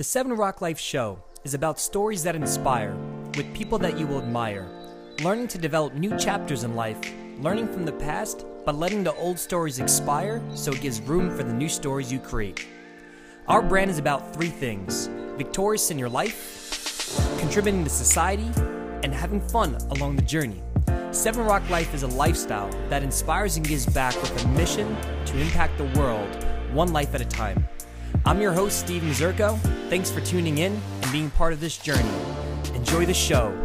[0.00, 2.96] The Seven Rock Life Show is about stories that inspire,
[3.36, 4.66] with people that you will admire,
[5.22, 6.96] learning to develop new chapters in life,
[7.38, 11.42] learning from the past, but letting the old stories expire so it gives room for
[11.42, 12.66] the new stories you create.
[13.46, 18.50] Our brand is about three things victorious in your life, contributing to society,
[19.02, 20.62] and having fun along the journey.
[21.10, 24.96] Seven Rock Life is a lifestyle that inspires and gives back with a mission
[25.26, 27.68] to impact the world one life at a time.
[28.26, 29.58] I'm your host, Steve Mazurko.
[29.88, 32.10] Thanks for tuning in and being part of this journey.
[32.74, 33.56] Enjoy the show.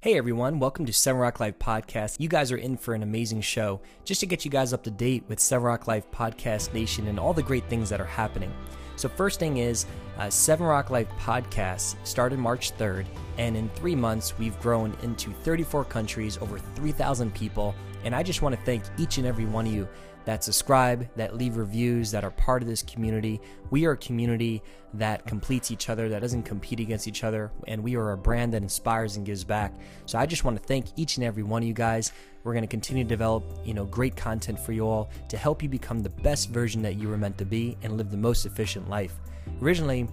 [0.00, 2.20] Hey everyone, welcome to Seven Rock Life Podcast.
[2.20, 4.90] You guys are in for an amazing show just to get you guys up to
[4.90, 8.52] date with Seven Rock Life Podcast Nation and all the great things that are happening.
[8.96, 9.86] So, first thing is,
[10.18, 13.06] uh, Seven Rock Life Podcast started March 3rd,
[13.38, 17.74] and in three months, we've grown into 34 countries, over 3,000 people.
[18.04, 19.88] And I just want to thank each and every one of you
[20.24, 23.40] that subscribe, that leave reviews, that are part of this community.
[23.70, 24.62] We are a community
[24.94, 28.52] that completes each other, that doesn't compete against each other, and we are a brand
[28.54, 29.74] that inspires and gives back.
[30.06, 32.12] So I just want to thank each and every one of you guys.
[32.44, 35.62] We're going to continue to develop, you know, great content for you all to help
[35.62, 38.46] you become the best version that you were meant to be and live the most
[38.46, 39.14] efficient life.
[39.60, 40.08] Originally,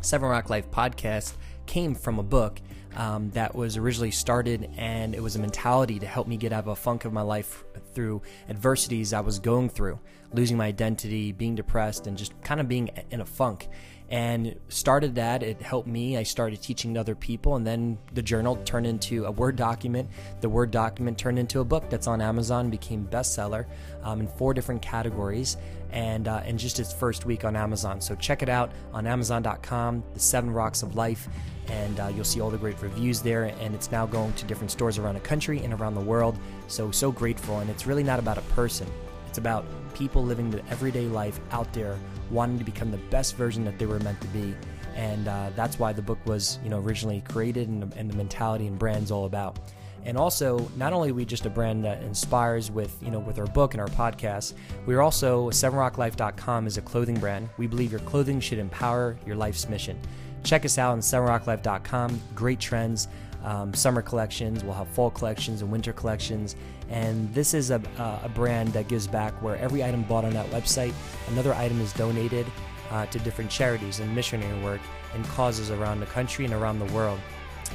[0.00, 1.34] Seven Rock Life podcast
[1.66, 2.60] came from a book
[2.98, 6.64] um, that was originally started, and it was a mentality to help me get out
[6.64, 10.00] of a funk of my life through adversities I was going through,
[10.32, 13.68] losing my identity, being depressed, and just kind of being in a funk.
[14.10, 16.16] And started that, it helped me.
[16.16, 20.08] I started teaching other people, and then the journal turned into a Word document.
[20.40, 23.66] The Word document turned into a book that's on Amazon, became bestseller
[24.02, 25.58] um, in four different categories,
[25.90, 28.00] and uh, in just its first week on Amazon.
[28.00, 31.28] So check it out on Amazon.com, The Seven Rocks of Life
[31.70, 33.44] and uh, you'll see all the great reviews there.
[33.60, 36.38] And it's now going to different stores around the country and around the world.
[36.66, 37.58] So, so grateful.
[37.58, 38.88] And it's really not about a person,
[39.28, 39.64] it's about
[39.94, 41.98] people living the everyday life out there,
[42.30, 44.54] wanting to become the best version that they were meant to be.
[44.94, 48.66] And uh, that's why the book was, you know, originally created, and, and the mentality
[48.66, 49.58] and brand's all about.
[50.04, 53.38] And also, not only are we just a brand that inspires with, you know, with
[53.38, 54.54] our book and our podcast,
[54.86, 57.48] we're also sevenrocklife.com is a clothing brand.
[57.58, 59.98] We believe your clothing should empower your life's mission.
[60.44, 62.20] Check us out on sevenrocklife.com.
[62.34, 63.08] Great trends,
[63.44, 64.64] um, summer collections.
[64.64, 66.56] We'll have fall collections and winter collections.
[66.90, 67.80] And this is a,
[68.24, 70.94] a brand that gives back where every item bought on that website,
[71.28, 72.46] another item is donated
[72.90, 74.80] uh, to different charities and missionary work
[75.14, 77.20] and causes around the country and around the world.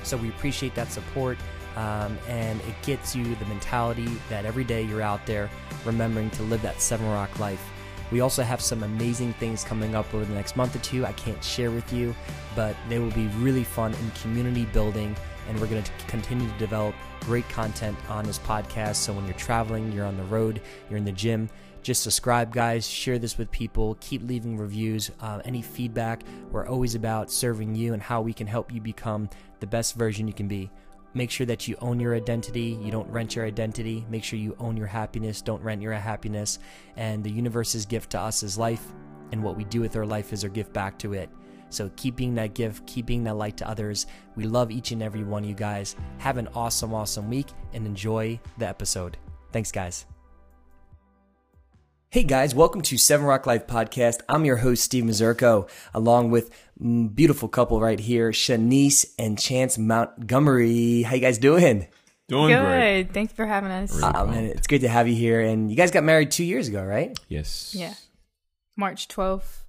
[0.04, 1.38] So we appreciate that support.
[1.76, 5.50] Um, and it gets you the mentality that every day you're out there
[5.86, 7.64] remembering to live that Seven Rock life.
[8.12, 11.14] We also have some amazing things coming up over the next month or two I
[11.14, 12.16] can't share with you,
[12.56, 15.16] but they will be really fun in community building.
[15.48, 18.96] And we're going to continue to develop great content on this podcast.
[18.96, 21.50] So when you're traveling, you're on the road, you're in the gym,
[21.84, 22.88] just subscribe, guys.
[22.88, 23.98] Share this with people.
[24.00, 25.12] Keep leaving reviews.
[25.20, 26.24] Uh, any feedback.
[26.50, 30.26] We're always about serving you and how we can help you become the best version
[30.26, 30.72] you can be.
[31.14, 32.80] Make sure that you own your identity.
[32.82, 34.06] You don't rent your identity.
[34.10, 35.42] Make sure you own your happiness.
[35.42, 36.58] Don't rent your happiness.
[36.96, 38.86] And the universe's gift to us is life.
[39.34, 41.30] And what we do with our life is our gift back to it.
[41.74, 44.06] So keep being that gift, keep being that light to others.
[44.36, 45.96] We love each and every one of you guys.
[46.20, 49.18] Have an awesome, awesome week and enjoy the episode.
[49.52, 50.06] Thanks, guys.
[52.14, 54.20] Hey guys, welcome to Seven Rock Life Podcast.
[54.30, 61.02] I'm your host, Steve Mazurko, along with beautiful couple right here, Shanice and Chance Montgomery.
[61.02, 61.88] How you guys doing?
[62.28, 62.64] Doing Good.
[62.64, 63.14] great.
[63.14, 63.96] Thanks for having us.
[63.96, 65.42] Really uh, man, it's great to have you here.
[65.42, 67.18] And you guys got married two years ago, right?
[67.30, 67.74] Yes.
[67.76, 67.96] Yeah.
[68.78, 69.63] March 12th.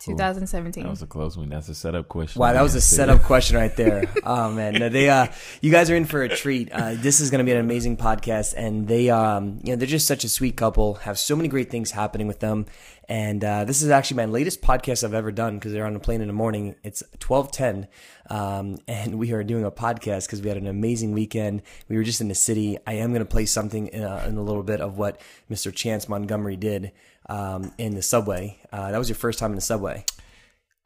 [0.00, 0.82] 2017.
[0.82, 1.50] That was a close one.
[1.50, 2.40] That's a setup question.
[2.40, 4.04] Wow, that was a setup question right there.
[4.24, 5.26] oh man, no, they uh,
[5.60, 6.72] you guys are in for a treat.
[6.72, 9.86] Uh, this is going to be an amazing podcast, and they um, you know, they're
[9.86, 10.94] just such a sweet couple.
[10.94, 12.64] Have so many great things happening with them,
[13.08, 16.00] and uh, this is actually my latest podcast I've ever done because they're on a
[16.00, 16.76] plane in the morning.
[16.82, 17.86] It's twelve ten,
[18.30, 21.60] um, and we are doing a podcast because we had an amazing weekend.
[21.88, 22.78] We were just in the city.
[22.86, 25.20] I am going to play something in a, in a little bit of what
[25.50, 25.74] Mr.
[25.74, 26.92] Chance Montgomery did
[27.28, 28.58] um, in the subway.
[28.72, 30.04] Uh, that was your first time in the subway.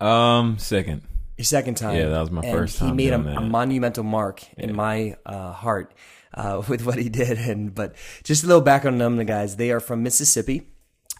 [0.00, 1.02] Um, second.
[1.36, 1.96] Your second time.
[1.96, 2.88] Yeah, that was my and first time.
[2.88, 4.64] He made a, a, monumental mark yeah.
[4.64, 5.94] in my uh, heart
[6.32, 7.38] uh, with what he did.
[7.38, 9.56] And but just a little background on them, the guys.
[9.56, 10.68] They are from Mississippi,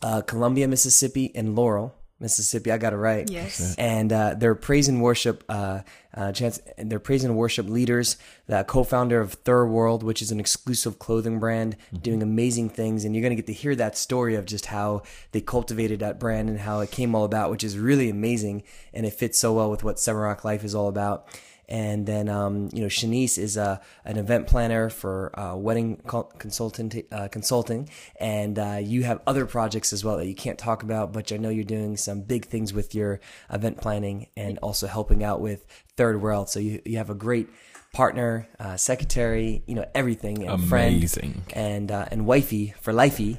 [0.02, 1.94] uh, Columbia, Mississippi, and Laurel.
[2.20, 2.70] Mississippi.
[2.70, 3.28] I got it right.
[3.28, 3.75] Yes.
[3.76, 5.44] And uh, they're praise and worship.
[5.49, 5.81] Uh,
[6.14, 6.61] uh, chance.
[6.78, 8.16] They're praise and worship leaders.
[8.46, 11.96] The co-founder of Third World, which is an exclusive clothing brand, mm-hmm.
[11.99, 13.05] doing amazing things.
[13.05, 15.02] And you're gonna get to hear that story of just how
[15.32, 18.62] they cultivated that brand and how it came all about, which is really amazing.
[18.93, 21.28] And it fits so well with what Seven Rock Life is all about.
[21.69, 26.02] And then, um, you know, Shanice is a, an event planner for uh, wedding
[26.38, 27.88] consultant, uh, consulting.
[28.20, 31.37] And uh, you have other projects as well that you can't talk about, but I
[31.37, 33.20] know you're doing some big things with your
[33.50, 35.64] event planning and also helping out with
[35.96, 36.49] Third World.
[36.50, 37.49] So you, you have a great
[37.94, 41.32] partner, uh, secretary, you know, everything, and Amazing.
[41.32, 43.38] friend, and uh, and wifey for lifey,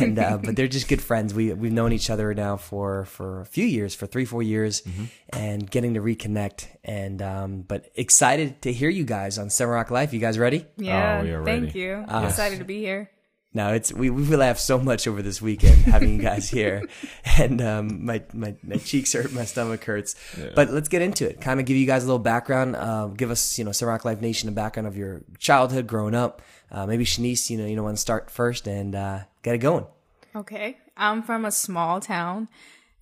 [0.00, 1.32] and uh, but they're just good friends.
[1.32, 4.80] We we've known each other now for for a few years, for three four years,
[4.80, 5.04] mm-hmm.
[5.32, 6.66] and getting to reconnect.
[6.82, 10.12] And um, but excited to hear you guys on Seven Rock Life.
[10.12, 10.66] You guys ready?
[10.76, 12.04] Yeah, oh, thank you.
[12.08, 13.10] I'm excited to be here.
[13.54, 16.88] No, it's we we laughed so much over this weekend having you guys here,
[17.38, 20.14] and um, my, my my cheeks hurt, my stomach hurts.
[20.38, 20.50] Yeah.
[20.54, 21.40] But let's get into it.
[21.40, 22.76] Kind of give you guys a little background.
[22.76, 26.40] Uh, give us you know Rock Life Nation a background of your childhood, growing up.
[26.70, 29.58] Uh, maybe Shanice, you know you know want to start first and uh, get it
[29.58, 29.86] going.
[30.34, 32.48] Okay, I'm from a small town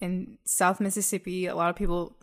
[0.01, 1.47] in South Mississippi.
[1.47, 2.17] A lot of people.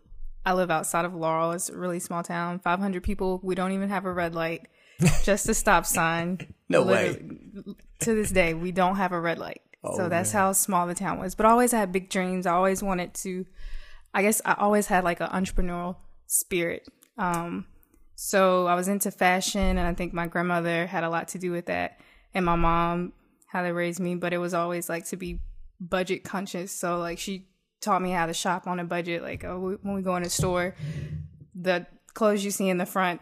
[0.46, 1.52] I live outside of Laurel.
[1.52, 2.60] It's a really small town.
[2.60, 3.42] 500 people.
[3.44, 4.66] We don't even have a red light
[5.24, 6.54] just a stop sign.
[6.70, 7.22] no way.
[8.00, 9.62] To this day, we don't have a red light.
[9.84, 10.42] Oh, so that's man.
[10.42, 11.36] how small the town was.
[11.36, 12.46] But I always had big dreams.
[12.46, 13.46] I always wanted to,
[14.14, 15.98] I guess I always had like an entrepreneurial
[16.28, 16.88] spirit.
[17.18, 17.66] Um,
[18.16, 21.52] so I was into fashion, and I think my grandmother had a lot to do
[21.52, 22.00] with that,
[22.34, 23.14] and my mom,
[23.48, 24.16] how they raised me.
[24.16, 25.40] But it was always like to be
[25.80, 26.72] budget conscious.
[26.72, 27.48] So like she
[27.82, 29.22] taught me how to shop on a budget.
[29.22, 30.76] Like oh, when we go in a store,
[31.56, 33.22] the clothes you see in the front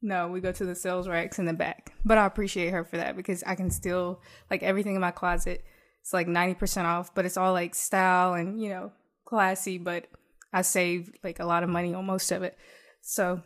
[0.00, 1.92] no, we go to the sales racks in the back.
[2.04, 5.64] But I appreciate her for that because I can still like everything in my closet.
[6.00, 8.92] It's like 90% off, but it's all like style and, you know,
[9.24, 10.06] classy, but
[10.52, 12.56] I save like a lot of money on most of it.
[13.02, 13.42] So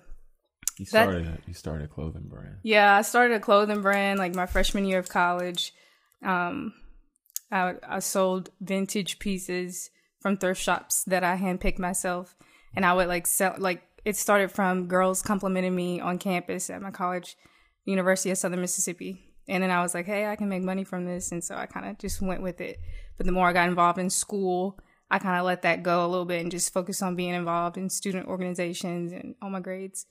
[0.78, 2.56] you started that, you started a clothing brand.
[2.62, 5.72] Yeah, I started a clothing brand like my freshman year of college.
[6.25, 6.75] Um
[7.50, 9.90] I I sold vintage pieces
[10.20, 12.37] from thrift shops that I handpicked myself
[12.76, 16.82] and I would like sell like it started from girls complimenting me on campus at
[16.82, 17.37] my college,
[17.84, 19.20] University of Southern Mississippi.
[19.49, 21.32] And then I was like, hey, I can make money from this.
[21.32, 22.78] And so I kind of just went with it.
[23.16, 24.78] But the more I got involved in school,
[25.10, 27.76] I kind of let that go a little bit and just focus on being involved
[27.76, 30.06] in student organizations and all my grades.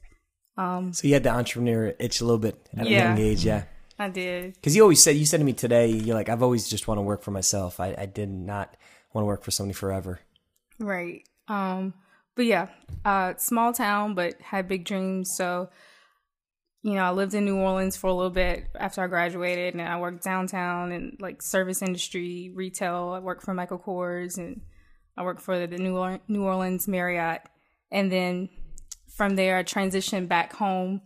[0.57, 3.45] Um, so you had the entrepreneur itch a little bit at yeah, a young age,
[3.45, 3.63] yeah.
[3.97, 4.53] I did.
[4.55, 6.97] Because you always said, you said to me today, you're like, I've always just want
[6.97, 7.79] to work for myself.
[7.79, 8.75] I, I did not
[9.13, 10.19] want to work for somebody forever.
[10.77, 11.23] Right.
[11.47, 11.93] Um,
[12.35, 12.67] but yeah,
[13.05, 15.35] uh, small town, but had big dreams.
[15.35, 15.69] So,
[16.81, 19.81] you know, I lived in New Orleans for a little bit after I graduated, and
[19.81, 23.13] I worked downtown in like service industry, retail.
[23.15, 24.61] I worked for Michael Kors, and
[25.17, 27.41] I worked for the New, or- New Orleans Marriott.
[27.91, 28.49] And then
[29.15, 31.01] from there, I transitioned back home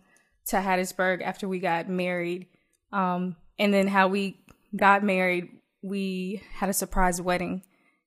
[0.47, 2.47] to Hattiesburg after we got married.
[2.91, 4.45] Um, and then how we
[4.75, 5.49] got married,
[5.81, 7.63] we had a surprise wedding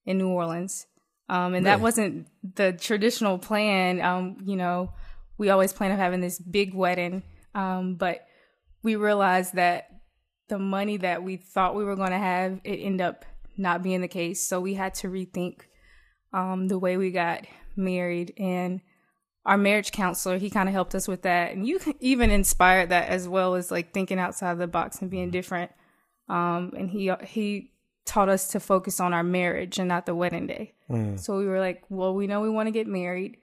[0.06, 0.86] in New Orleans.
[1.28, 1.64] Um, and really?
[1.64, 4.00] that wasn't the traditional plan.
[4.00, 4.92] Um, you know,
[5.36, 7.22] we always plan on having this big wedding,
[7.54, 8.26] um, but
[8.82, 9.88] we realized that
[10.48, 13.24] the money that we thought we were going to have, it ended up
[13.56, 14.46] not being the case.
[14.46, 15.60] So we had to rethink
[16.32, 17.44] um, the way we got
[17.76, 18.32] married.
[18.38, 18.80] And
[19.44, 21.52] our marriage counselor, he kind of helped us with that.
[21.52, 25.30] And you even inspired that as well as like thinking outside the box and being
[25.30, 25.70] different.
[26.28, 27.72] Um, and he he
[28.08, 30.72] taught us to focus on our marriage and not the wedding day.
[30.90, 31.20] Mm.
[31.20, 33.36] So we were like, well, we know we want to get married.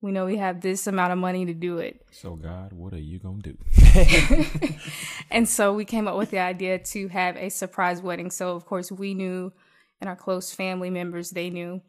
[0.00, 2.04] We know we have this amount of money to do it.
[2.12, 4.44] So, God, what are you going to do?
[5.30, 8.30] and so we came up with the idea to have a surprise wedding.
[8.30, 9.52] So, of course, we knew
[10.00, 11.82] and our close family members, they knew.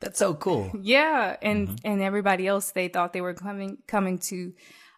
[0.00, 0.70] That's so cool.
[0.80, 1.76] Yeah, and mm-hmm.
[1.84, 4.52] and everybody else they thought they were coming coming to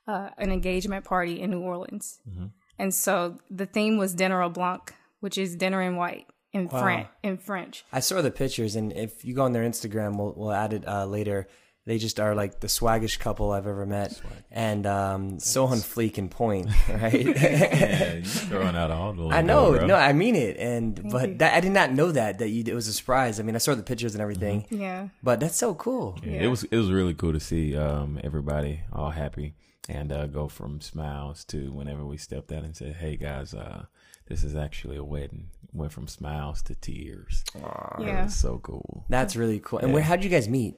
[0.09, 2.19] uh, an engagement party in New Orleans.
[2.29, 2.47] Mm-hmm.
[2.81, 6.81] And so the theme was dinner au blanc, which is dinner in white in wow.
[6.81, 7.09] French.
[7.23, 10.53] In French, I saw the pictures, and if you go on their Instagram, we'll we'll
[10.53, 11.49] add it uh, later.
[11.87, 14.33] They just are like the swaggish couple I've ever met, Swag.
[14.51, 17.15] and um, so on fleek and point, right?
[17.15, 19.29] yeah, you're throwing out all the.
[19.29, 22.41] I know, no, I mean it, and Thank but that, I did not know that
[22.41, 23.41] that you it was a surprise.
[23.41, 24.63] I mean, I saw the pictures and everything.
[24.65, 24.83] Mm-hmm.
[24.83, 26.19] Yeah, but that's so cool.
[26.23, 29.55] Yeah, yeah, It was it was really cool to see um, everybody all happy
[29.89, 33.87] and uh, go from smiles to whenever we stepped out and said, "Hey guys, uh,
[34.27, 37.45] this is actually a wedding." Went from smiles to tears.
[37.57, 39.05] Aww, yeah, so cool.
[39.09, 39.81] That's really cool.
[39.81, 39.95] And yeah.
[39.95, 40.03] where?
[40.03, 40.77] How'd you guys meet?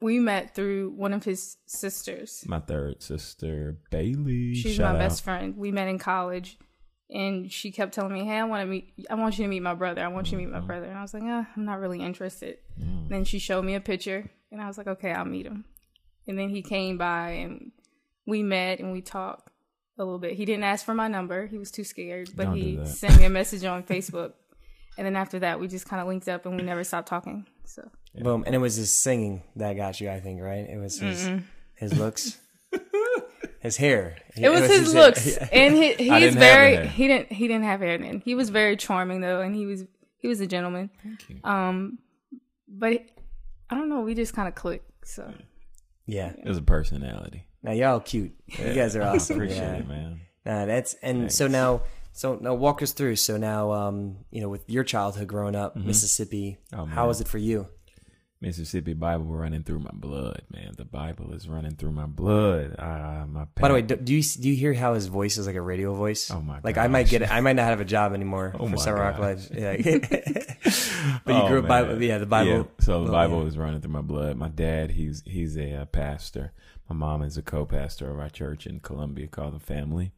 [0.00, 2.44] We met through one of his sisters.
[2.46, 4.54] My third sister, Bailey.
[4.54, 5.08] She's Shout my out.
[5.08, 5.56] best friend.
[5.56, 6.58] We met in college,
[7.08, 8.92] and she kept telling me, "Hey, I want to meet.
[9.08, 10.04] I want you to meet my brother.
[10.04, 10.66] I want you to meet my mm-hmm.
[10.66, 13.08] brother." And I was like, "Ah, I'm not really interested." Mm.
[13.08, 15.64] Then she showed me a picture, and I was like, okay, I'll meet him.
[16.28, 17.72] And then he came by, and
[18.26, 19.50] we met and we talked
[19.98, 20.34] a little bit.
[20.34, 22.30] He didn't ask for my number; he was too scared.
[22.34, 24.32] But Don't he sent me a message on Facebook,
[24.96, 27.46] and then after that, we just kind of linked up, and we never stopped talking.
[27.64, 28.44] So Boom.
[28.46, 30.66] And it was his singing that got you, I think, right?
[30.68, 31.30] It was his
[31.76, 32.38] his looks.
[33.60, 34.16] his hair.
[34.36, 35.02] it was, his, hair.
[35.02, 38.22] looks, and he, I he's very he didn't he didn't have hair then.
[38.24, 39.84] He was very charming though, and he was
[40.18, 40.90] he was a gentleman.
[41.02, 41.40] Thank you.
[41.44, 41.98] Um,
[42.68, 43.04] but
[43.70, 45.08] I don't know, we just kind of clicked.
[45.08, 45.32] So
[46.06, 46.32] Yeah.
[46.36, 47.46] It was a personality.
[47.62, 48.32] Now y'all cute.
[48.46, 49.36] You guys are awesome.
[49.36, 49.74] Appreciate yeah.
[49.76, 50.20] it, man.
[50.44, 53.16] Nah, that's and so now so now walk us through.
[53.16, 57.28] So now um, you know, with your childhood growing up, Mississippi, Oh, how was it
[57.28, 57.68] for you?
[58.40, 60.72] Mississippi Bible running through my blood, man.
[60.76, 62.74] The Bible is running through my blood.
[62.76, 65.46] Uh, my By the way, do, do you do you hear how his voice is
[65.46, 66.28] like a radio voice?
[66.28, 67.30] Oh my Like I might get it.
[67.30, 69.20] I might not have a job anymore Oh for Seven Rock.
[69.20, 69.48] Live.
[69.54, 69.76] Yeah.
[71.24, 71.68] but you Oh, grew up.
[71.68, 72.02] Bible.
[72.02, 72.50] Yeah, the Bible.
[72.50, 73.48] Yeah, so the Well, Bible yeah.
[73.48, 74.36] is running through my blood.
[74.36, 76.52] My dad, he's he's a uh, pastor.
[76.92, 80.12] My mom is a co-pastor of our church in Columbia called the Family,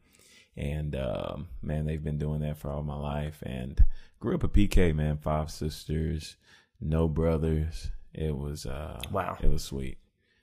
[0.56, 3.44] and um, man, they've been doing that for all my life.
[3.46, 3.84] And
[4.18, 6.34] grew up a PK man, five sisters,
[6.80, 7.92] no brothers.
[8.12, 9.38] It was uh, Wow.
[9.40, 9.98] it was sweet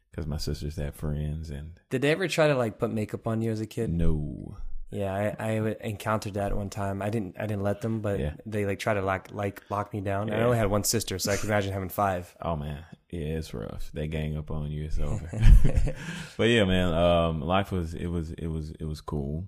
[0.09, 3.41] because my sisters had friends, and Did they ever try to like put makeup on
[3.41, 3.89] you as a kid?
[3.91, 4.55] no,
[4.89, 7.01] Yeah, I, I encountered that one time.
[7.01, 8.33] I didn't I didn't let them, but Yeah.
[8.45, 10.31] they like try to like like lock me down.
[10.31, 12.33] I only had one sister, so I can imagine having five.
[12.41, 13.91] Oh man, yeah, it's rough.
[13.93, 15.29] They gang up on you, it's over.
[16.37, 19.45] but yeah, man, um, life was it was it was it was cool.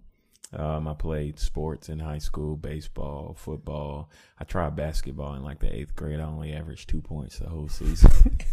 [0.56, 4.12] Um, I played sports in high school, baseball, football.
[4.40, 6.20] I tried basketball in like the eighth grade.
[6.20, 8.40] I only averaged two points the whole season.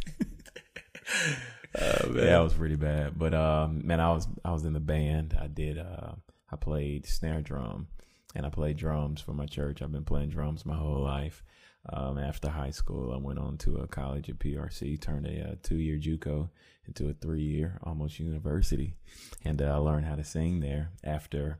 [1.80, 3.16] Oh, yeah, that was pretty bad.
[3.16, 5.36] But um, man, I was I was in the band.
[5.40, 5.78] I did.
[5.78, 6.12] Uh,
[6.50, 7.88] I played snare drum,
[8.34, 9.80] and I played drums for my church.
[9.80, 11.44] I've been playing drums my whole life.
[11.88, 15.54] Um, after high school, I went on to a college at PRC, turned a uh,
[15.62, 16.50] two-year JUCO
[16.86, 18.96] into a three-year, almost university,
[19.44, 20.90] and uh, I learned how to sing there.
[21.02, 21.58] After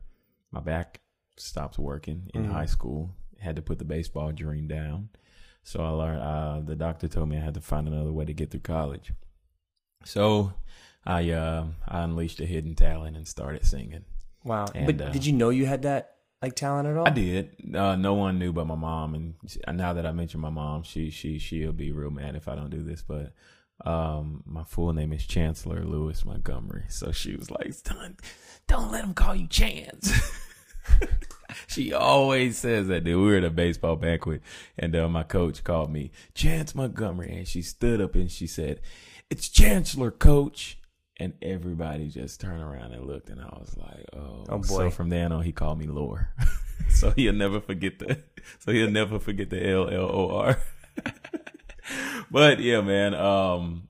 [0.51, 1.01] my back
[1.39, 2.53] stopped working in Mhm.
[2.53, 5.09] high school, had to put the baseball dream down.
[5.63, 6.21] So I learned.
[6.23, 9.13] Uh, the doctor told me I had to find another way to get through college.
[10.05, 10.53] So
[11.05, 14.05] I uh, I unleashed a hidden talent and started singing.
[14.45, 14.67] Wow.
[14.75, 17.07] And, but uh, did you know you had that like talent at all?
[17.07, 17.51] I did.
[17.75, 20.83] Uh, no one knew but my mom, and she- now that I mention my mom,
[20.83, 23.03] she she she'll be real mad if I don't do this.
[23.03, 23.33] But
[23.85, 28.17] um, my full name is Chancellor Lewis Montgomery, so she was like, "Son,
[28.67, 30.13] don't let him call you Chance."
[31.67, 33.05] she always says that.
[33.05, 34.43] Dude, we were at a baseball banquet,
[34.79, 38.81] and uh, my coach called me Chance Montgomery, and she stood up and she said,
[39.29, 40.79] "It's Chancellor, Coach."
[41.21, 45.11] And everybody just turned around and looked, and I was like, "Oh, Oh, So from
[45.11, 46.35] then on, he called me Lore,
[46.89, 48.23] so he'll never forget the.
[48.61, 50.59] So he'll never forget the L L O R.
[52.31, 53.15] But yeah, man.
[53.15, 53.89] Um,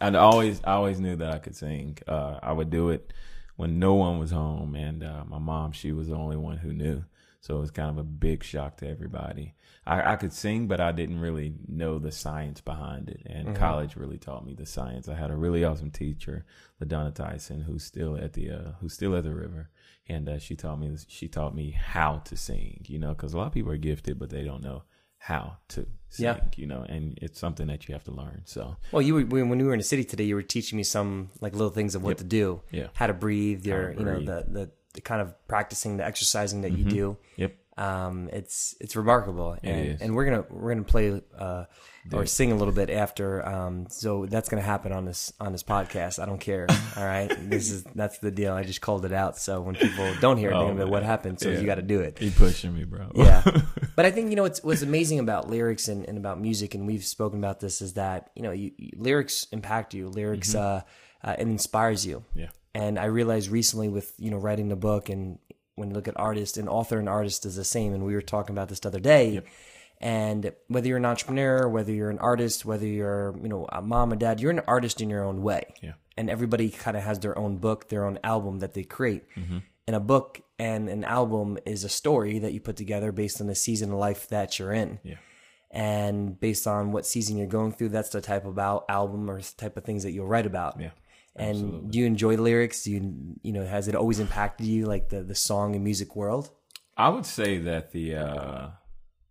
[0.00, 1.98] and I always, I always knew that I could sing.
[2.06, 3.12] Uh, I would do it
[3.56, 6.72] when no one was home, and uh, my mom, she was the only one who
[6.72, 7.04] knew.
[7.40, 9.54] So it was kind of a big shock to everybody.
[9.86, 13.22] I, I could sing, but I didn't really know the science behind it.
[13.26, 15.08] And college really taught me the science.
[15.08, 16.44] I had a really awesome teacher,
[16.82, 19.70] LaDonna Tyson, who's still at the uh, who's still at the river,
[20.08, 22.84] and uh, she taught me she taught me how to sing.
[22.88, 24.82] You know, because a lot of people are gifted, but they don't know
[25.18, 26.24] how to sing.
[26.24, 26.40] Yeah.
[26.56, 28.42] You know, and it's something that you have to learn.
[28.44, 30.24] So Well, you were when we were in the city today.
[30.24, 32.18] You were teaching me some like little things of what Yep.
[32.18, 35.32] to do, yeah, how to breathe, your to you know the, the the kind of
[35.46, 36.90] practicing, the exercising that you Mhm.
[36.90, 37.16] do.
[37.36, 37.54] Yep.
[37.78, 40.00] Um, it's it's remarkable, It and is.
[40.00, 41.64] and we're gonna we're gonna play uh
[42.12, 43.46] or sing a little bit after.
[43.46, 46.18] Um, so that's gonna happen on this on this podcast.
[46.22, 46.66] I don't care.
[46.96, 48.54] All right, this is that's the deal.
[48.54, 49.36] I just called it out.
[49.36, 51.38] So when people don't hear it, Oh, like, what happened?
[51.38, 51.58] So Yeah.
[51.60, 52.18] you got to do it.
[52.22, 53.10] You pushing me, bro.
[53.14, 53.42] yeah
[53.96, 56.86] but i think you know what's what's amazing about lyrics and, and about music and
[56.86, 60.80] we've spoken about this is that you know you, you- lyrics impact you lyrics uh,
[61.24, 62.48] uh it inspires you Yeah.
[62.80, 65.38] And i realized recently with you know writing the book and
[65.78, 68.22] when you look at artist and author and artist is the same and we were
[68.34, 69.46] talking about this the other day Yep.
[70.00, 74.12] and whether you're an entrepreneur whether you're an artist whether you're you know a mom
[74.12, 75.92] and dad you're an artist in your own way Yeah.
[76.18, 79.58] and everybody kind of has their own book their own album that they create Mm-hmm.
[79.86, 83.46] and a book and an album is a story that you put together based on
[83.46, 85.16] the season of life that you're in Yeah.
[85.70, 89.40] and based on what season you're going through that's the type of al- album or
[89.40, 90.90] type of things that you'll write about Yeah.
[91.38, 91.90] And absolutely.
[91.90, 95.22] do you enjoy lyrics do you you know has it always impacted you like the
[95.22, 96.50] the song and music world
[96.96, 98.68] I would say that the uh,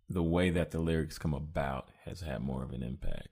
[0.08, 3.28] the way that the lyrics come about has had more of an impact.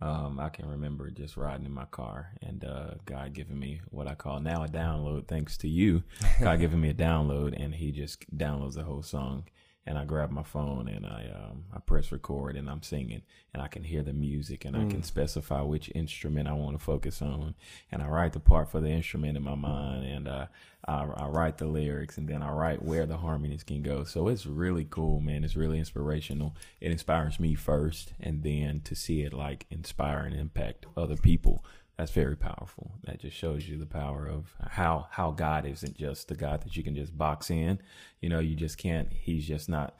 [0.00, 4.06] Um, I can remember just riding in my car and uh, God giving me what
[4.06, 6.02] I call now a download, thanks to you.
[6.40, 9.44] God giving me a download, and He just downloads the whole song,
[9.86, 13.22] and I grab my phone and I um, I press record and I'm singing
[13.54, 16.84] and I can hear the music and I can specify which instrument I want to
[16.84, 17.54] focus on
[17.92, 20.46] and I write the part for the instrument in my mind and uh,
[20.86, 24.02] I, I write the lyrics and then I write where the harmonies can go.
[24.04, 25.44] So it's really cool, man.
[25.44, 26.56] It's really inspirational.
[26.80, 31.64] It inspires me first and then to see it like inspire and impact other people
[31.98, 32.92] that's very powerful.
[33.04, 36.76] That just shows you the power of how how God isn't just the God that
[36.76, 37.80] you can just box in.
[38.20, 39.12] You know, you just can't.
[39.12, 39.96] He's just not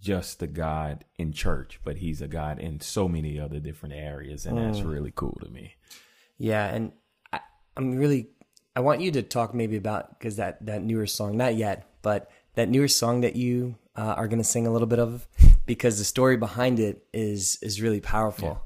[0.00, 4.46] just the God in church, but he's a God in so many other different areas,
[4.46, 5.74] and that's really cool to me.
[6.38, 6.92] Yeah, and
[7.32, 7.40] I,
[7.76, 8.28] I'm really
[8.74, 12.30] I want you to talk maybe about because that that newer song, not yet, but
[12.54, 15.26] that newer song that you uh, are going to sing a little bit of,
[15.66, 18.62] because the story behind it is is really powerful.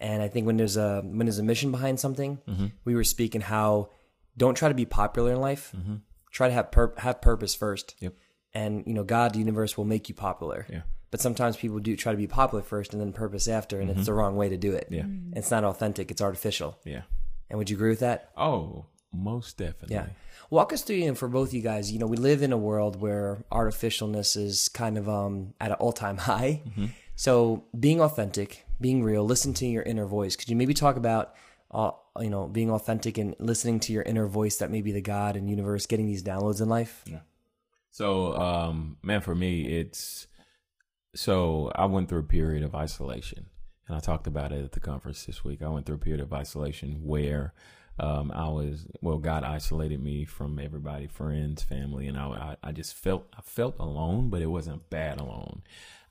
[0.00, 2.66] And I think when there's a when there's a mission behind something, mm-hmm.
[2.84, 3.90] we were speaking how
[4.36, 5.72] don't try to be popular in life.
[5.76, 5.96] Mm-hmm.
[6.32, 7.94] Try to have pur- have purpose first.
[8.00, 8.14] Yep.
[8.54, 10.66] And you know, God, the universe will make you popular.
[10.70, 10.82] Yeah.
[11.10, 13.98] But sometimes people do try to be popular first and then purpose after, and it's
[13.98, 14.04] mm-hmm.
[14.06, 14.88] the wrong way to do it.
[14.90, 15.02] Yeah.
[15.02, 15.36] Mm.
[15.36, 16.10] It's not authentic.
[16.10, 16.78] It's artificial.
[16.84, 17.02] Yeah.
[17.48, 18.30] And would you agree with that?
[18.36, 19.96] Oh, most definitely.
[19.96, 20.06] Yeah.
[20.50, 22.56] Walk us through, you know, for both you guys, you know, we live in a
[22.56, 26.62] world where artificialness is kind of um, at an all time high.
[27.20, 30.36] So being authentic, being real, listen to your inner voice.
[30.36, 31.34] Could you maybe talk about,
[31.70, 35.02] uh, you know, being authentic and listening to your inner voice that may be the
[35.02, 37.04] God and universe getting these downloads in life?
[37.90, 40.28] So, um, man, for me, it's
[41.14, 43.50] so I went through a period of isolation,
[43.86, 45.60] and I talked about it at the conference this week.
[45.60, 47.52] I went through a period of isolation where
[47.98, 52.72] um, I was well, God isolated me from everybody, friends, family, and I, I, I
[52.72, 55.60] just felt I felt alone, but it wasn't bad alone.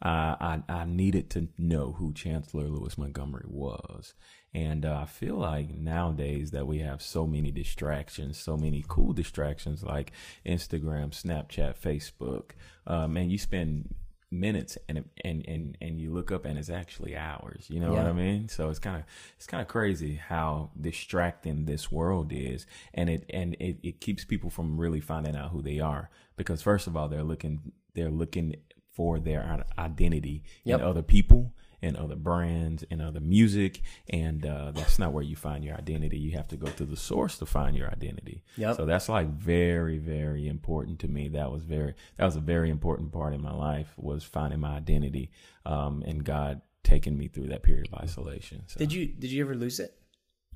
[0.01, 4.13] Uh, I I needed to know who Chancellor Lewis Montgomery was,
[4.53, 9.13] and uh, I feel like nowadays that we have so many distractions, so many cool
[9.13, 10.11] distractions like
[10.45, 12.51] Instagram, Snapchat, Facebook.
[12.87, 13.93] Um, and you spend
[14.31, 17.65] minutes and and and and you look up and it's actually hours.
[17.69, 18.47] You know what I mean?
[18.47, 19.03] So it's kind of
[19.37, 24.25] it's kind of crazy how distracting this world is, and it and it, it keeps
[24.25, 28.09] people from really finding out who they are because first of all they're looking they're
[28.09, 28.55] looking
[28.99, 30.79] for their identity Yep.
[30.81, 35.37] in other people and other brands and other music and uh, that's not where you
[35.37, 38.75] find your identity you have to go to the source to find your identity Yep.
[38.75, 42.69] so that's like very very important to me that was very that was a very
[42.69, 45.31] important part in my life was finding my identity
[45.65, 48.77] um, and god taking me through that period of isolation so.
[48.79, 49.91] Did you did you ever lose it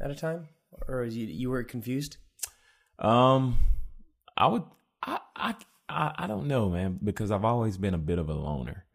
[0.02, 0.50] at a time,
[0.90, 2.18] or you you were confused?
[3.00, 3.58] Um,
[4.36, 4.64] I would,
[5.04, 5.56] I, I,
[5.90, 8.86] I, I don't know, man, because I've always been a bit of a loner.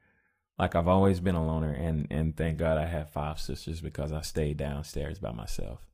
[0.59, 4.12] Like I've always been a loner, and and thank God I have five sisters because
[4.12, 5.87] I stayed downstairs by myself,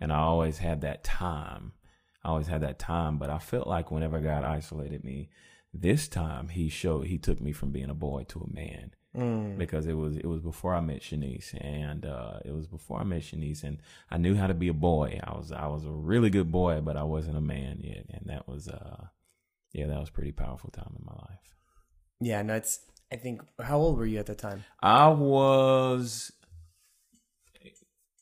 [0.00, 1.72] and I always had that time.
[2.24, 5.28] I always had that time, but I felt like whenever God isolated me,
[5.74, 8.92] this time He showed He took me from being a boy to a man
[9.56, 13.04] because it was it was before I met Shanice, and uh, it was before I
[13.04, 13.78] met Shanice, and
[14.10, 15.20] I knew how to be a boy.
[15.24, 18.26] I was I was a really good boy, but I wasn't a man yet, and
[18.26, 19.06] that was uh,
[19.76, 21.54] yeah, that was a pretty powerful time in my life.
[22.20, 22.80] Yeah, no, it's.
[23.12, 23.42] I think.
[23.62, 24.64] How old were you at the time?
[24.82, 26.32] I was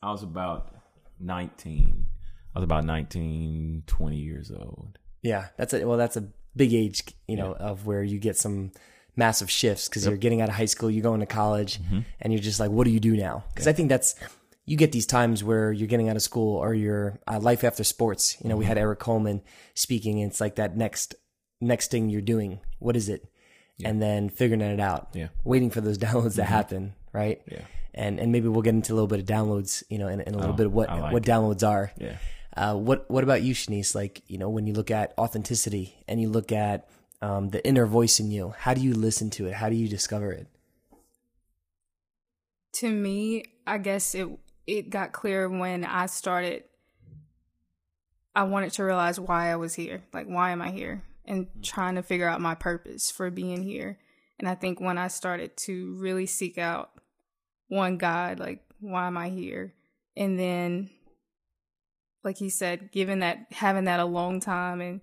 [0.02, 0.74] I was about
[1.20, 2.06] nineteen.
[2.54, 4.98] I was about 19, 20 years old.
[5.22, 8.70] Yeah, that's a well, that's a big age, you know, of where you get some
[9.16, 11.80] massive shifts because you're getting out of high school, you're going to college,
[12.20, 13.42] and you're just like, what do you do now?
[13.48, 14.14] Because I think that's
[14.66, 17.82] you get these times where you're getting out of school or you're uh, life after
[17.82, 18.36] sports.
[18.42, 19.42] You know, we had Eric Coleman
[19.74, 21.16] speaking, and it's like that next
[21.60, 22.60] next thing you're doing.
[22.78, 23.26] What is it?
[23.84, 25.08] And then figuring it out.
[25.14, 25.28] Yeah.
[25.44, 27.42] waiting for those downloads to happen, right?
[27.50, 27.62] Yeah.
[27.92, 30.34] And and maybe we'll get into a little bit of downloads, you know, in, in
[30.34, 31.30] a little Oh, bit of what like what it.
[31.30, 31.92] downloads are.
[31.98, 32.16] Yeah.
[32.56, 33.94] Uh, what what about you, Shanice?
[33.94, 36.88] Like you know, when you look at authenticity and you look at
[37.22, 39.54] um, the inner voice in you, how do you listen to it?
[39.54, 40.46] How do you discover it?
[42.74, 44.28] to me, I guess it
[44.66, 46.64] it got clear when I started
[48.34, 50.02] I wanted to realize why I was here.
[50.12, 51.02] Like why am I here?
[51.26, 51.60] And mm-hmm.
[51.62, 53.98] trying to figure out my purpose for being here.
[54.38, 56.90] And I think when I started to really seek out
[57.68, 59.74] one God, like why am I here?
[60.16, 60.90] And then
[62.24, 65.00] like he said, given that having that a long time and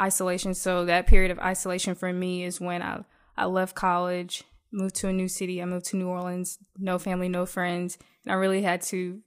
[0.00, 0.54] isolation.
[0.54, 3.04] So that period of isolation for me is when I
[3.36, 4.42] I left college,
[4.72, 5.62] moved to a new city.
[5.62, 9.20] I moved to New Orleans, no family, no friends, and I really had to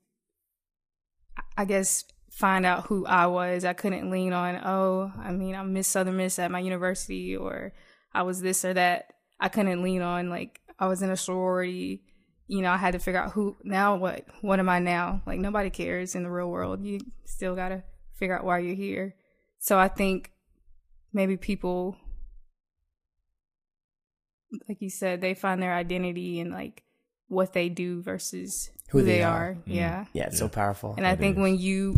[1.57, 2.05] I guess
[2.41, 3.63] find out who I was.
[3.63, 7.71] I couldn't lean on, oh, I mean, I'm Miss Southern Miss at my university or
[8.13, 9.13] I was this or that.
[9.39, 12.01] I couldn't lean on like I was in a sorority.
[12.47, 14.25] You know, I had to figure out who now what?
[14.41, 15.21] What am I now?
[15.25, 16.83] Like nobody cares in the real world.
[16.83, 17.83] You still got to
[18.15, 19.15] figure out why you're here.
[19.59, 20.31] So I think
[21.13, 21.95] maybe people
[24.67, 26.83] like you said, they find their identity in like
[27.27, 29.49] what they do versus who, Who they they, are.
[29.49, 29.53] are.
[29.53, 29.71] Mm-hmm.
[29.71, 30.05] Yeah.
[30.13, 30.95] Yeah, it's so powerful.
[30.97, 31.41] And I think is.
[31.41, 31.95] when you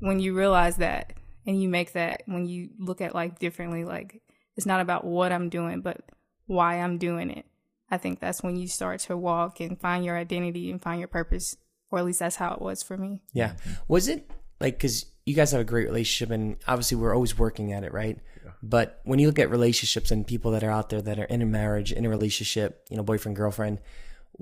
[0.00, 1.12] when you realize that
[1.46, 4.22] and you make that when you look at life differently, like
[4.56, 6.00] it's not about what I'm doing, but
[6.46, 7.46] why I'm doing it.
[7.90, 11.08] I think that's when you start to walk and find your identity and find your
[11.08, 11.56] purpose.
[11.90, 13.22] Or at least that's how it was for me.
[13.32, 13.54] Yeah.
[13.86, 14.30] Was it
[14.60, 17.92] like because you guys have a great relationship, and obviously we're always working at it,
[17.92, 18.18] right?
[18.44, 18.50] yeah.
[18.62, 21.42] But when you look at relationships and people that are out there that are in
[21.42, 23.78] a marriage, in a relationship, you know, boyfriend, girlfriend,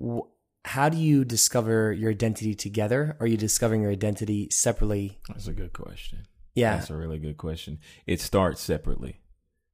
[0.00, 0.26] wh-
[0.66, 3.16] how do you discover your identity together?
[3.20, 5.20] Or are you discovering your identity separately?
[5.28, 6.26] That's a good question.
[6.56, 6.76] Yeah.
[6.76, 7.78] That's a really good question.
[8.04, 9.20] It starts separately.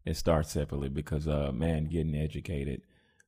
[0.04, 2.82] It starts separately because uh man getting educated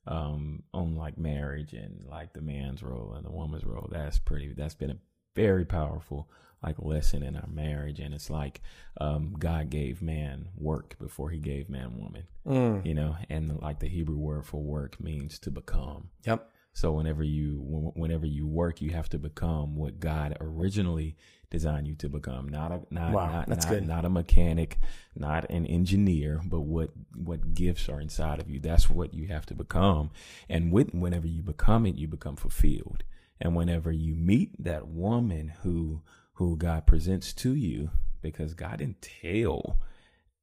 [0.06, 4.52] um on like marriage and like the man's role and the woman's role, that's pretty
[4.52, 4.98] that's been a
[5.34, 6.28] very powerful
[6.62, 8.60] like lesson in our marriage and it's like
[9.00, 12.24] um God gave man work before he gave man woman.
[12.46, 12.84] Mm.
[12.84, 16.10] You know, and like the Hebrew word for work means to become.
[16.26, 16.50] Yep.
[16.74, 21.16] So whenever you whenever you work, you have to become what God originally
[21.48, 22.48] designed you to become.
[22.48, 23.86] Not a not Wow, not, that's not, good.
[23.86, 24.78] not a mechanic,
[25.14, 28.58] not an engineer, but what what gifts are inside of you.
[28.58, 30.10] That's what you have to become.
[30.48, 33.04] And with whenever you become it, you become fulfilled.
[33.40, 36.02] And whenever you meet that woman who
[36.34, 39.78] who God presents to you, because God didn't tell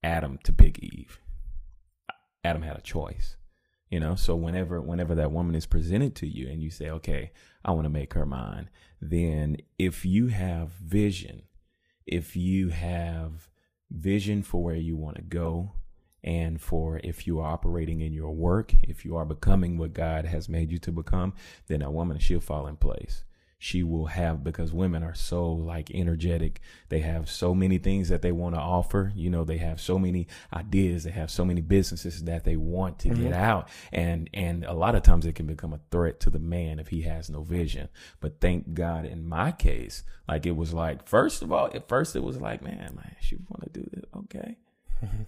[0.01, 1.19] Adam to pick Eve.
[2.43, 3.35] Adam had a choice
[3.91, 4.15] you know?
[4.15, 7.31] So whenever whenever that woman is presented to you and you say okay
[7.63, 8.69] i want to make her mine
[9.01, 11.43] then if you have vision
[12.05, 13.49] if you have
[13.89, 15.73] vision for where you want to go
[16.23, 20.25] and for if you are operating in your work if you are becoming what god
[20.25, 21.33] has made you to become
[21.67, 23.23] then a woman she'll fall in place
[23.63, 26.61] she will have because women are so like energetic.
[26.89, 29.11] They have so many things that they want to offer.
[29.15, 31.03] You know they have so many ideas.
[31.03, 33.33] They have so many businesses that they want to get mm-hmm.
[33.33, 33.69] out.
[33.91, 36.87] And and a lot of times it can become a threat to the man if
[36.87, 37.89] he has no vision.
[38.19, 42.15] But thank god in my case like it was like first of all at first
[42.15, 44.05] it was like man man she want to do this.
[44.17, 44.57] Okay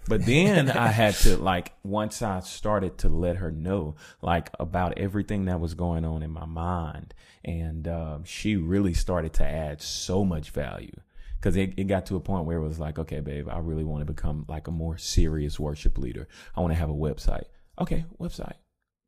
[0.08, 4.98] but then I had to like once I started to let her know like about
[4.98, 9.82] everything that was going on in my mind, and um, she really started to add
[9.82, 10.94] so much value
[11.38, 13.84] because it, it got to a point where it was like, okay, babe, I really
[13.84, 16.28] want to become like a more serious worship leader.
[16.56, 17.44] I want to have a website.
[17.78, 18.54] Okay, website,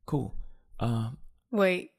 [0.05, 0.35] cool.
[0.79, 1.17] Um,
[1.51, 1.91] Wait.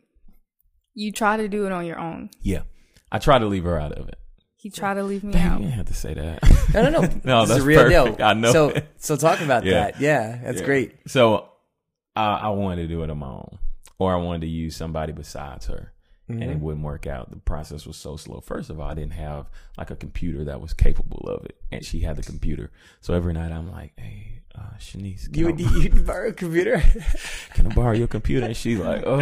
[0.94, 2.30] You try to do it on your own.
[2.42, 2.62] yeah,
[3.10, 4.18] I try to leave her out of it.
[4.60, 5.60] He tried to leave me Dang, out.
[5.60, 6.74] you didn't have to say that.
[6.74, 7.00] No, no, no.
[7.24, 8.18] No, this that's is a real perfect.
[8.18, 8.26] deal.
[8.26, 8.88] I know So, it.
[8.96, 9.72] so talk about Yeah.
[9.92, 10.00] that.
[10.00, 10.66] Yeah, that's Yeah.
[10.66, 10.94] great.
[11.06, 11.48] So
[12.16, 13.58] I, I wanted to do it on my own,
[14.00, 15.92] or I wanted to use somebody besides her,
[16.26, 16.50] and Mm-hmm.
[16.50, 17.30] it wouldn't work out.
[17.30, 18.40] The process was so slow.
[18.40, 19.46] First of all, I didn't have
[19.78, 22.72] like a computer that was capable of it, and she had the computer.
[23.00, 26.32] So every night I'm like, "Hey, uh, Shanice, can, You I, would you borrow a
[26.32, 26.82] computer?
[27.54, 29.18] can I borrow your computer?" And she's like, "Oh,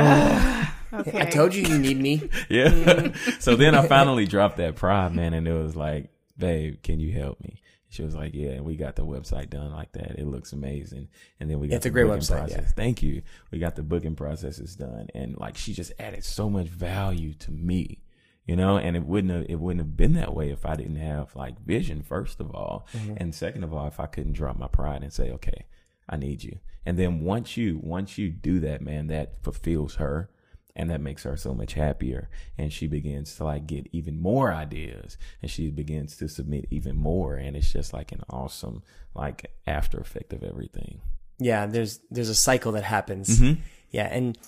[0.93, 1.21] Okay.
[1.21, 2.29] I told you you need me.
[2.49, 7.01] yeah." so then I finally dropped that pride, man, and it was like, "Babe, can
[7.01, 10.19] you help me?" She was like, "Yeah," and we got the website done like that.
[10.19, 11.09] It looks amazing,
[11.41, 12.57] and then we got It's a great booking website, yeah.
[12.57, 12.73] Process.
[12.75, 13.23] Thank you.
[13.51, 17.51] We got the booking processes done, and like she just added so much value to
[17.53, 18.03] me,
[18.45, 18.77] you know.
[18.77, 21.59] And it wouldn't have, it wouldn't have been that way if I didn't have like
[21.65, 23.15] vision, first of all, Mm-hmm.
[23.19, 25.67] and second of all, if I couldn't drop my pride and say, "Okay,
[26.09, 30.29] I need you." And then once you once you do that, man, that fulfills her
[30.77, 34.53] and that makes her so much happier and she begins to like get even more
[34.53, 38.83] ideas and she begins to submit even more and it's just like an awesome
[39.15, 41.01] like after effect of everything
[41.39, 43.29] Yeah, there's there's a cycle that happens.
[43.41, 43.61] Mm-hmm.
[43.91, 44.39] Yeah, and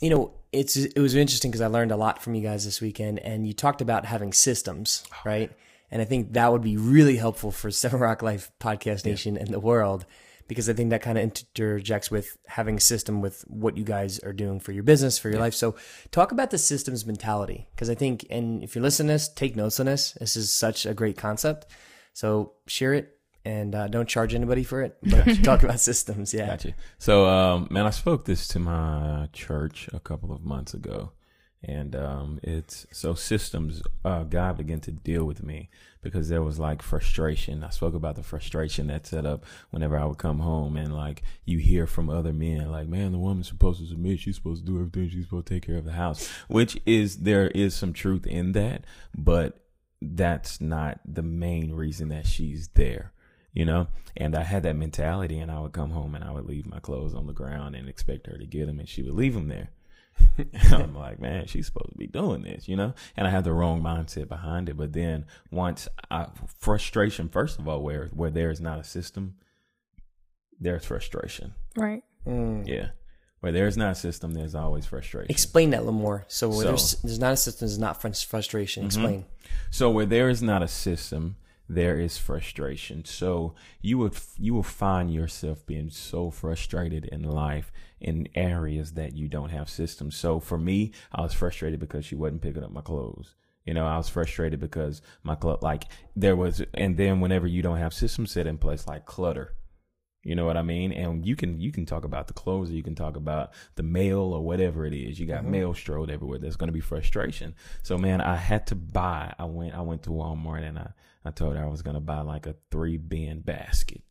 [0.00, 2.80] you know it's it was interesting because I learned a lot from you guys this
[2.80, 5.50] weekend, and you talked about having systems, Oh, right?
[5.90, 9.48] And I think that would be really helpful for Seven Rock Life Podcast Nation and
[9.48, 10.04] the world
[10.52, 14.18] because I think that kind of interjects with having a system with what you guys
[14.20, 15.54] are doing for your business, for your life.
[15.54, 15.74] So
[16.10, 19.56] talk about the systems mentality because I think, and if you're listening to this, take
[19.56, 20.12] notes on this.
[20.12, 21.66] This is such a great concept.
[22.12, 26.32] So share it and uh, don't charge anybody for it, but talk about systems.
[26.32, 26.46] Yeah.
[26.46, 26.74] Gotcha.
[26.98, 31.12] So, um, man, I spoke this to my church a couple of months ago,
[31.64, 33.82] and um, it's so systems.
[34.04, 35.70] Uh, God began to deal with me
[36.02, 37.62] because there was like frustration.
[37.62, 41.22] I spoke about the frustration that set up whenever I would come home, and like
[41.44, 44.20] you hear from other men, like, "Man, the woman's supposed to submit.
[44.20, 45.10] She's supposed to do everything.
[45.10, 48.52] She's supposed to take care of the house," which is there is some truth in
[48.52, 48.84] that,
[49.16, 49.58] but
[50.00, 53.12] that's not the main reason that she's there
[53.52, 56.46] you know and i had that mentality and i would come home and i would
[56.46, 59.14] leave my clothes on the ground and expect her to get them and she would
[59.14, 59.70] leave them there
[60.72, 63.52] i'm like man she's supposed to be doing this you know and i had the
[63.52, 66.26] wrong mindset behind it but then once i
[66.58, 69.34] frustration first of all where where there is not a system
[70.60, 72.02] there's frustration Right.
[72.26, 72.66] Mm.
[72.68, 72.88] yeah
[73.40, 75.30] Where there's not a system, there's always frustration.
[75.30, 76.24] Explain that a little more.
[76.28, 78.84] So where So- there's there's not a system, there's not frus- frustration.
[78.86, 79.24] Explain.
[79.70, 81.34] So where there is not a system,
[81.68, 83.04] there is frustration.
[83.04, 89.16] So you would you will find yourself being so frustrated in life in areas that
[89.16, 90.16] you don't have systems.
[90.16, 93.34] So for me, I was frustrated because she wasn't picking up my clothes.
[93.64, 95.84] You know, I was frustrated because my club like
[96.16, 99.54] there was and then whenever you don't have systems set in place like clutter.
[100.24, 100.92] You know what I mean?
[100.92, 103.82] And you can you can talk about the clothes, or you can talk about the
[103.82, 105.18] mail or whatever it is.
[105.18, 105.50] You got mm-hmm.
[105.50, 106.38] mail strode everywhere.
[106.38, 107.54] There's going to be frustration.
[107.82, 109.34] So man, I had to buy.
[109.38, 110.90] I went I went to Walmart and I
[111.24, 114.02] I told her I was going to buy like a three bin basket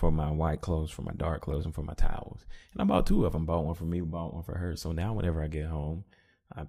[0.00, 2.46] for my white clothes, for my dark clothes, and for my towels.
[2.72, 3.44] And I bought two of them.
[3.44, 4.74] Bought one for me, bought one for her.
[4.74, 6.04] So now whenever I get home,
[6.56, 6.62] I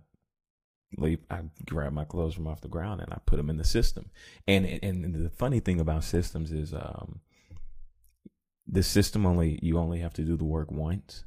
[0.98, 1.20] leave.
[1.30, 4.10] I grab my clothes from off the ground and I put them in the system.
[4.50, 7.22] And and the funny thing about systems is, um,
[8.68, 11.24] the system only you only have to do the work once,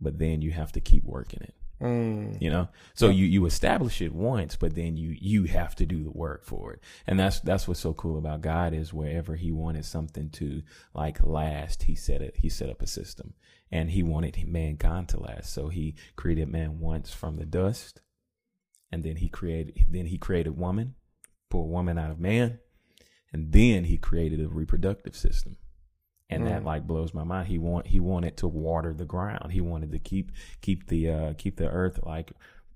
[0.00, 1.54] but then you have to keep working it.
[1.80, 2.40] Mm.
[2.40, 6.04] You know, so you you establish it once, but then you you have to do
[6.04, 9.50] the work for it, and that's that's what's so cool about God is wherever He
[9.50, 10.62] wanted something to
[10.94, 12.36] like last, He set it.
[12.36, 13.32] He set up a system,
[13.72, 15.54] and He wanted mankind to last.
[15.54, 18.02] So He created man once from the dust,
[18.92, 20.96] and then He created then He created woman,
[21.48, 22.58] pulled woman out of man,
[23.32, 25.56] and then He created a reproductive system
[26.30, 26.66] and that Mm.
[26.66, 27.48] like blows my mind.
[27.48, 29.52] He want he wanted to water the ground.
[29.52, 32.32] He wanted to keep keep the uh, keep the earth like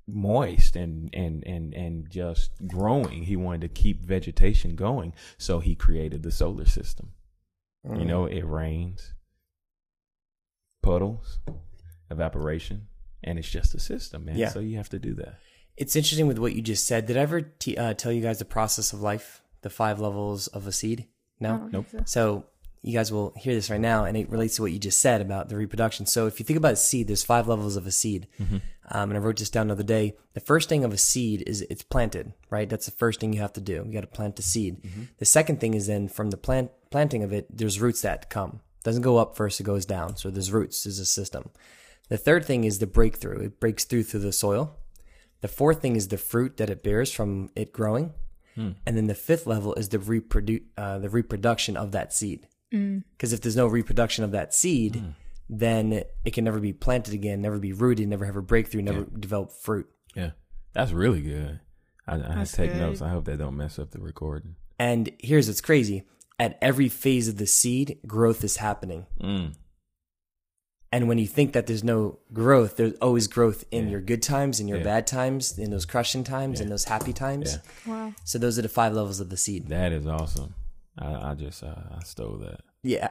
[0.06, 3.22] moist and and and and just growing.
[3.24, 7.12] He wanted to keep vegetation going, so he created the solar system.
[7.86, 8.00] Mm.
[8.00, 9.12] You know, it rains,
[10.82, 11.38] puddles,
[12.10, 12.88] evaporation,
[13.22, 14.36] and it's just a system, man.
[14.36, 14.48] Yeah.
[14.50, 15.38] So you have to do that.
[15.76, 17.06] It's interesting with what you just said.
[17.06, 20.46] Did I ever t- uh, tell you guys the process of life, the five levels
[20.48, 21.06] of a seed?
[21.40, 21.54] No.
[21.54, 21.86] I don't Nope.
[21.88, 22.46] think so.
[22.84, 25.20] You guys will hear this right now, and it relates to what you just said
[25.22, 26.04] about the reproduction.
[26.04, 28.26] So if you think about a seed, there's five levels of a seed,
[28.90, 30.16] um, and I wrote this down the other day.
[30.34, 32.68] The first thing of a seed is it's planted, right?
[32.68, 33.84] That's the first thing you have to do.
[33.86, 34.76] You got to plant the seed.
[35.18, 38.60] The second thing is then from the plant planting of it, there's roots that come.
[38.82, 40.16] doesn't go up first; it goes down.
[40.16, 40.84] So there's roots.
[40.84, 41.48] There's a system.
[42.10, 43.46] The third thing is the breakthrough.
[43.46, 44.76] It breaks through through the soil.
[45.40, 48.12] The fourth thing is the fruit that it bears from it growing.
[48.86, 52.46] And then the fifth level is the reprodu- uh, the reproduction of that seed.
[53.16, 55.02] Because if there's no reproduction of that seed,
[55.48, 59.04] then it can never be planted again, never be rooted, never have a breakthrough, never
[59.04, 59.86] develop fruit.
[60.14, 60.30] Yeah,
[60.72, 61.60] that's really good.
[62.06, 62.80] I, I have to take good.
[62.80, 63.02] notes.
[63.02, 64.56] I hope that don't mess up the recording.
[64.78, 66.04] And here's what's crazy:
[66.38, 69.06] at every phase of the seed, growth is happening.
[69.22, 69.54] Mm.
[70.92, 73.90] And when you think that there's no growth, there's always growth in Yeah.
[73.92, 74.84] your good times, in your Yeah.
[74.84, 77.58] bad times, in those crushing times, in those happy times.
[77.86, 77.92] Yeah.
[77.92, 78.14] Wow.
[78.22, 79.66] So those are the five levels of the seed.
[79.68, 80.54] That is awesome.
[80.98, 82.60] I, I just uh, I stole that.
[82.82, 83.08] Yeah.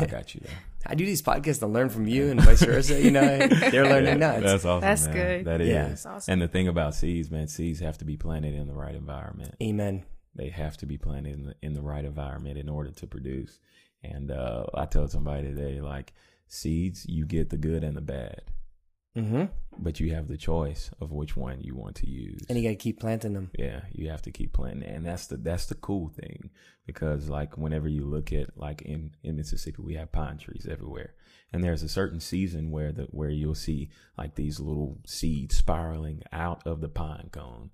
[0.00, 0.56] I got you there.
[0.84, 3.00] I do these podcasts to learn from you and vice versa.
[3.00, 3.20] You know,
[3.70, 4.42] they're learning Yeah, nuts.
[4.42, 4.80] That's awesome.
[4.80, 5.14] That's man.
[5.14, 5.44] good.
[5.44, 5.68] That is.
[5.68, 5.88] Yeah.
[5.88, 6.32] That's awesome.
[6.32, 9.54] And the thing about seeds, man, seeds have to be planted in the right environment.
[9.62, 10.04] Amen.
[10.34, 13.60] They have to be planted in the, in the right environment in order to produce.
[14.02, 16.12] And uh, I told somebody today, like
[16.48, 18.42] seeds, you get the good and the bad,
[19.14, 19.44] hmm
[19.78, 22.42] but you have the choice of which one you want to use.
[22.48, 23.50] And you got to keep planting them.
[23.58, 26.50] Yeah, you have to keep planting, and that's the that's the cool thing
[26.86, 31.14] because like whenever you look at like in in Mississippi, we have pine trees everywhere,
[31.52, 36.22] and there's a certain season where the where you'll see like these little seeds spiraling
[36.32, 37.70] out of the pine cone,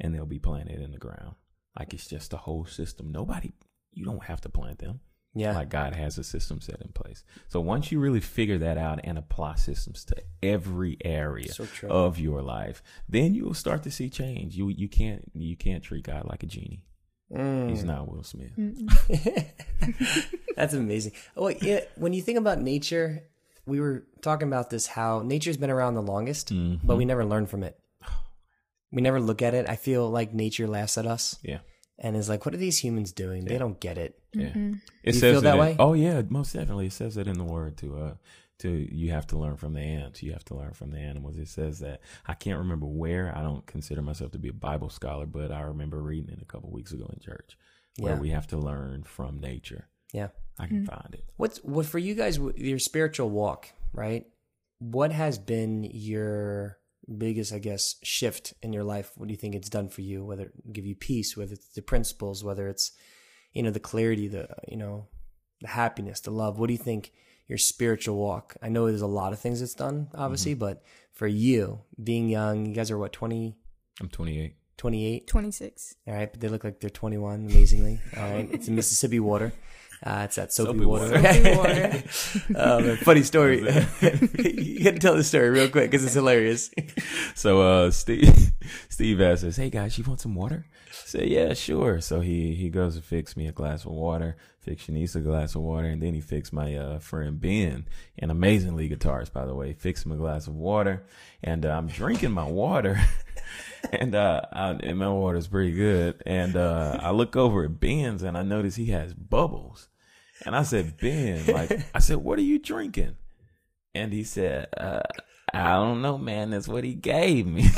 [0.00, 1.34] and they'll be planted in the ground.
[1.78, 3.10] Like it's just a whole system.
[3.10, 3.52] Nobody,
[3.92, 5.00] you don't have to plant them.
[5.34, 5.54] Yeah.
[5.54, 7.24] Like God has a system set in place.
[7.48, 12.18] So once you really figure that out and apply systems to every area So of
[12.18, 14.56] your life, then you will start to see change.
[14.56, 16.84] You you can't you can't treat God like a genie.
[17.32, 17.70] Mm.
[17.70, 18.52] He's not Will Smith.
[20.56, 21.12] That's amazing.
[21.36, 21.80] Oh, yeah.
[21.96, 23.22] When you think about nature,
[23.66, 26.86] we were talking about this how nature's been around the longest, Mm-hmm.
[26.86, 27.78] but we never learn from it.
[28.90, 29.66] We never look at it.
[29.68, 31.60] I feel like nature laughs at us Yeah.
[32.02, 33.46] And is like, "What are these humans doing?
[33.46, 34.48] They don't get it." Yeah.
[34.48, 34.72] Mm-hmm.
[35.04, 35.76] You says feel that in- way?
[35.78, 36.86] Oh yeah, most definitely.
[36.86, 38.14] It says it in the word to uh
[38.58, 40.22] to you have to learn from the ants.
[40.22, 41.38] You have to learn from the animals.
[41.38, 43.32] It says that I can't remember where.
[43.36, 46.46] I don't consider myself to be a Bible scholar, but I remember reading it a
[46.46, 47.56] couple weeks ago in church
[47.98, 48.20] where Yeah.
[48.20, 49.88] we have to learn from nature.
[50.12, 50.28] Yeah.
[50.58, 51.24] I can find it.
[51.38, 52.38] What's what for you guys?
[52.56, 54.26] Your spiritual walk, right?
[54.78, 56.78] What has been your
[57.18, 59.12] biggest, I guess, shift in your life?
[59.16, 60.24] What do you think it's done for you?
[60.24, 62.92] Whether it give you peace, whether it's the principles, whether it's
[63.52, 65.08] you know the clarity, the you know
[65.60, 66.58] the happiness, the love.
[66.58, 67.12] What do you think
[67.48, 68.56] your spiritual walk?
[68.62, 70.60] I know there's a lot of things it's done, obviously, mm-hmm.
[70.60, 73.56] but for you, being young, you guys are what 20,
[74.00, 74.56] I'm 28.
[74.78, 75.26] 28?
[75.26, 75.94] 26.
[76.08, 78.00] All right, but they look like they're 21, amazingly.
[78.16, 79.52] All right, it's in Mississippi water.
[80.04, 81.10] Uh, it's that soapy, Soapy water.
[81.12, 81.32] water.
[81.32, 82.02] Soapy water.
[82.56, 83.58] oh, funny story.
[83.62, 86.70] you got to tell the story real quick because it's hilarious.
[87.36, 88.52] So uh Steve
[88.88, 90.66] Steve asks us, Hey guys, you want some water?
[90.88, 92.00] I said, Yeah, sure.
[92.00, 95.54] So he he goes to fix me a glass of water, fix Shanice a glass
[95.54, 97.86] of water, and then he fixed my uh friend Ben,
[98.18, 101.04] an amazingly lead guitarist, by the way, fixed him a glass of water.
[101.44, 102.98] And uh, I'm drinking my water.
[103.92, 106.20] and uh I, and my water's pretty good.
[106.26, 109.88] And uh I look over at Ben's and I notice he has bubbles.
[110.44, 113.16] And I said, Ben, like I said, what are you drinking?
[113.94, 115.02] And he said, uh,
[115.52, 116.50] I don't know, man.
[116.50, 117.64] That's what he gave me.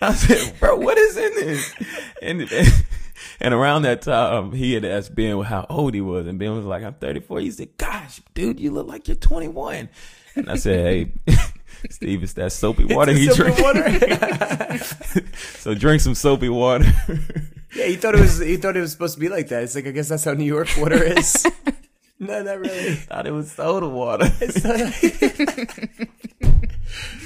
[0.00, 1.74] I said, bro, what is in this?
[2.20, 2.48] And,
[3.40, 6.26] and around that time, he had asked Ben how old he was.
[6.26, 7.40] And Ben was like, I'm 34.
[7.40, 9.88] He said, gosh, dude, you look like you're 21.
[10.34, 11.12] And I said, hey,
[11.90, 14.78] Steve, it's that soapy water he Soapy drinking.
[15.58, 16.92] so drink some soapy water.
[17.82, 18.38] Yeah, he thought it was.
[18.38, 19.62] He thought it was supposed to be like that.
[19.62, 21.46] It's like I guess that's how New York water is.
[22.18, 22.94] no, not really.
[22.94, 24.26] Thought it was soda water.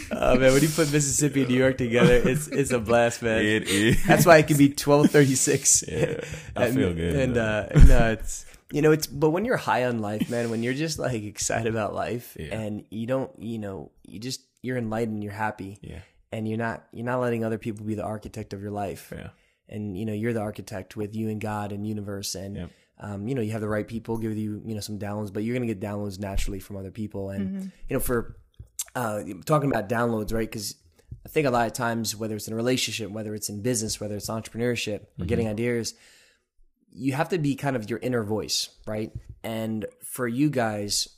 [0.08, 3.42] Oh man, when you put Mississippi and New York together, it's it's a blast, man.
[3.44, 4.02] it is.
[4.06, 5.82] That's why it can be twelve thirty six.
[5.86, 6.20] Yeah,
[6.54, 7.16] I feel good.
[7.16, 10.62] And uh, no, it's you know it's but when you're high on life, man, when
[10.62, 12.54] you're just like excited about life Yeah.
[12.58, 15.98] and you don't, you know, you just you're enlightened, you're happy, yeah,
[16.30, 19.12] and you're not you're not letting other people be the architect of your life.
[19.14, 19.30] yeah,
[19.68, 22.70] and you know you're the architect with you and God and universe and Yep.
[23.00, 25.42] um, you know you have the right people give you you know some downloads but
[25.44, 27.30] you're gonna get downloads naturally from other people.
[27.30, 28.36] And you know for
[28.94, 30.74] uh, talking about downloads right because
[31.24, 34.00] I think a lot of times whether it's in a relationship whether it's in business
[34.00, 35.94] whether it's entrepreneurship or getting ideas
[36.92, 39.12] you have to be kind of your inner voice right?
[39.44, 41.08] And for you guys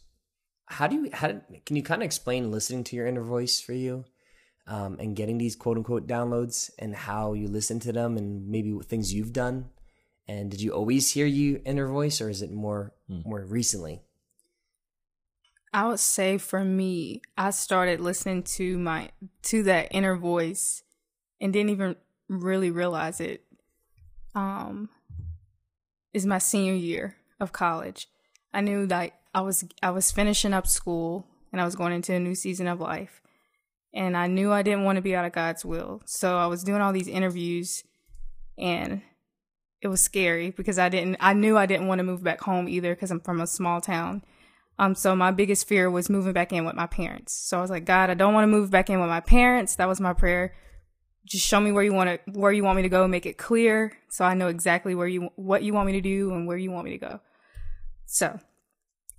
[0.66, 1.28] how do you how
[1.64, 4.04] can you kind of explain listening to your inner voice for you
[4.68, 8.78] um, and getting these quote unquote downloads and how you listen to them and maybe
[8.84, 9.70] things you've done
[10.28, 12.92] and did you always hear you inner voice or is it more
[13.24, 14.02] more recently
[15.72, 19.10] I would say for me, I started listening to my
[19.44, 20.82] to that inner voice
[21.40, 21.96] and didn't even
[22.28, 23.44] really realize it.
[24.34, 24.88] Um
[26.14, 28.08] is my senior year of college.
[28.52, 32.14] I knew that I was I was finishing up school and I was going into
[32.14, 33.20] a new season of life.
[33.94, 36.02] And I knew I didn't want to be out of God's will.
[36.04, 37.84] So I was doing all these interviews
[38.58, 39.02] and
[39.80, 42.68] it was scary because I didn't I knew I didn't want to move back home
[42.68, 44.22] either because I'm from a small town.
[44.78, 47.32] Um, so my biggest fear was moving back in with my parents.
[47.32, 49.76] So I was like, God, I don't want to move back in with my parents.
[49.76, 50.54] That was my prayer.
[51.24, 53.08] Just show me where you want to, where you want me to go.
[53.08, 56.32] Make it clear so I know exactly where you, what you want me to do
[56.32, 57.20] and where you want me to go.
[58.06, 58.38] So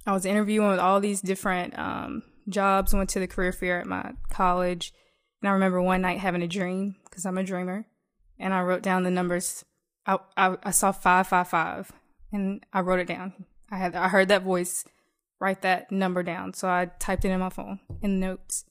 [0.05, 2.93] I was interviewing with all these different um, jobs.
[2.93, 4.93] Went to the career fair at my college,
[5.41, 7.85] and I remember one night having a dream because I'm a dreamer,
[8.37, 9.65] and I wrote down the numbers.
[10.05, 11.91] I, I I saw five five five,
[12.31, 13.45] and I wrote it down.
[13.71, 14.85] I had I heard that voice
[15.39, 16.53] write that number down.
[16.53, 18.65] So I typed it in my phone in notes.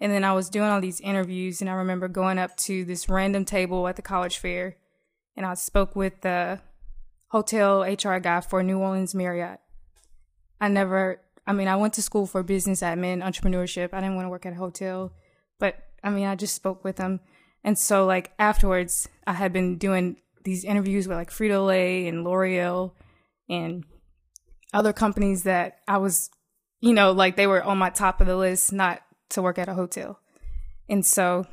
[0.00, 3.08] And then I was doing all these interviews and I remember going up to this
[3.08, 4.76] random table at the college fair
[5.36, 6.60] and I spoke with the
[7.28, 9.60] hotel HR guy for New Orleans Marriott.
[10.60, 13.90] I never I mean, I went to school for business admin, entrepreneurship.
[13.92, 15.12] I didn't want to work at a hotel,
[15.58, 17.20] but I mean, I just spoke with them.
[17.62, 22.92] And so like afterwards, I had been doing these interviews with like Frito-Lay and L'Oreal
[23.48, 23.84] and
[24.72, 26.30] other companies that I was,
[26.80, 29.68] you know, like they were on my top of the list, not to work at
[29.68, 30.18] a hotel.
[30.88, 31.46] And so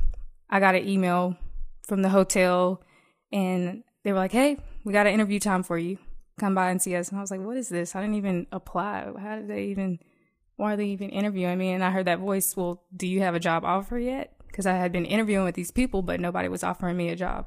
[0.49, 1.37] I got an email
[1.87, 2.81] from the hotel
[3.31, 5.97] and they were like, hey, we got an interview time for you.
[6.41, 7.09] Come by and see us.
[7.09, 7.95] And I was like, what is this?
[7.95, 9.11] I didn't even apply.
[9.19, 9.99] How did they even,
[10.55, 11.69] why are they even interviewing me?
[11.69, 14.33] And I heard that voice, well, do you have a job offer yet?
[14.47, 17.45] Because I had been interviewing with these people, but nobody was offering me a job.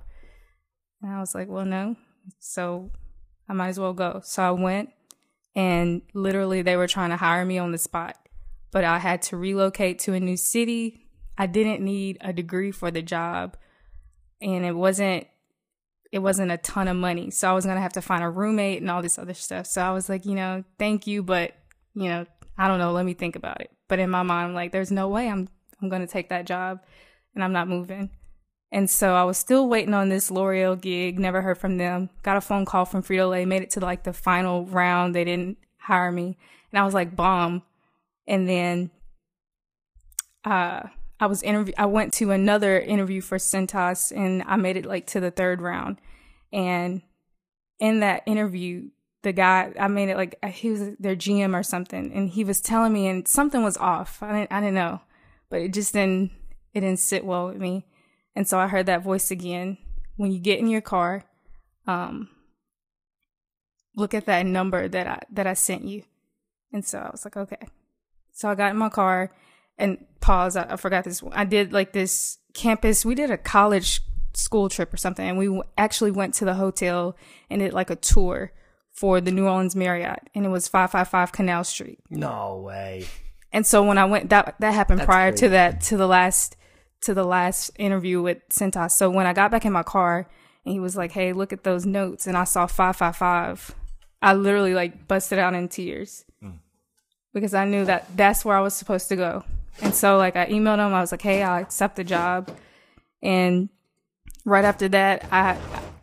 [1.02, 1.96] And I was like, well, no.
[2.38, 2.92] So
[3.48, 4.20] I might as well go.
[4.22, 4.90] So I went
[5.56, 8.16] and literally they were trying to hire me on the spot
[8.70, 11.06] but i had to relocate to a new city
[11.38, 13.56] i didn't need a degree for the job
[14.40, 15.26] and it wasn't
[16.14, 18.30] it wasn't a ton of money so i was going to have to find a
[18.30, 21.52] roommate and all this other stuff so i was like you know thank you but
[21.94, 22.24] you know
[22.56, 24.92] i don't know let me think about it but in my mind I'm like there's
[24.92, 25.48] no way i'm
[25.82, 26.78] i'm going to take that job
[27.34, 28.10] and i'm not moving
[28.74, 32.10] and so I was still waiting on this L'Oreal gig, never heard from them.
[32.24, 35.14] Got a phone call from Frito Lay, made it to like the final round.
[35.14, 36.36] They didn't hire me.
[36.72, 37.62] And I was like, bomb.
[38.26, 38.90] And then
[40.44, 40.88] uh,
[41.20, 45.06] I was interview I went to another interview for Cintas and I made it like
[45.08, 46.00] to the third round.
[46.52, 47.02] And
[47.78, 48.90] in that interview,
[49.22, 52.60] the guy I made it like he was their GM or something, and he was
[52.60, 54.22] telling me and something was off.
[54.22, 55.00] I didn't I didn't know.
[55.50, 56.32] But it just didn't
[56.72, 57.86] it didn't sit well with me.
[58.36, 59.78] And so I heard that voice again.
[60.16, 61.24] When you get in your car,
[61.86, 62.28] um,
[63.96, 66.02] look at that number that I that I sent you.
[66.72, 67.68] And so I was like, okay.
[68.32, 69.30] So I got in my car
[69.78, 70.56] and pause.
[70.56, 71.22] I, I forgot this.
[71.32, 73.04] I did like this campus.
[73.04, 74.00] We did a college
[74.34, 77.16] school trip or something, and we w- actually went to the hotel
[77.50, 78.52] and did like a tour
[78.92, 81.98] for the New Orleans Marriott, and it was five five five Canal Street.
[82.10, 83.06] No way.
[83.52, 85.46] And so when I went, that that happened That's prior crazy.
[85.46, 86.56] to that to the last
[87.02, 88.92] to the last interview with Cintas.
[88.92, 90.28] So when I got back in my car
[90.64, 93.74] and he was like, "Hey, look at those notes," and I saw five five five,
[94.22, 96.56] I literally like busted out in tears hmm.
[97.32, 99.44] because I knew that that's where I was supposed to go.
[99.82, 100.92] And so like I emailed him.
[100.94, 102.50] I was like, "Hey, I'll accept the job,"
[103.22, 103.68] and
[104.44, 105.58] right after that, I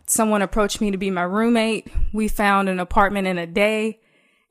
[0.08, 1.88] someone approached me to be my roommate.
[2.14, 4.02] We found an apartment in a day,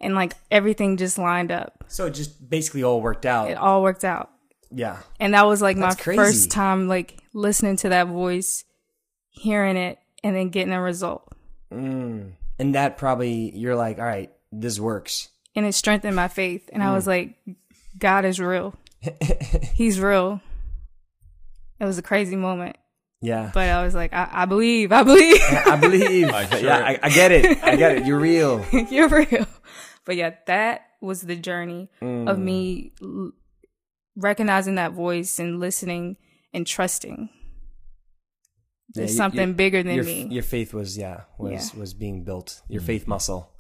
[0.00, 1.84] and like everything just lined up.
[1.88, 3.50] So it just basically all worked out.
[3.50, 4.30] It all worked out.
[4.70, 4.98] yeah.
[5.18, 6.16] And that was like my crazy.
[6.16, 8.64] first time like listening to that voice,
[9.28, 11.28] hearing it, and then getting a result.
[11.72, 12.32] Mm.
[12.58, 15.28] And that probably you're like, all right, this works.
[15.56, 16.68] And it strengthened my faith.
[16.72, 16.94] And I Mm.
[16.94, 17.34] was like,
[17.98, 18.74] God is real.
[19.74, 20.40] He's real.
[21.78, 22.76] It was a crazy moment.
[23.22, 23.50] Yeah.
[23.52, 25.40] But I was like, I, I believe, I believe.
[25.66, 26.28] I believe.
[26.32, 26.60] Like, sure.
[26.60, 27.62] Yeah, I, I get it.
[27.62, 28.06] I get it.
[28.06, 28.64] You're real.
[28.90, 29.46] You're real.
[30.06, 32.38] But yeah, that was the journey of Mm.
[32.38, 33.32] me l-
[34.16, 36.16] recognizing that voice and listening
[36.52, 37.28] and trusting.
[38.94, 40.26] Yeah, you- something you- bigger than your, me.
[40.30, 41.80] Your faith was yeah was Yeah.
[41.80, 42.60] was being built.
[42.68, 43.50] Your faith muscle.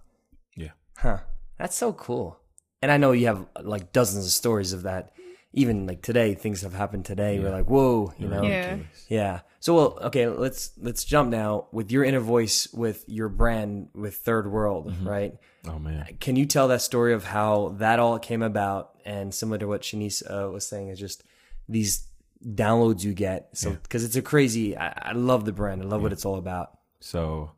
[0.56, 0.70] Yeah.
[0.98, 1.18] Huh.
[1.58, 2.38] That's so cool.
[2.82, 5.12] And I know you have like dozens of stories of that.
[5.52, 7.38] Even like today, things have happened today.
[7.40, 8.42] We're like, whoa, you know.
[8.42, 8.78] Yeah.
[9.08, 9.40] Yeah.
[9.58, 14.16] So well, okay, let's let's jump now with your inner voice with your brand with
[14.16, 15.34] Third World, right?
[15.66, 16.16] Oh man.
[16.20, 18.92] Can you tell that story of how that all came about?
[19.04, 21.24] And similar to what Shanice uh, was saying, is just
[21.68, 22.06] these
[22.46, 23.48] downloads you get.
[23.54, 25.82] So because it's a crazy, I, I love the brand.
[25.82, 26.78] I love what it's all about.
[27.00, 27.50] So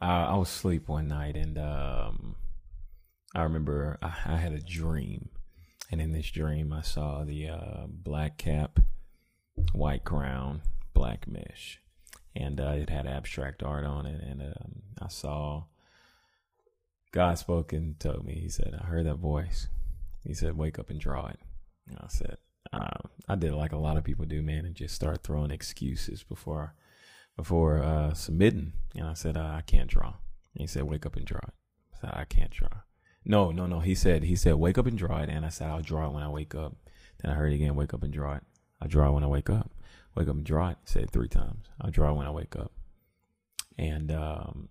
[0.00, 2.36] I, I was asleep one night and um,
[3.34, 5.28] I remember I, I had a dream.
[5.90, 8.78] And in this dream, I saw the uh, black cap,
[9.72, 10.62] white crown,
[10.94, 11.80] black mesh.
[12.34, 14.20] And uh, it had abstract art on it.
[14.22, 15.64] And um, I saw
[17.12, 19.66] God spoke and told me, He said, I heard that voice.
[20.24, 21.40] He said, wake up and draw it.
[21.88, 22.36] And I said,
[22.72, 26.22] uh, I did like a lot of people do, man, and just start throwing excuses
[26.22, 26.74] before
[27.36, 28.72] before uh, submitting.
[28.94, 30.08] And I said, uh, I can't draw.
[30.08, 31.54] And he said, wake up and draw it.
[31.94, 32.68] I said, I can't draw.
[33.24, 33.80] No, no, no.
[33.80, 35.28] He said, he said, wake up and draw it.
[35.28, 36.74] And I said, I'll draw it when I wake up.
[37.22, 38.42] Then I heard it again, wake up and draw it.
[38.80, 39.70] I draw it when I wake up.
[40.14, 40.78] Wake up and draw it.
[40.86, 41.66] Said three times.
[41.80, 42.72] I'll draw it when I wake up.
[43.78, 44.68] And um,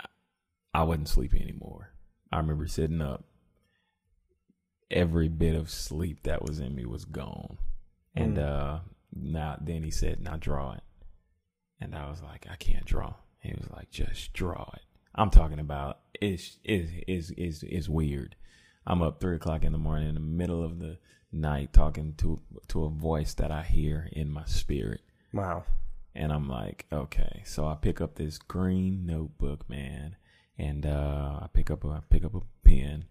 [0.00, 0.06] I-
[0.74, 1.92] I wasn't sleepy anymore.
[2.30, 3.24] I remember sitting up.
[4.90, 7.56] Every bit of sleep that was in me was gone.
[8.14, 8.42] And Mm.
[8.46, 8.78] uh,
[9.14, 10.82] now then he said, now draw it.
[11.80, 13.14] And I was like, I can't draw.
[13.40, 14.82] He was like, just draw it.
[15.14, 18.36] I'm talking about it's is is is is weird.
[18.86, 20.98] I'm up three o'clock in the morning in the middle of the
[21.30, 25.00] night talking to to a voice that I hear in my spirit.
[25.32, 25.64] Wow.
[26.14, 27.42] And I'm like, okay.
[27.44, 30.16] So I pick up this green notebook, man,
[30.58, 33.06] and uh, I pick up a I pick up a pen,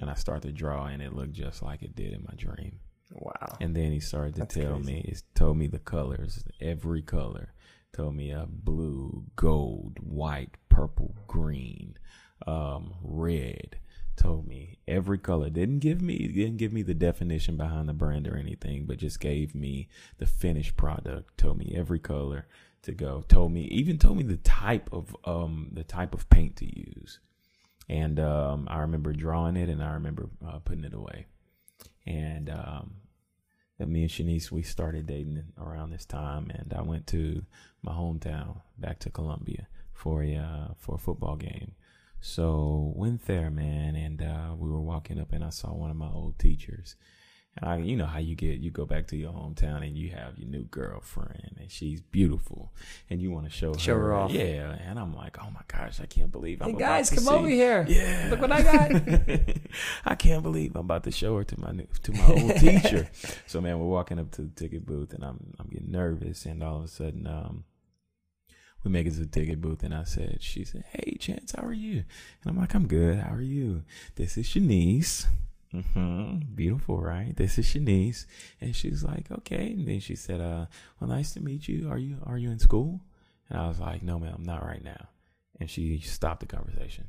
[0.00, 2.78] and I start to draw, and it looked just like it did in my dream.
[3.12, 3.56] Wow.
[3.60, 4.92] And then he started to That's tell crazy.
[4.92, 7.52] me, it told me the colors, every color.
[7.92, 11.96] Told me a blue, gold, white, purple, green,
[12.46, 13.78] um, red.
[14.14, 15.48] Told me every color.
[15.48, 19.18] Didn't give me didn't give me the definition behind the brand or anything, but just
[19.20, 21.38] gave me the finished product.
[21.38, 22.46] Told me every color
[22.82, 23.24] to go.
[23.28, 27.20] Told me even told me the type of um the type of paint to use.
[27.88, 31.26] And um, I remember drawing it, and I remember uh, putting it away.
[32.04, 32.96] And um,
[33.78, 37.44] me and Shanice we started dating around this time, and I went to
[37.82, 41.72] my hometown, back to Columbia for a uh, for a football game.
[42.20, 45.96] So went there, man, and uh, we were walking up, and I saw one of
[45.96, 46.96] my old teachers.
[47.58, 50.10] And I, you know how you get, you go back to your hometown and you
[50.10, 52.74] have your new girlfriend, and she's beautiful,
[53.08, 54.30] and you want to show, Show her off.
[54.30, 57.30] Yeah, and I'm like, oh my gosh, I can't believe I'm Hey guys, come see-
[57.30, 57.86] over here.
[57.88, 59.48] Yeah, Look what I got.
[60.04, 63.08] I can't believe I'm about to show her to my new, to my old teacher.
[63.46, 66.62] So man, we're walking up to the ticket booth, and I'm I'm getting nervous, and
[66.62, 67.64] all of a sudden, um,
[68.86, 71.64] we make it to the ticket booth, and I said, she said, "Hey, Chance, how
[71.64, 72.04] are you?"
[72.42, 73.18] And I'm like, "I'm good.
[73.18, 73.82] How are you?"
[74.14, 75.26] This is Shanice.
[75.72, 77.34] hmm Beautiful, right?
[77.36, 78.26] This is Shanice,
[78.60, 80.66] and she's like, "Okay." And then she said, "Uh,
[81.00, 81.90] well, nice to meet you.
[81.90, 83.00] Are you are you in school?"
[83.50, 85.08] And I was like, "No, ma'am, not right now."
[85.60, 87.08] And she stopped the conversation.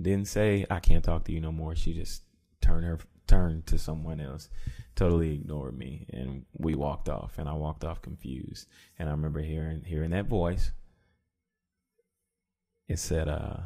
[0.00, 1.74] Didn't say I can't talk to you no more.
[1.76, 2.22] She just
[2.60, 4.48] turned her turned to someone else,
[4.94, 7.38] totally ignored me, and we walked off.
[7.38, 8.66] And I walked off confused.
[8.98, 10.72] And I remember hearing hearing that voice.
[12.88, 13.58] It said, "Uh,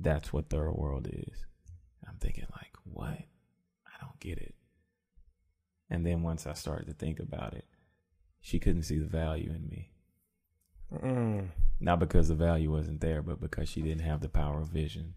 [0.00, 1.44] that's what third world is.
[2.08, 3.08] I'm thinking like, what?
[3.08, 4.54] I don't get it.
[5.90, 7.66] And then once I started to think about it,
[8.40, 9.90] she couldn't see the value in me.
[10.92, 11.48] Mm.
[11.80, 15.14] Not because the value wasn't there, but because she didn't have the power of vision.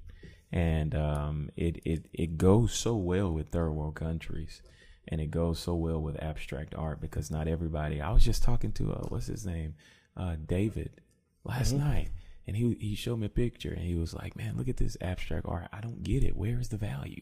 [0.51, 4.61] And um, it, it it goes so well with third world countries,
[5.07, 7.99] and it goes so well with abstract art because not everybody.
[7.99, 9.73] I was just talking to uh, what's his name,
[10.15, 11.01] uh, David,
[11.43, 12.09] last night,
[12.47, 14.97] and he he showed me a picture, and he was like, "Man, look at this
[15.01, 15.67] abstract art.
[15.71, 16.35] I don't get it.
[16.35, 17.21] Where is the value?"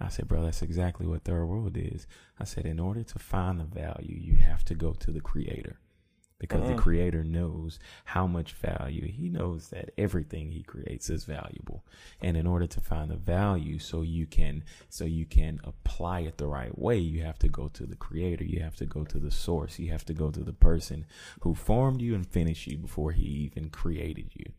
[0.00, 2.06] I said, bro, that's exactly what third world is.
[2.38, 5.80] I said, in order to find the value, you have to go to the creator
[6.38, 9.06] because the creator knows how much value.
[9.06, 11.84] He knows that everything he creates is valuable.
[12.20, 16.38] And in order to find the value so you can so you can apply it
[16.38, 18.44] the right way, you have to go to the creator.
[18.44, 19.78] You have to go to the source.
[19.78, 21.06] You have to go to the person
[21.40, 24.52] who formed you and finished you before he even created you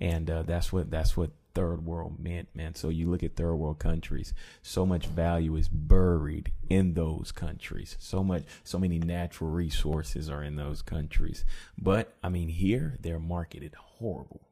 [0.00, 3.56] and uh, that's what that's what third world meant man so you look at third
[3.56, 4.32] world countries
[4.62, 7.96] so much value is buried in those countries.
[7.98, 11.44] So much so many natural resources are in those countries.
[11.76, 14.42] But i mean here they're marketed horrible.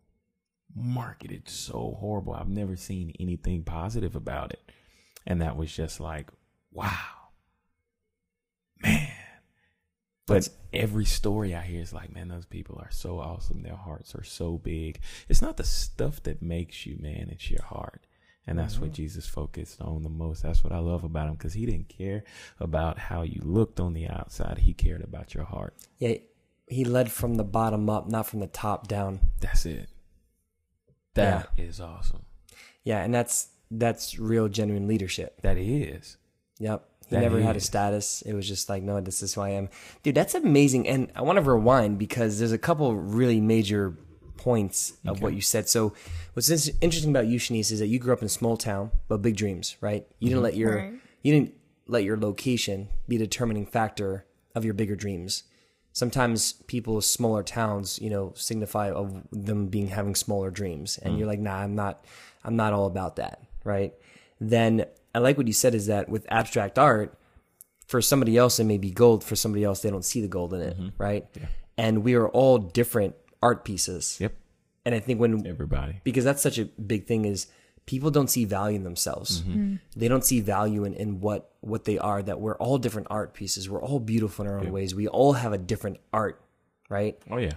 [0.74, 2.34] Marketed so horrible.
[2.34, 4.72] I've never seen anything positive about it.
[5.26, 6.30] And that was just like
[6.72, 7.30] wow.
[8.82, 9.05] Man
[10.26, 13.62] but every story I hear is like, man, those people are so awesome.
[13.62, 15.00] Their hearts are so big.
[15.28, 17.28] It's not the stuff that makes you, man.
[17.30, 18.06] It's your heart.
[18.48, 19.02] And that's what mm-hmm.
[19.02, 20.42] Jesus focused on the most.
[20.42, 22.22] That's what I love about him because he didn't care
[22.60, 24.58] about how you looked on the outside.
[24.58, 25.74] He cared about your heart.
[25.98, 26.14] Yeah,
[26.68, 29.18] he led from the bottom up, not from the top down.
[29.40, 29.88] That's it.
[31.14, 32.24] That is awesome.
[32.84, 35.40] Yeah, and that's that's real genuine leadership.
[35.42, 36.16] That is.
[36.58, 36.88] Yep.
[37.08, 38.22] He That never had a status.
[38.22, 39.68] It was just like, no, this is who I am.
[40.02, 40.88] Dude, that's amazing.
[40.88, 43.96] And I want to rewind because there's a couple really major
[44.36, 45.68] points of what you said.
[45.68, 45.92] So
[46.34, 49.22] what's interesting about you, Shanice, is that you grew up in a small town, but
[49.22, 50.06] big dreams, right?
[50.18, 50.44] You didn't mm-hmm.
[50.44, 50.92] let your Right.
[51.22, 51.54] you didn't
[51.88, 55.44] let your location be a determining factor of your bigger dreams.
[55.92, 60.98] Sometimes people of smaller towns, you know, signify of them being having smaller dreams.
[60.98, 61.18] And mm.
[61.18, 62.04] you're like, nah, I'm not
[62.44, 63.94] I'm not all about that, right?
[64.40, 64.84] Then
[65.16, 67.18] I like what you said is that with abstract art,
[67.86, 70.52] for somebody else it may be gold, for somebody else they don't see the gold
[70.54, 71.02] in it, mm-hmm.
[71.02, 71.24] right?
[71.78, 74.18] And we are all different art pieces.
[74.20, 74.34] Yep.
[74.84, 76.00] And I think when Everybody.
[76.04, 77.46] because that's such a big thing is
[77.86, 79.50] people don't see value in themselves mm-hmm.
[79.52, 79.74] Mm-hmm.
[80.00, 83.32] they don't see value in, in what what they are that we're all different art
[83.32, 86.40] pieces we're all beautiful in our own ways we all have a different art
[86.88, 87.52] right Oh, yeah.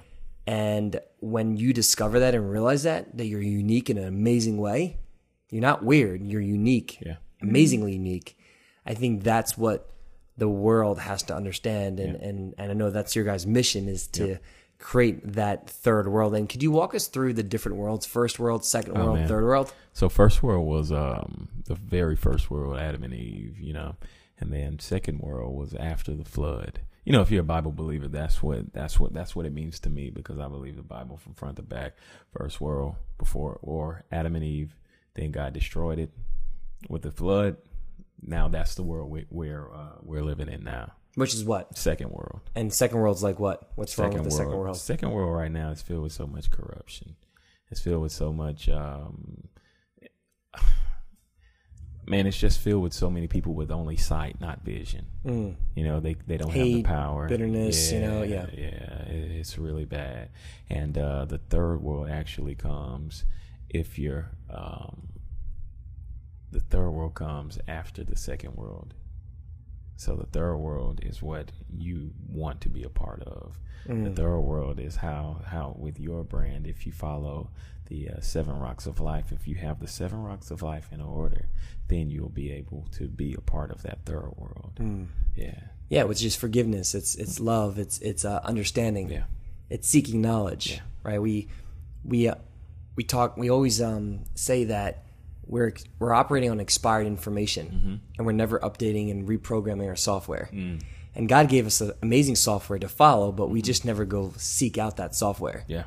[0.48, 4.98] and when you discover that and realize that that you're unique in an amazing way
[5.50, 7.16] you're not weird you're unique Yeah.
[7.42, 8.38] Amazingly unique
[8.86, 9.90] i think that's what
[10.38, 14.08] the world has to understand and and, and i know that's your guys mission is
[14.08, 14.38] to
[14.78, 18.64] create that third world and could you walk us through the different worlds first world
[18.64, 19.28] second Oh, world man.
[19.28, 23.74] third world So first world was um the very first world, Adam and Eve, you
[23.74, 23.96] know,
[24.40, 26.80] and then second world was after the flood.
[27.06, 29.80] You know, if you're a Bible believer, that's what that's what that's what it means
[29.82, 31.94] to me because I believe the Bible from front to back.
[32.36, 34.74] First world before or Adam and Eve,
[35.14, 36.10] then God destroyed it
[36.88, 37.58] with the flood.
[38.22, 40.92] Now that's the world we, where uh, we're living in now.
[41.16, 42.42] which is what Second world.
[42.56, 44.48] and second world's like what what's wrong second with the world.
[44.50, 47.16] second world Second world right now is filled with so much corruption.
[47.72, 48.68] It's filled with so much.
[48.70, 49.48] Um,
[52.06, 55.06] man, it's just filled with so many people with only sight, not vision.
[55.26, 55.56] Mm.
[55.76, 58.48] You know, they they don't have the power, bitterness, you know, yeah.
[58.54, 60.30] yeah, it's really bad.
[60.70, 63.24] And uh, the third world actually comes
[63.70, 64.32] if you're.
[64.50, 65.10] Um,
[66.52, 68.94] the third world comes after the second world.
[69.98, 73.60] So the third world is what you want to be a part of.
[73.88, 74.06] Mm.
[74.06, 77.50] The third world is how how with your brand, if you follow
[77.88, 81.02] the uh, seven rocks of life, if you have the seven rocks of life in
[81.02, 81.50] order,
[81.88, 84.74] then you'll be able to be a part of that third world.
[84.80, 85.08] Mm.
[85.36, 89.24] Yeah, yeah which is forgiveness it's it's love it's it's uh, understanding yeah,
[89.70, 90.80] it's seeking knowledge Yeah.
[91.04, 91.48] right we
[92.04, 92.36] we uh,
[92.96, 95.04] we talk we always um say that
[95.50, 97.96] we're we're operating on expired information Mm-hmm.
[98.18, 100.82] and we're never updating and reprogramming our software Mm.
[101.16, 104.96] and god gave us amazing software to follow but we just never go seek out
[104.98, 105.84] that software yeah,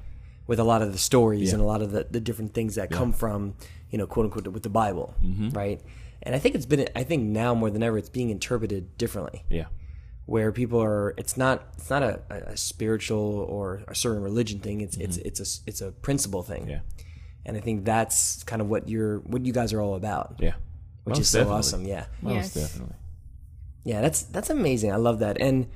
[0.48, 1.54] with a lot of the stories Yeah.
[1.54, 3.54] and a lot of the, the different things that come from
[3.90, 5.50] you know quote unquote with the bible Mm-hmm.
[5.50, 5.80] right
[6.24, 9.44] and i think it's been i think now more than ever it's being interpreted differently
[9.48, 9.66] yeah,
[10.26, 12.20] where people are it's not it's not a,
[12.54, 16.62] a spiritual or a certain religion thing it's it's it's a it's a principle thing
[16.62, 16.70] Mm-hmm.
[16.70, 16.80] yeah,
[17.46, 20.54] and i think that's kind of what you're what you guys are all about yeah.
[21.04, 21.58] which Most is so definitely.
[21.58, 22.54] awesome yeah Most Yes.
[22.54, 22.96] definitely.
[23.84, 25.66] yeah that's that's amazing i love that and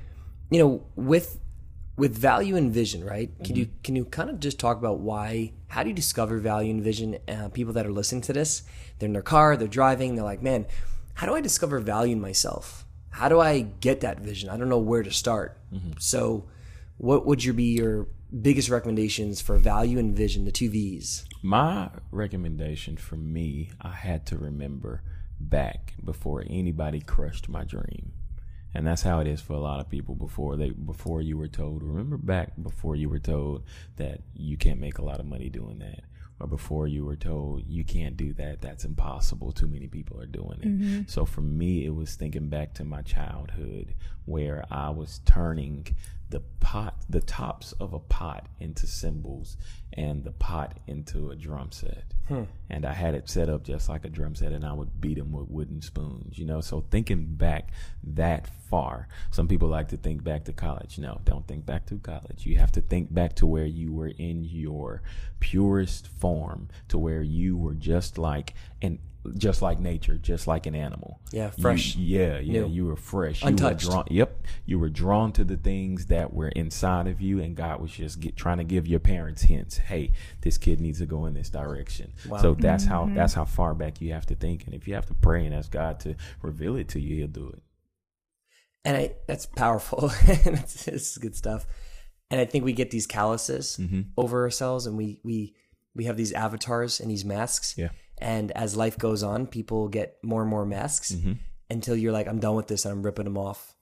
[0.49, 1.39] you know with
[1.97, 3.31] with value and vision, right?
[3.43, 5.53] Can you can you kind of just talk about why?
[5.67, 7.17] How do you discover value and vision?
[7.27, 8.61] Uh, people that are listening to this,
[8.99, 10.67] they're in their car, they're driving, they're like, man,
[11.15, 12.85] how do I discover value in myself?
[13.09, 14.47] How do I get that vision?
[14.51, 15.57] I don't know where to start.
[15.97, 16.45] So,
[16.99, 18.05] what would your be your
[18.41, 21.25] biggest recommendations for value and vision, the two V's?
[21.41, 25.01] My recommendation for me, I had to remember
[25.39, 28.13] back before anybody crushed my dream.
[28.73, 31.47] And that's how it is for a lot of people before they before you were
[31.47, 33.63] told, remember back before you were told
[33.95, 36.01] that you can't make a lot of money doing that.
[36.39, 39.51] Or before you were told you can't do that, that's impossible.
[39.51, 40.67] Too many people are doing it.
[40.67, 41.01] Mm-hmm.
[41.07, 45.87] So for me, it was thinking back to my childhood where I was turning
[46.29, 49.55] the pot, the tops of a pot into cymbals
[49.93, 52.03] and the pot into a drum set.
[52.27, 52.43] Hmm.
[52.69, 55.17] And I had it set up just like a drum set and I would beat
[55.17, 56.59] them with wooden spoons, you know?
[56.59, 57.71] So thinking back
[58.03, 60.99] that far, some people like to think back to college.
[60.99, 62.45] No, don't think back to college.
[62.45, 65.01] You have to think back to where you were in your
[65.39, 68.99] purest form, to where you were just like an
[69.37, 71.19] just like nature, just like an animal.
[71.31, 71.95] Yeah, You- fresh.
[71.95, 72.61] yeah, yeah.
[72.61, 72.67] New.
[72.67, 73.43] You were fresh.
[73.43, 73.83] Untouched.
[73.83, 74.45] You were drawn, yep.
[74.65, 78.19] You were drawn to the things that were inside of you, and God was just
[78.19, 79.77] get, trying to give your parents hints.
[79.77, 80.11] Hey,
[80.41, 82.13] this kid needs to go in this direction.
[82.27, 82.37] Wow.
[82.37, 83.15] So that's how mm-hmm.
[83.15, 85.53] that's how far back you have to think, and if you have to pray and
[85.53, 87.61] ask God to reveal it to you, He'll do it.
[88.85, 90.11] and I, that's powerful.
[90.23, 91.65] it's, it's good stuff.
[92.29, 94.01] And I think we get these calluses mm-hmm.
[94.17, 95.55] over ourselves, and we we
[95.95, 97.75] we have these avatars and these masks.
[97.77, 97.89] Yeah.
[98.19, 101.15] And as life goes on, people get more and more masks
[101.69, 103.75] until you're like, I'm done with this, and I'm ripping them off.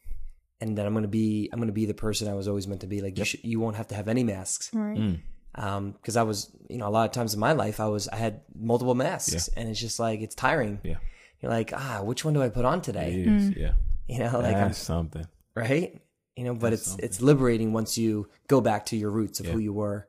[0.61, 2.88] And then I'm gonna be I'm gonna be the person I was always meant to
[2.88, 3.01] be.
[3.01, 4.69] Like you should, you won't have to have any masks.
[4.73, 5.17] Right.
[5.55, 8.07] Um, because I was you know a lot of times in my life I was
[8.09, 10.79] I had multiple masks, and it's just like it's tiring.
[10.83, 10.95] Yeah,
[11.41, 13.13] You're like, ah, which one do I put on today?
[13.13, 13.49] it is.
[13.55, 13.73] Yeah,
[14.07, 15.25] You know, like that's something.
[15.55, 16.01] right?
[16.36, 19.59] You know, but it's it's liberating once you go back to your roots of who
[19.59, 20.07] you were,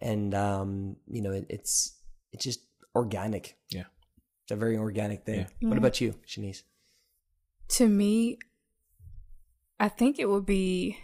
[0.00, 1.92] and um, you know, it, it's
[2.32, 2.60] it's just
[2.96, 3.56] organic.
[3.70, 3.84] Yeah.
[4.44, 5.40] It's a very organic thing.
[5.60, 5.78] What mm-hmm.
[5.78, 6.62] about you, Shanice?
[7.68, 8.38] To me,
[9.78, 10.98] I think it would be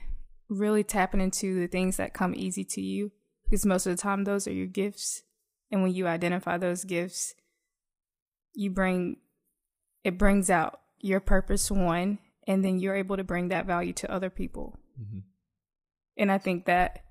[0.49, 3.13] really tapping into the things that come easy to you
[3.45, 5.23] because most of the time those are your gifts.
[5.71, 7.35] And when you identify those gifts,
[8.55, 9.17] you bring
[10.05, 14.11] it brings out your purpose one and then you're able to bring that value to
[14.11, 14.79] other people.
[15.01, 15.21] Mm-hmm.
[16.17, 17.05] And I think that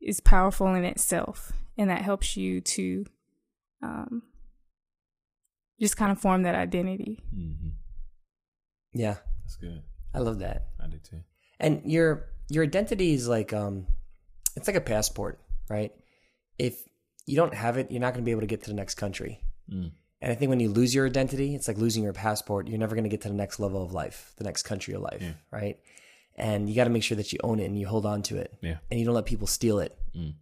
[0.00, 3.06] is powerful in itself and that helps you to
[3.82, 4.22] um,
[5.80, 7.18] just kind of form that identity.
[7.34, 7.70] hmm
[8.92, 9.82] Yeah, That's good.
[10.14, 10.66] I love that.
[10.82, 11.20] I do too.
[11.58, 13.86] And your your identity is like um,
[14.56, 15.92] it's like a passport, right?
[16.58, 16.82] If
[17.26, 18.96] you don't have it, you're not going to be able to get to the next
[18.96, 19.40] country.
[19.72, 19.92] Mm.
[20.20, 22.66] And I think when you lose your identity, it's like losing your passport.
[22.68, 25.00] You're never going to get to the next level of life, the next country of
[25.02, 25.32] life, Yeah.
[25.52, 25.78] right?
[26.36, 28.36] And you got to make sure that you own it and you hold on to
[28.36, 28.78] it, Yeah.
[28.90, 30.34] and you don't let people steal it, Mm.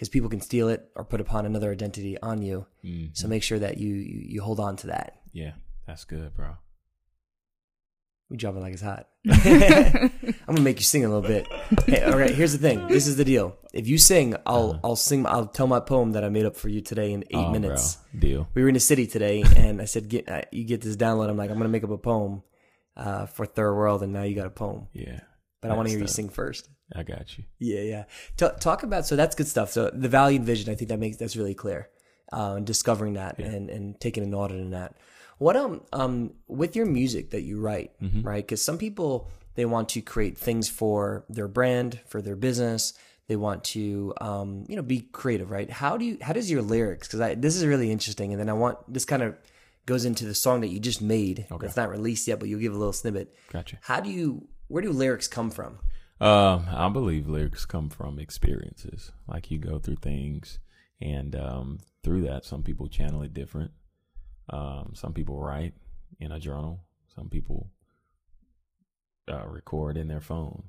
[0.00, 2.64] Because people can steal it or put upon another identity on you.
[2.82, 3.10] Mm.
[3.12, 5.20] So make sure that you you, you hold on to that.
[5.34, 5.52] Yeah,
[5.86, 6.56] that's good, bro.
[8.30, 9.08] We drop it like it's hot.
[9.28, 10.10] I'm
[10.46, 11.46] gonna make you sing a little bit.
[11.86, 12.86] Hey, all right, here's the thing.
[12.86, 13.56] This is the deal.
[13.74, 15.26] If you sing, I'll I'll sing.
[15.26, 17.46] I'll tell my poem that I made up for you today in eight Uh-huh.
[17.48, 17.96] Oh, minutes.
[18.12, 18.20] bro.
[18.20, 18.48] Deal.
[18.54, 21.28] we were in the city today and i said get uh, you get this download
[21.30, 22.42] i'm like i'm gonna make up a poem
[22.96, 25.20] uh, for third world and now you got a poem Yeah.
[25.60, 27.44] but i want to That's hear you sing first I got you.
[27.58, 28.04] yeah yeah.
[28.36, 29.70] Ta talk about so that's good stuff.
[29.70, 31.88] So the value and vision i think that makes that's really clear
[32.32, 34.94] uh, and discovering that and and taking an audit in that.
[35.38, 38.44] What um um with your music that you write right?
[38.46, 42.92] Because some people they want to create things for their brand for their business.
[43.28, 45.70] They want to um you know be creative right?
[45.70, 48.48] How do you how does your lyrics because i this is really interesting and then
[48.48, 49.36] i want this kind of
[49.86, 51.46] goes into the song that you just made.
[51.66, 53.34] It's not released yet but you'll give a little snippet.
[53.52, 53.78] Gotcha.
[53.82, 55.78] how do you where do lyrics come from
[56.20, 59.12] Um, I believe lyrics come from experiences.
[59.26, 60.58] Like you go through things,
[61.00, 63.70] and um, through that, some people channel it different.
[64.50, 65.74] Um, some people write
[66.18, 66.80] in a journal.
[67.14, 67.70] Some people
[69.30, 70.64] uh, record in their phone.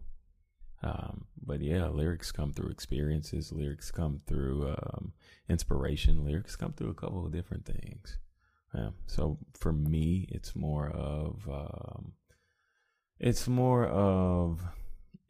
[0.84, 3.52] Um, but yeah, lyrics come through experiences.
[3.52, 5.14] Lyrics come through um,
[5.50, 6.26] inspiration.
[6.26, 8.18] Lyrics come through a couple of different things.
[8.74, 8.92] Yeah.
[9.06, 12.14] So for me, it's more of um,
[13.20, 14.62] it's more of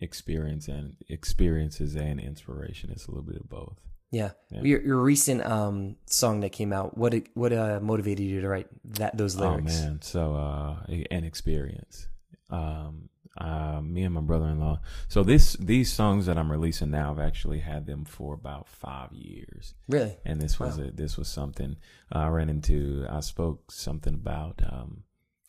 [0.01, 2.89] experience and experiences and inspiration.
[2.91, 3.77] It's a little bit of both.
[4.11, 4.31] Yeah.
[4.49, 4.61] Yeah.
[4.63, 8.67] Your your recent um song that came out, what what uh motivated you to write
[8.97, 9.79] that those lyrics?
[9.79, 10.75] Oh man, so uh,
[11.11, 12.07] an experience.
[12.49, 14.81] Um, uh, me and my brother-in-law.
[15.07, 19.13] So this these songs that I'm releasing now, I've actually had them for about five
[19.13, 19.73] years.
[19.87, 20.17] Really?
[20.25, 20.87] and this was Wow.
[20.87, 21.77] a, this was something
[22.11, 23.05] I ran into.
[23.09, 25.03] I spoke something about um,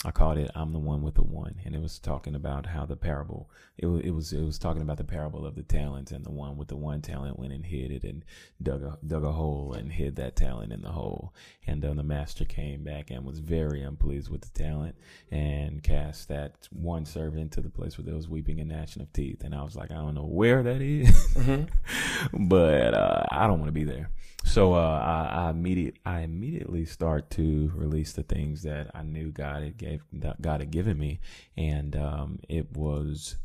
[0.05, 2.85] I called it "I'm the one with the one," and it was talking about how
[2.85, 3.49] the parable.
[3.79, 6.31] It was it was it was talking about the parable of the talents, and the
[6.33, 8.25] one with the one talent went and hid it and
[8.61, 11.33] dug a dug a hole and hid that talent in the hole.
[11.67, 14.97] And then the master came back and was very unpleased with the talent
[15.31, 19.13] and cast that one servant into the place where there was weeping and gnashing of
[19.13, 19.45] teeth.
[19.45, 22.47] And I was like, I don't know where that is, mm-hmm.
[22.49, 24.11] but uh, I don't want to be there.
[24.45, 29.63] So uh, I, I I immediately start to release the things that I knew God
[29.63, 30.03] had gave
[30.41, 31.21] God had given me,
[31.57, 33.37] and um, it was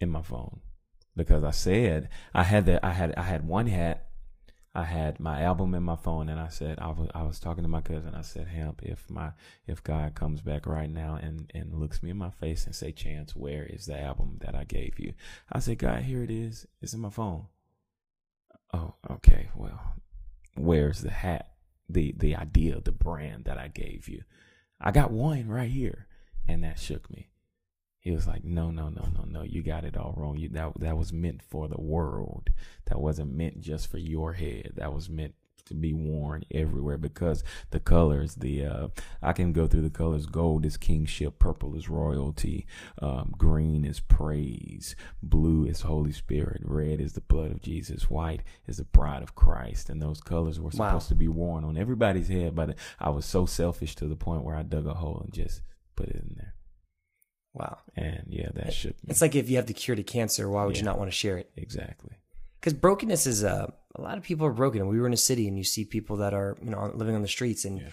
[0.00, 0.60] in my phone
[1.16, 4.08] because I said I had that I had I had one hat.
[4.74, 7.62] I had my album in my phone, and I said I was I was talking
[7.62, 8.14] to my cousin.
[8.14, 9.32] I said, "Hemp, if my
[9.66, 12.90] if God comes back right now and and looks me in my face and say,
[12.90, 15.12] Chance, where is the album that I gave you?"
[15.50, 16.66] I said, "God, here it is.
[16.80, 17.46] It's in my phone."
[18.72, 19.50] Oh, okay.
[19.54, 19.94] Well,
[20.54, 21.48] where's the hat?
[21.88, 24.22] The the idea, the brand that I gave you.
[24.80, 26.06] I got one right here.
[26.48, 27.28] And that shook me.
[28.00, 29.42] He was like, "No, no, no, no, no.
[29.42, 30.36] You got it all wrong.
[30.36, 32.50] You that that was meant for the world.
[32.86, 34.72] That wasn't meant just for your head.
[34.76, 35.34] That was meant
[35.66, 38.88] to be worn everywhere because the colors, the uh,
[39.22, 40.26] I can go through the colors.
[40.26, 42.66] Gold is kingship, purple is royalty,
[43.00, 48.42] um, green is praise, blue is Holy Spirit, red is the blood of Jesus, white
[48.66, 51.08] is the bride of Christ, and those colors were supposed wow.
[51.08, 52.54] to be worn on everybody's head.
[52.54, 55.62] But I was so selfish to the point where I dug a hole and just
[55.96, 56.54] put it in there.
[57.54, 57.78] Wow.
[57.96, 58.92] And yeah, that me.
[59.08, 61.10] It's like if you have the cure to cancer, why would yeah, you not want
[61.10, 61.50] to share it?
[61.56, 62.16] Exactly.
[62.62, 64.86] Because brokenness is uh, a lot of people are broken.
[64.86, 67.22] We were in a city, and you see people that are you know living on
[67.22, 67.88] the streets, and yeah.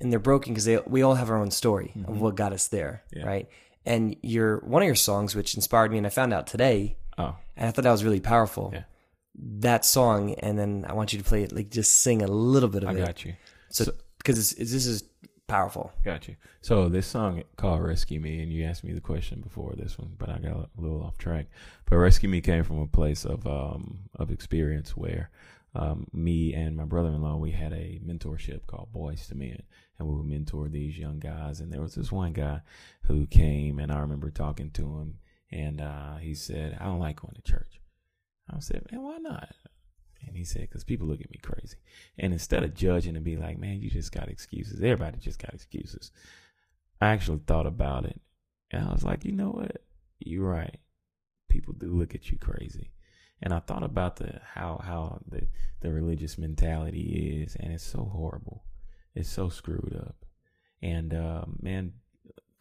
[0.00, 2.10] and they're broken because they we all have our own story mm-hmm.
[2.10, 3.24] of what got us there, yeah.
[3.24, 3.48] right?
[3.84, 7.36] And your one of your songs, which inspired me, and I found out today, oh,
[7.56, 8.70] and I thought that was really powerful.
[8.72, 8.84] Yeah.
[9.34, 12.68] That song, and then I want you to play it, like just sing a little
[12.68, 13.02] bit of I it.
[13.02, 13.34] I got you.
[13.70, 15.02] So because so, this is
[15.52, 15.92] powerful.
[16.02, 16.36] Got you.
[16.62, 20.14] So this song called "Rescue Me," and you asked me the question before this one,
[20.18, 21.48] but I got a little off track.
[21.84, 25.30] But "Rescue Me" came from a place of um, of experience where
[25.74, 29.62] um, me and my brother-in-law we had a mentorship called Boys to Men,
[29.98, 31.60] and we would mentor these young guys.
[31.60, 32.62] And there was this one guy
[33.02, 35.18] who came, and I remember talking to him,
[35.50, 37.78] and uh, he said, "I don't like going to church."
[38.48, 39.54] I said, "Man, why not?"
[40.26, 41.76] And he said, because people look at me crazy.
[42.18, 44.80] And instead of judging and be like, man, you just got excuses.
[44.80, 46.10] Everybody just got excuses.
[47.00, 48.20] I actually thought about it.
[48.70, 49.82] And I was like, you know what?
[50.20, 50.78] You're right.
[51.48, 52.92] People do look at you crazy.
[53.42, 55.48] And I thought about the how how the
[55.80, 58.62] the religious mentality is, and it's so horrible.
[59.16, 60.24] It's so screwed up.
[60.80, 61.94] And uh, man,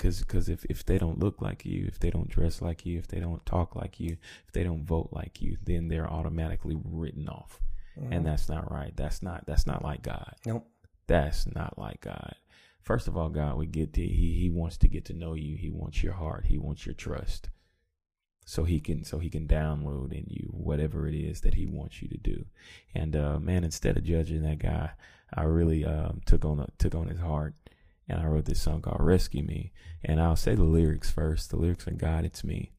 [0.01, 2.97] because cause if, if they don't look like you, if they don't dress like you,
[2.97, 6.75] if they don't talk like you, if they don't vote like you, then they're automatically
[6.83, 7.59] written off.
[7.99, 8.11] Mm-hmm.
[8.11, 8.93] And that's not right.
[8.95, 10.35] That's not that's not like God.
[10.43, 10.67] Nope.
[11.05, 12.33] That's not like God.
[12.81, 15.55] First of all, God we get to he he wants to get to know you.
[15.55, 16.45] He wants your heart.
[16.47, 17.49] He wants your trust.
[18.43, 22.01] So he can so he can download in you whatever it is that he wants
[22.01, 22.45] you to do.
[22.95, 24.91] And uh, man, instead of judging that guy,
[25.31, 27.53] I really um, took on took on his heart
[28.11, 29.71] and I wrote this song called Rescue Me.
[30.03, 31.49] And I'll say the lyrics first.
[31.49, 32.71] The lyrics are God, it's me.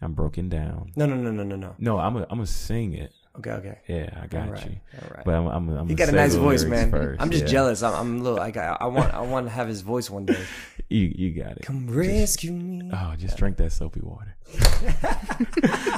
[0.00, 0.92] I'm broken down.
[0.96, 1.74] No, no, no, no, no, no.
[1.78, 3.12] No, I'm gonna I'm sing it.
[3.38, 3.78] Okay, okay.
[3.88, 4.80] Yeah, I got right, you.
[5.00, 5.24] All right.
[5.24, 6.90] But I'm, I'm, I'm You got a nice voice, man.
[6.90, 7.20] First.
[7.20, 7.50] I'm just yeah.
[7.50, 7.82] jealous.
[7.82, 10.26] I'm, I'm a little like I, I want I want to have his voice one
[10.26, 10.38] day.
[10.88, 11.62] you you got it.
[11.62, 12.90] Come rescue just, me.
[12.92, 14.36] Oh, just drink that soapy water.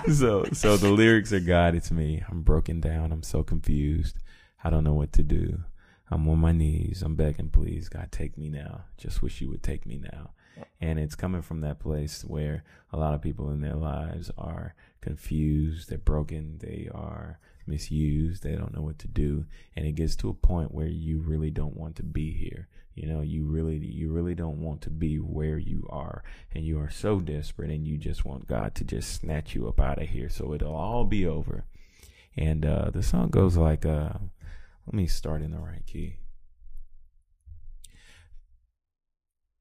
[0.12, 2.22] so so the lyrics are God, it's me.
[2.28, 3.12] I'm broken down.
[3.12, 4.16] I'm so confused.
[4.64, 5.60] I don't know what to do.
[6.10, 7.02] I'm on my knees.
[7.02, 8.82] I'm begging, please, God, take me now.
[8.96, 10.30] Just wish you would take me now.
[10.80, 14.74] And it's coming from that place where a lot of people in their lives are
[15.00, 19.46] confused, they're broken, they are misused, they don't know what to do.
[19.76, 22.68] And it gets to a point where you really don't want to be here.
[22.94, 26.22] You know, you really, you really don't want to be where you are.
[26.52, 29.80] And you are so desperate and you just want God to just snatch you up
[29.80, 31.64] out of here so it'll all be over.
[32.36, 34.14] And uh, the song goes like, uh,
[34.90, 36.16] let me start in the right key.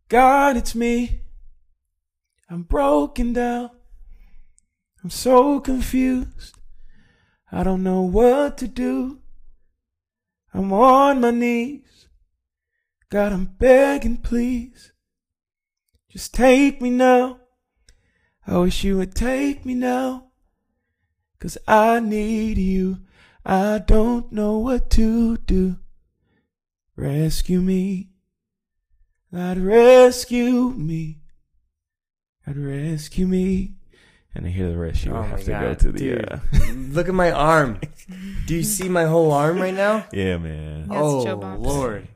[0.08, 1.22] God, it's me.
[2.50, 3.70] I'm broken down.
[5.04, 6.58] I'm so confused.
[7.52, 9.20] I don't know what to do.
[10.52, 12.08] I'm on my knees.
[13.12, 14.94] God, I'm begging, please.
[16.10, 17.40] Just take me now.
[18.48, 20.32] I wish you would take me now.
[21.40, 23.02] Cause I need you.
[23.52, 25.78] I don't know what to do.
[26.96, 28.10] Rescue me.
[29.34, 31.22] God, rescue me.
[32.46, 33.74] God, rescue me.
[34.36, 35.98] And I hear the rest, you oh have to God, go to the.
[35.98, 36.38] Dude, uh...
[36.94, 37.80] look at my arm.
[38.46, 40.06] Do you see my whole arm right now?
[40.14, 40.86] Yeah, man.
[40.92, 41.24] oh
[41.60, 42.08] Lord.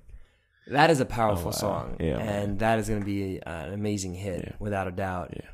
[0.68, 1.52] That is a powerful wow.
[1.52, 2.58] song, Yeah, and man.
[2.60, 4.54] that is going to be uh, an amazing hit Yeah.
[4.60, 5.32] without a doubt.
[5.36, 5.50] Yeah.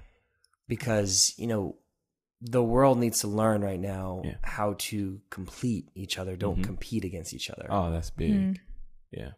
[0.67, 1.77] because you know
[2.41, 4.35] the world needs to learn right now Yeah.
[4.43, 6.35] how to complete each other.
[6.37, 6.63] Don't Mhm.
[6.63, 8.31] compete against each other, Oh, that's big.
[8.31, 8.57] Mm.
[9.11, 9.31] Yeah.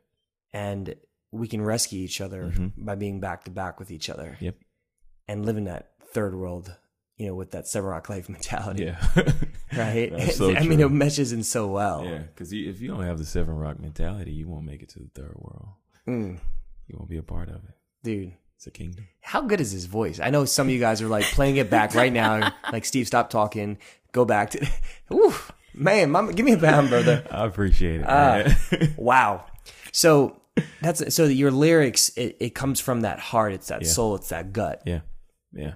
[0.54, 0.96] and
[1.32, 2.74] we can rescue each other Mhm.
[2.78, 4.38] by being back to back with each other.
[4.40, 4.56] Yep.
[5.28, 6.78] and live in that third world.
[7.18, 9.00] You know, with that Seven Rock Life mentality, Yeah.
[9.78, 10.12] right?
[10.12, 12.04] That's so I mean, it meshes in so well.
[12.04, 15.00] Yeah, because if you don't have the Seven Rock mentality, you won't make it to
[15.00, 15.70] the third world.
[16.08, 16.40] Mm,
[16.88, 17.76] You won't be a part of it.
[18.04, 18.34] dude.
[18.62, 19.08] It's a kingdom.
[19.22, 20.20] How good is his voice?
[20.20, 22.54] I know some of you guys are like playing it back right now.
[22.72, 23.80] Like Steve, stop talking.
[24.12, 24.68] Go back to.
[25.14, 25.34] Ooh,
[25.74, 27.26] man, mama, give me a pound, brother.
[27.32, 28.04] I appreciate it.
[28.04, 28.94] Uh, man.
[28.98, 29.46] Wow.
[29.92, 30.40] So
[30.80, 32.10] that's so your lyrics.
[32.10, 33.54] It, it comes from that heart.
[33.54, 33.88] It's that Yeah.
[33.88, 34.14] soul.
[34.14, 34.84] It's that gut.
[34.86, 35.00] yeah,
[35.54, 35.74] yeah.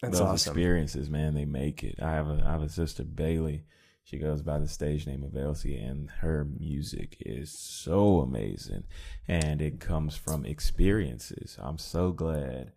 [0.00, 0.52] That's Those awesome.
[0.52, 1.96] experiences, man, they make it.
[2.00, 3.64] I have a I have a sister Bailey.
[4.08, 8.84] She goes by the stage name of Elsie, and her music is so amazing,
[9.26, 11.58] and it comes from experiences.
[11.60, 12.72] I'm so glad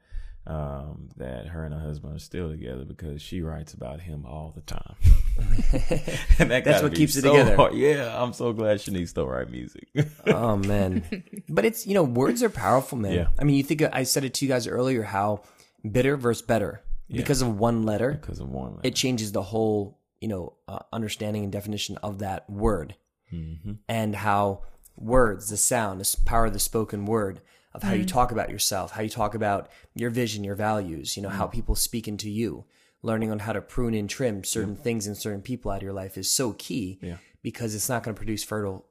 [0.45, 4.51] um, that her and her husband are still together because she writes about him all
[4.53, 4.95] the time.
[6.37, 7.55] that That's what keeps it together.
[7.55, 7.75] hard.
[7.75, 9.87] Yeah, I'm so glad Shanice still write music.
[10.27, 13.13] oh man, but it's you know words are powerful, man.
[13.13, 13.27] Yeah.
[13.39, 15.43] I mean, you think I said it to you guys earlier how
[15.89, 18.71] bitter versus better because of one letter, because of one.
[18.71, 22.95] letter, it changes the whole you know uh, understanding and definition of that word,
[23.33, 23.73] mm-hmm.
[23.89, 24.61] and how
[24.95, 27.41] words, the sound, the power of the spoken word,
[27.73, 31.23] of how you talk about yourself, how you talk about your vision, your values, you
[31.23, 32.65] know, how people speak into you,
[33.01, 35.93] learning on how to prune and trim certain things and certain people out of your
[35.93, 37.17] life is so key Yeah.
[37.41, 38.85] because it's not going to produce fertile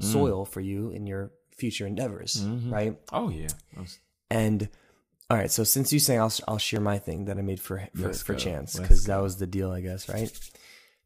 [0.00, 2.98] soil for you in your future endeavors, right?
[3.12, 4.68] Oh yeah, That's- And
[5.30, 7.78] all right, so since you saying, I'll I'll share my thing that I made for
[7.94, 8.38] for, Let's for go.
[8.40, 10.30] Chance because that was the deal, I guess, right?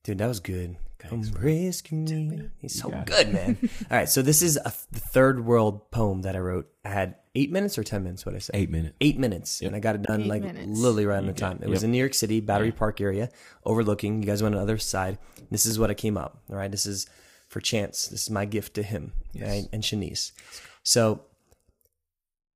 [0.05, 0.77] Dude, that was good.
[0.99, 2.51] Come rescue me.
[2.59, 3.07] He's so got it.
[3.07, 3.57] good, man.
[3.91, 6.69] All right, so this is a the third world poem that I wrote.
[6.85, 8.27] I had eight minutes or ten minutes.
[8.27, 8.51] What I say?
[8.55, 8.97] eight minutes.
[9.01, 10.77] Eight minutes, and I got it done Eight like minutes.
[10.79, 11.59] literally right on the time.
[11.63, 11.67] it.
[11.67, 11.85] It was Yep.
[11.87, 13.29] in New York City, Battery Park area,
[13.65, 14.21] overlooking.
[14.23, 15.19] You guys went on the other side.
[15.53, 16.43] This is what I came up.
[16.51, 17.07] All right, this is
[17.49, 18.09] for Chance.
[18.09, 19.67] This is my gift to him right?
[19.73, 20.33] and Shanice.
[20.83, 21.21] So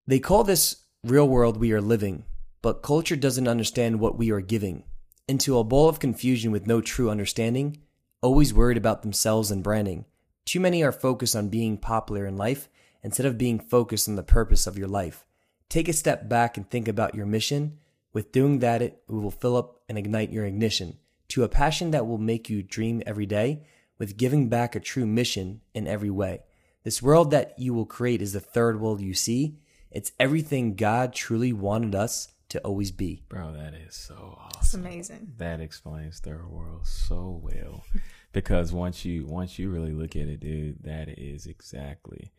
[0.08, 2.24] they call this real world we are living,
[2.60, 4.82] but culture doesn't understand what we are giving.
[5.32, 7.78] Into a bowl of confusion with no true understanding,
[8.20, 10.04] always worried about themselves and branding.
[10.44, 12.68] Too many are focused on being popular in life
[13.02, 15.24] instead of being focused on the purpose of your life.
[15.70, 17.78] Take a step back and think about your mission.
[18.12, 22.06] With doing that, it will fill up and ignite your ignition to a passion that
[22.06, 23.62] will make you dream every day
[23.96, 26.42] with giving back a true mission in every way.
[26.84, 29.56] This world that you will create is the third world you see.
[29.90, 33.22] It's everything God truly wanted us to always be.
[33.28, 34.60] Bro, that is so awesome.
[34.60, 35.32] It's amazing.
[35.38, 37.84] That explains third world so well.
[38.32, 42.32] because once you once you really look at it, dude, that is exactly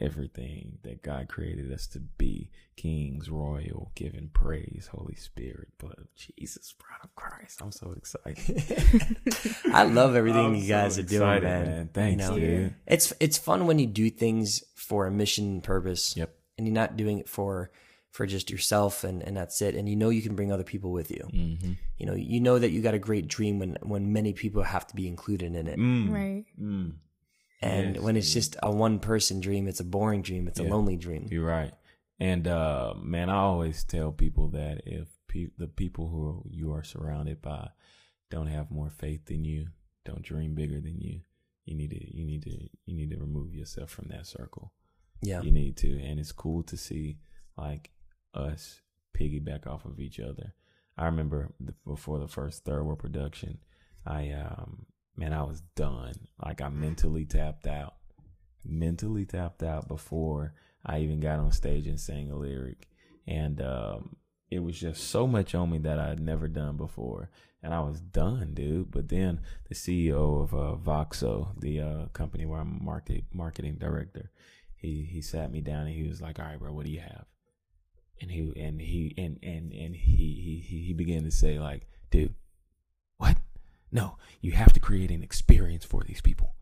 [0.00, 2.50] everything that God created us to be.
[2.76, 7.60] Kings, royal, giving praise, Holy Spirit, blood of Jesus, bride of Christ.
[7.60, 9.56] I'm so excited.
[9.74, 11.64] I love everything I'm you guys so are doing, man.
[11.66, 11.90] man.
[11.92, 12.38] Thanks, You know?
[12.38, 12.74] dude.
[12.86, 16.16] It's it's fun when you do things for a mission purpose.
[16.16, 16.34] Yep.
[16.56, 17.70] And you're not doing it for
[18.10, 19.74] for just yourself and, and that's it.
[19.74, 21.28] And you know you can bring other people with you.
[21.32, 21.72] Mm-hmm.
[21.98, 24.86] You know, you know that you got a great dream when when many people have
[24.88, 25.78] to be included in it.
[25.78, 26.10] Mm.
[26.10, 26.44] Right.
[26.60, 26.94] Mm.
[27.60, 30.46] And Yes, when it's just a one person dream, it's a boring dream.
[30.46, 31.26] It's a lonely dream.
[31.30, 31.72] You're right.
[32.20, 36.84] And uh, man, I always tell people that if pe- the people who you are
[36.84, 37.68] surrounded by
[38.30, 39.68] don't have more faith than you,
[40.04, 41.20] don't dream bigger than you,
[41.64, 44.72] you need to you need to you need to remove yourself from that circle.
[45.20, 45.42] Yeah.
[45.42, 47.18] You need to, and it's cool to see
[47.56, 47.90] like
[48.34, 48.80] us
[49.16, 50.54] piggyback off of each other.
[50.96, 53.58] I remember the, before the first third world production,
[54.06, 54.86] I um
[55.18, 56.14] man, I was done.
[56.44, 57.94] Like I mentally tapped out,
[58.64, 60.54] mentally tapped out before
[60.86, 62.88] I even got on stage and sang a lyric,
[63.26, 64.16] and um,
[64.50, 67.30] it was just so much on me that I had never done before,
[67.62, 68.90] and I was done, dude.
[68.90, 74.30] But then the CEO of uh, Voxo, the uh, company where I'm market marketing director,
[74.76, 77.00] he he sat me down and he was like, "All right, bro, what do you
[77.00, 77.26] have?"
[78.20, 82.34] And he and he and and and he he he began to say like, "Dude,
[83.16, 83.36] what?
[83.92, 86.54] No, you have to create an experience for these people."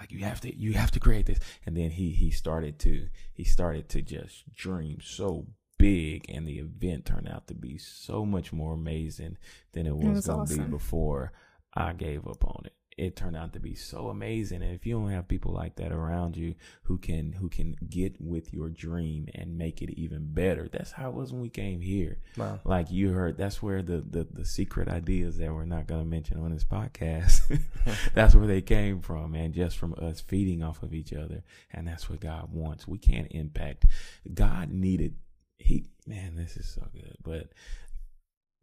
[0.00, 3.06] like you have to you have to create this and then he he started to
[3.32, 5.46] he started to just dream so
[5.78, 9.36] big and the event turned out to be so much more amazing
[9.72, 11.32] than it was, was going to be before
[11.74, 14.62] i gave up on it it turned out to be so amazing.
[14.62, 18.20] And if you don't have people like that around you who can who can get
[18.20, 21.80] with your dream and make it even better, that's how it was when we came
[21.80, 22.18] here.
[22.36, 22.60] Wow.
[22.64, 26.06] Like you heard, that's where the the, the secret ideas that we're not going to
[26.06, 27.58] mention on this podcast,
[28.14, 31.86] that's where they came from, and just from us feeding off of each other, and
[31.86, 32.86] that's what God wants.
[32.86, 33.86] We can't impact.
[34.34, 35.14] God needed
[35.58, 37.52] he man, this is so good, but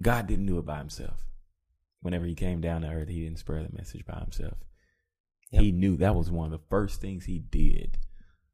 [0.02, 1.28] God didn't do it by himself
[2.02, 4.58] whenever he came down to earth, he didn't spread the message by himself.
[5.52, 5.62] Yep.
[5.62, 7.98] He knew that was one of the first things he did,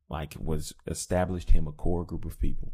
[0.09, 2.73] like was established him a core group of people,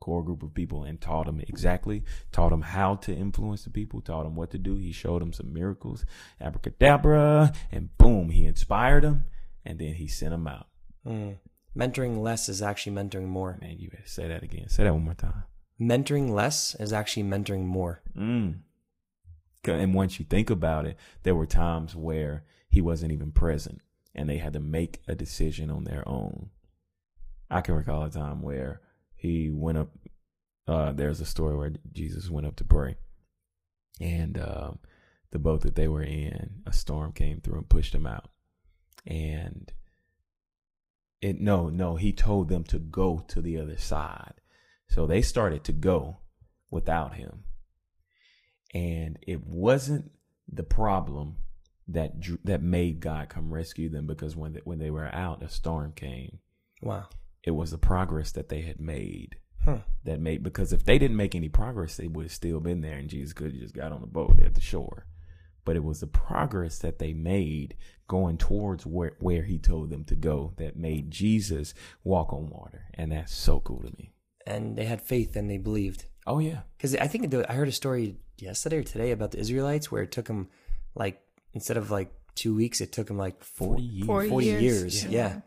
[0.00, 4.00] core group of people, and taught them exactly, taught them how to influence the people,
[4.00, 4.76] taught them what to do.
[4.76, 6.04] He showed them some miracles,
[6.40, 9.24] abracadabra, and boom, he inspired them,
[9.64, 10.66] and then he sent them out.
[11.06, 11.38] Mm.
[11.76, 13.56] Mentoring less is actually mentoring more.
[13.60, 14.68] Man, you better say that again.
[14.68, 15.44] Say that one more time.
[15.80, 18.02] Mentoring less is actually mentoring more.
[18.16, 18.60] Mm.
[19.64, 23.80] And once you think about it, there were times where he wasn't even present
[24.14, 26.50] and they had to make a decision on their own.
[27.50, 28.80] I can recall a time where
[29.14, 29.90] he went up.
[30.66, 32.96] Uh, there's a story where Jesus went up to pray,
[34.00, 34.72] and uh,
[35.30, 38.28] the boat that they were in, a storm came through and pushed them out.
[39.06, 39.72] And
[41.22, 44.34] it no, no, he told them to go to the other side.
[44.88, 46.18] So they started to go
[46.70, 47.44] without him
[48.74, 50.10] and it wasn't
[50.50, 51.36] the problem
[51.88, 55.42] that drew, that made God come rescue them because when they, when they were out,
[55.42, 56.38] a storm came.
[56.82, 57.06] Wow!
[57.42, 59.78] It was the progress that they had made huh.
[60.04, 62.96] that made because if they didn't make any progress, they would have still been there,
[62.96, 65.06] and Jesus could have just got on the boat at the shore.
[65.64, 70.04] But it was the progress that they made going towards where where He told them
[70.04, 74.12] to go that made Jesus walk on water, and that's so cool to me.
[74.46, 76.06] And they had faith and they believed.
[76.28, 79.90] Oh yeah, because I think I heard a story yesterday or today about the Israelites
[79.90, 80.48] where it took them
[80.94, 81.20] like
[81.54, 84.06] instead of like two weeks, it took them like 40 years.
[84.06, 84.62] 40, 40 years.
[84.62, 85.04] years.
[85.04, 85.10] Yeah.
[85.10, 85.40] yeah.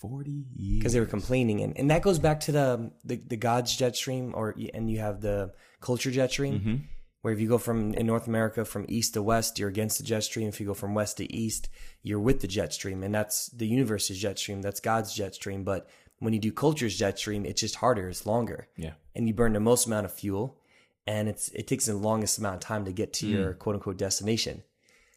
[0.00, 0.78] 40 years.
[0.78, 1.62] Because they were complaining.
[1.62, 4.98] And, and that goes back to the, the, the God's jet stream, or and you
[4.98, 6.76] have the culture jet stream, mm-hmm.
[7.22, 10.04] where if you go from in North America from east to west, you're against the
[10.04, 10.48] jet stream.
[10.48, 11.68] If you go from west to east,
[12.02, 13.02] you're with the jet stream.
[13.02, 14.60] And that's the universe's jet stream.
[14.60, 15.64] That's God's jet stream.
[15.64, 15.88] But
[16.24, 18.68] when you do culture's jet stream, it's just harder, it's longer.
[18.76, 18.92] Yeah.
[19.14, 20.58] And you burn the most amount of fuel
[21.06, 23.30] and it's it takes the longest amount of time to get to mm.
[23.30, 24.62] your quote unquote destination.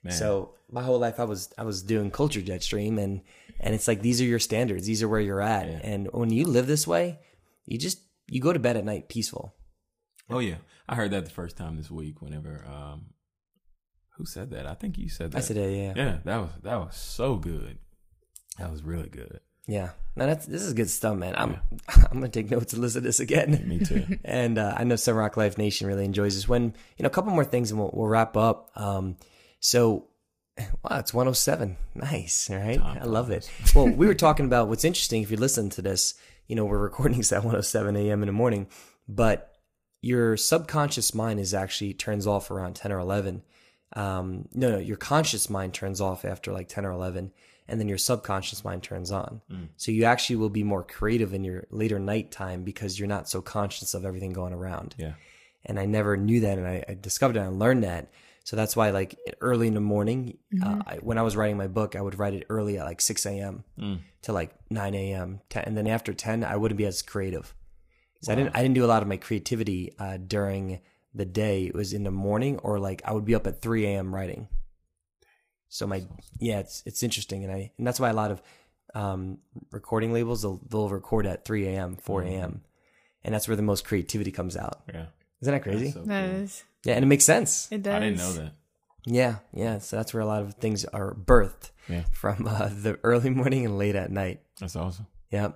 [0.04, 0.14] Man.
[0.14, 3.22] So my whole life I was I was doing culture jet stream and
[3.60, 5.68] and it's like these are your standards, these are where you're at.
[5.68, 5.80] Yeah.
[5.84, 7.20] And when you live this way,
[7.66, 9.56] you just you go to bed at night peaceful.
[10.30, 10.56] Oh yeah.
[10.90, 13.08] I heard that the first time this week whenever um
[14.18, 14.66] who said that?
[14.66, 15.38] I think you said that.
[15.38, 15.94] I said it, yeah.
[15.96, 17.78] Yeah, that was that was so good.
[18.58, 19.40] That was really good.
[19.68, 21.36] Yeah, no, that's this is good stuff, man.
[21.38, 22.06] I'm yeah.
[22.12, 23.64] I'm gonna take notes and listen to this again.
[23.68, 24.18] Me too.
[24.26, 26.48] and uh, I know Seven Rock Life Nation really enjoys this.
[26.48, 28.72] When you know a couple more things and we'll, we'll wrap up.
[28.76, 29.18] Um,
[29.60, 30.08] so
[30.58, 31.78] wow, it's 107.
[31.94, 32.80] Nice, right?
[32.80, 33.52] Top I love it.
[33.76, 35.22] well, we were talking about what's interesting.
[35.22, 36.16] If you listen to this,
[36.48, 38.24] you know we're recording this at 107 a.m.
[38.24, 38.68] in the morning,
[39.08, 39.54] but
[40.02, 43.44] your subconscious mind is actually turns off around 10 or 11.
[43.94, 47.32] Um, no, no, your conscious mind turns off after like 10 or 11
[47.68, 49.42] and then your subconscious mind turns on.
[49.52, 49.68] Mm.
[49.76, 53.42] So you actually will be more creative in your later nighttime because you're not so
[53.42, 54.96] conscious of everything going around.
[54.98, 55.14] Yeah.
[55.66, 58.10] And I never knew that, and I, I discovered it and learned that.
[58.46, 60.80] So that's why, like early in the morning, uh, mm-hmm.
[60.80, 63.02] uh, I, when I was writing my book, I would write it early at like
[63.02, 63.66] six a.m.
[63.78, 64.00] Mm.
[64.22, 65.42] to like nine a.m.
[65.50, 67.54] 10, and then after ten, I wouldn't be as creative.
[68.22, 68.34] So wow.
[68.34, 70.80] I didn't I didn't do a lot of my creativity uh, during
[71.14, 71.66] the day.
[71.66, 74.16] It was in the morning, or like I would be up at three a.m.
[74.16, 74.48] writing.
[75.70, 76.06] So my
[76.40, 78.42] yeah, it's it's interesting, and I and that's why a lot of
[78.96, 79.40] um,
[79.72, 82.58] recording labels they'll, they'll record at 3 a.m., 4 a.m., mm-hmm.
[83.24, 84.82] and that's where the most creativity comes out.
[84.92, 85.06] Yeah,
[85.42, 85.92] isn't that crazy?
[85.92, 86.40] So that cool.
[86.42, 86.64] is.
[86.84, 87.68] Yeah, and it makes sense.
[87.72, 87.94] It does.
[87.94, 88.54] I didn't know that.
[89.06, 89.80] Yeah, yeah.
[89.80, 92.04] So that's where a lot of things are birthed yeah.
[92.12, 94.42] from uh, the early morning and late at night.
[94.60, 95.08] That's awesome.
[95.32, 95.52] Yeah.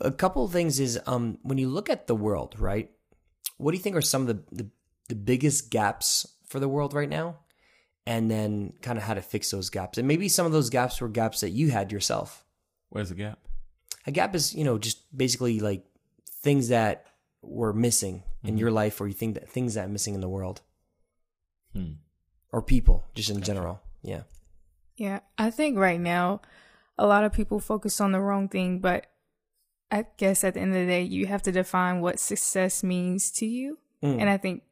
[0.00, 2.90] A couple of things is um, when you look at the world, right?
[3.58, 4.70] What do you think are some of the, the,
[5.08, 7.36] the biggest gaps for the world right now?
[8.06, 9.98] And then kind of how to fix those gaps.
[9.98, 12.44] And maybe some of those gaps were gaps that you had yourself.
[12.88, 13.38] Where's the gap?
[14.06, 15.84] A gap is, you know, just basically like
[16.28, 17.06] things that
[17.42, 18.48] were missing mm-hmm.
[18.48, 20.62] in your life or you think that things that are missing in the world.
[21.72, 21.92] Hmm.
[22.50, 23.46] Or people, just in gotcha.
[23.46, 23.80] general.
[24.02, 24.22] Yeah.
[24.96, 25.20] Yeah.
[25.38, 26.42] I think right now
[26.98, 29.06] a lot of people focus on the wrong thing, but
[29.90, 33.30] I guess at the end of the day, you have to define what success means
[33.32, 33.78] to you.
[34.02, 34.20] Mm.
[34.20, 34.62] And I think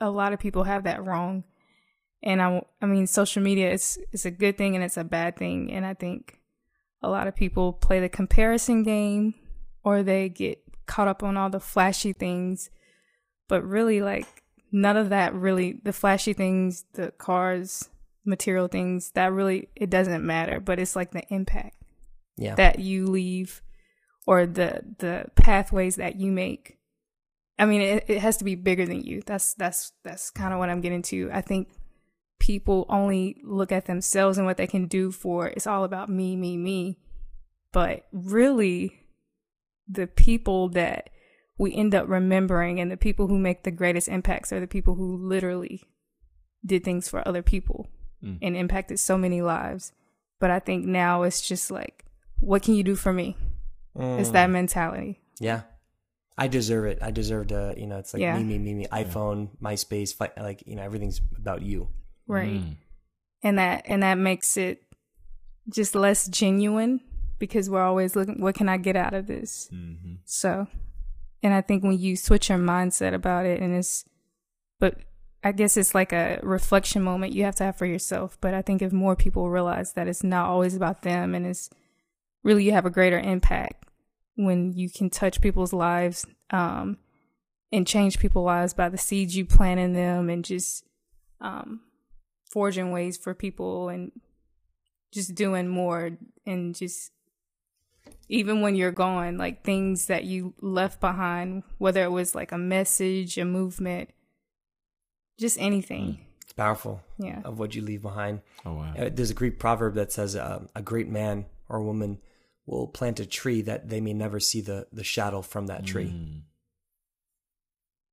[0.00, 1.44] a lot of people have that wrong
[2.22, 5.36] and I, I mean, social media is is a good thing and it's a bad
[5.36, 5.72] thing.
[5.72, 6.40] And I think
[7.02, 9.34] a lot of people play the comparison game,
[9.84, 12.70] or they get caught up on all the flashy things,
[13.48, 14.26] but really, like
[14.72, 15.80] none of that really.
[15.84, 17.88] The flashy things, the cars,
[18.24, 21.76] material things that really it doesn't matter, but it's like the impact
[22.36, 22.54] Yeah.
[22.56, 23.62] that you leave
[24.26, 26.78] or the the pathways that you make.
[27.58, 29.22] I mean, it, it has to be bigger than you.
[29.24, 31.30] That's that's that's kind of what I'm getting to.
[31.32, 31.68] I think
[32.46, 36.36] people only look at themselves and what they can do for it's all about me,
[36.36, 36.96] me, me.
[37.72, 39.00] But really,
[39.88, 41.10] the people that
[41.58, 44.94] we end up remembering and the people who make the greatest impacts are the people
[44.94, 45.82] who literally
[46.64, 47.88] did things for other people
[48.22, 48.38] Mm.
[48.40, 49.92] and impacted so many lives.
[50.40, 52.04] But I think now it's just like,
[52.40, 53.36] what can you do for me?
[53.94, 54.32] It's Mm.
[54.32, 55.20] that mentality.
[55.38, 55.62] Yeah.
[56.38, 56.98] I deserve it.
[57.02, 58.38] I deserve to, you know, it's like Yeah.
[58.38, 60.18] me, me, me, me, iPhone, MySpace,
[60.48, 61.88] like, you know, everything's about you.
[62.26, 62.60] Right.
[62.60, 62.76] Mm.
[63.42, 64.82] And that and that makes it
[65.68, 67.00] just less genuine
[67.38, 69.68] because we're always looking what can I get out of this?
[69.72, 70.14] Mm-hmm.
[70.24, 70.66] So
[71.42, 74.04] and I think when you switch your mindset about it and it's
[74.80, 75.00] but
[75.44, 78.36] I guess it's like a reflection moment you have to have for yourself.
[78.40, 81.70] But I think if more people realize that it's not always about them and it's
[82.42, 83.88] really you have a greater impact
[84.36, 86.98] when you can touch people's lives um,
[87.72, 90.84] and change people's lives by the seeds you plant in them and just
[91.40, 91.80] um,
[92.56, 94.12] forging ways for people and
[95.12, 96.12] just doing more
[96.46, 97.12] and just
[98.30, 102.56] even when you're gone, like things that you left behind, whether it was like a
[102.58, 104.08] message, a movement,
[105.38, 106.18] just anything.
[106.44, 107.42] It's powerful Yeah.
[107.44, 108.40] of what you leave behind.
[108.64, 108.94] Oh wow.
[108.98, 112.20] Uh, there's a Greek proverb that says uh, a great man or woman
[112.64, 116.06] will plant a tree that they may never see the, the shadow from that tree.
[116.10, 116.40] Mm.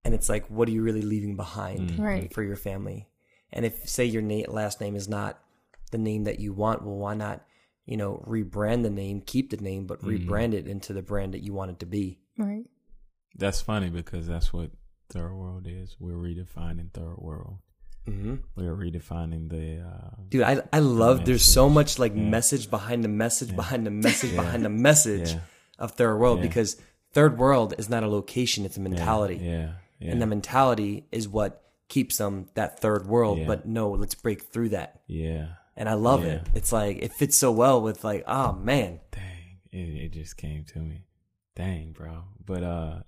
[0.03, 1.99] And it's like, what are you really leaving behind Mm.
[1.99, 2.33] Right.
[2.33, 3.07] for your family?
[3.53, 5.39] And if, say, your na- last name is not
[5.91, 7.45] the name that you want, well, why not,
[7.85, 10.25] you know, rebrand the name, keep the name, but Mhm.
[10.27, 12.19] rebrand it into the brand that you want it to be?
[12.37, 12.65] Right.
[13.35, 14.71] That's funny because that's what
[15.09, 15.95] third world is.
[15.99, 17.59] We're redefining third world.
[18.07, 18.35] Mm-hmm.
[18.55, 19.81] We're redefining the.
[19.87, 21.23] Uh, Dude, I I love.
[21.25, 22.23] There's so much like Yeah.
[22.23, 23.55] message behind the message Yeah.
[23.55, 24.41] behind the message Yeah.
[24.41, 25.39] behind the message Yeah.
[25.79, 26.47] of third world Yeah.
[26.47, 26.81] because
[27.13, 29.75] third world is not a location; it's a mentality, Yeah.
[29.99, 30.11] Yeah.
[30.11, 33.39] and the mentality is what keeps them that third world.
[33.39, 33.47] Yeah.
[33.47, 35.47] But no, let's break through that, yeah.
[35.75, 36.33] and I love Yeah.
[36.33, 36.47] it.
[36.53, 39.59] It's like it fits so well with like, oh man, Dang.
[39.71, 41.05] It, it just came to me.
[41.55, 42.23] Dang, bro.
[42.43, 42.99] But uh,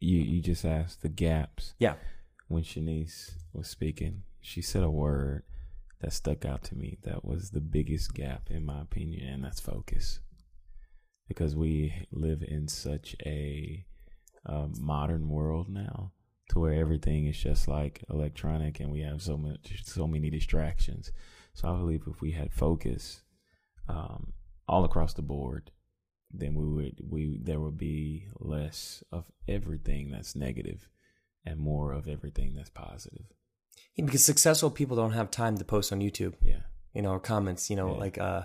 [0.00, 1.74] you you just asked the gaps.
[1.78, 1.94] yeah,
[2.48, 5.42] when Shonice was speaking, she said a word
[6.00, 9.60] that stuck out to me that was the biggest gap, in my opinion, and that's
[9.60, 10.20] focus.
[11.26, 13.84] Because we live in such a
[14.46, 16.12] um, modern world now
[16.50, 21.12] to where everything is just like electronic and we have so much so many distractions.
[21.54, 23.22] So I believe if we had focus
[23.88, 24.32] um,
[24.66, 25.70] all across the board,
[26.30, 30.88] then we would we there would be less of everything that's negative
[31.44, 33.26] and more of everything that's positive.
[33.94, 36.60] Yeah, because successful people don't have time to post on YouTube, Yeah.
[36.94, 37.98] you know, or comments, you know, Yeah.
[37.98, 38.42] like uh,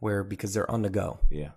[0.00, 1.52] where because they're on the go, Yeah.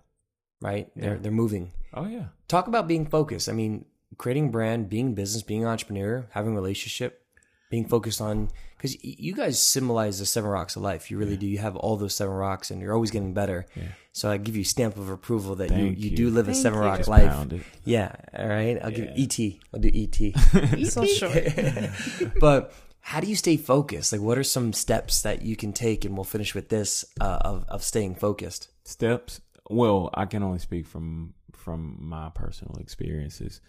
[0.60, 0.90] right?
[0.96, 1.20] They're Yeah.
[1.20, 1.72] they're moving.
[1.94, 2.28] Oh yeah.
[2.48, 3.48] talk about being focused.
[3.48, 3.84] I mean,
[4.18, 7.22] creating brand, being business, being an entrepreneur, having a relationship,
[7.70, 11.10] being focused on because you guys symbolize the seven rocks of life.
[11.10, 11.38] You really Yeah.
[11.38, 11.46] do.
[11.46, 13.66] You have all those seven rocks, and you're always getting better.
[13.74, 13.82] Yeah.
[14.12, 16.16] So I give you a stamp of approval that you, you you.
[16.16, 16.84] do live a seven you.
[16.86, 17.78] rock Just life.
[17.84, 18.14] Yeah.
[18.38, 18.78] All right.
[18.82, 19.12] I'll Yeah.
[19.14, 19.60] give ET.
[19.74, 20.32] I'll do ET.
[20.90, 21.44] So short.
[22.40, 24.12] but how do you stay focused?
[24.12, 26.04] Like, what are some steps that you can take?
[26.04, 28.68] And we'll finish with this uh, of of staying focused.
[28.84, 29.40] Steps.
[29.70, 33.60] Well, I can only speak from from my personal experiences.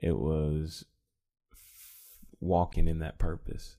[0.00, 0.84] It was
[2.40, 3.76] walking in that purpose.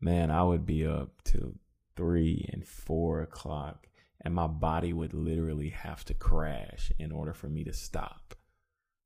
[0.00, 1.54] Man, I would be up till
[1.96, 3.88] three and four o'clock,
[4.20, 8.34] and my body would literally have to crash in order for me to stop.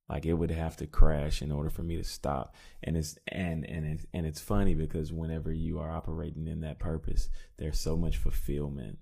[0.09, 2.55] Like it would have to crash in order for me to stop.
[2.83, 6.79] And it's and and it's and it's funny because whenever you are operating in that
[6.79, 8.99] purpose, there's so much fulfillment.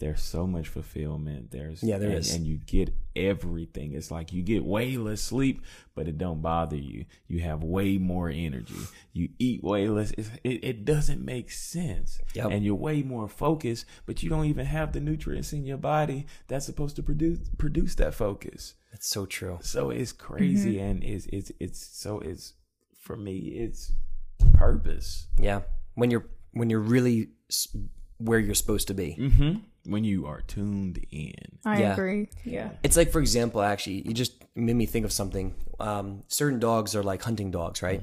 [0.00, 1.50] There's so much fulfillment.
[1.50, 2.32] There's Yeah, there and, is.
[2.32, 3.94] and you get everything.
[3.94, 5.60] It's like you get way less sleep,
[5.96, 7.04] but it don't bother you.
[7.26, 8.76] You have way more energy.
[9.12, 10.12] You eat way less.
[10.12, 12.20] It's, it it doesn't make sense.
[12.34, 12.50] Yep.
[12.52, 16.26] And you're way more focused, but you don't even have the nutrients in your body
[16.46, 18.74] that's supposed to produce produce that focus.
[18.92, 19.58] That's so true.
[19.62, 22.54] So it's crazy, and it's it's it's so it's
[23.00, 23.92] for me it's
[24.54, 25.26] purpose.
[25.40, 25.62] Yeah.
[25.94, 27.30] When you're when you're really
[28.18, 29.16] where you're supposed to be.
[29.18, 29.58] Mm-hmm.
[29.84, 31.34] When you are tuned in.
[31.64, 31.92] I Yeah.
[31.94, 32.28] agree.
[32.44, 32.70] Yeah.
[32.82, 35.54] It's like, for example, actually, you just made me think of something.
[35.80, 38.02] Um, certain dogs are like hunting dogs, right?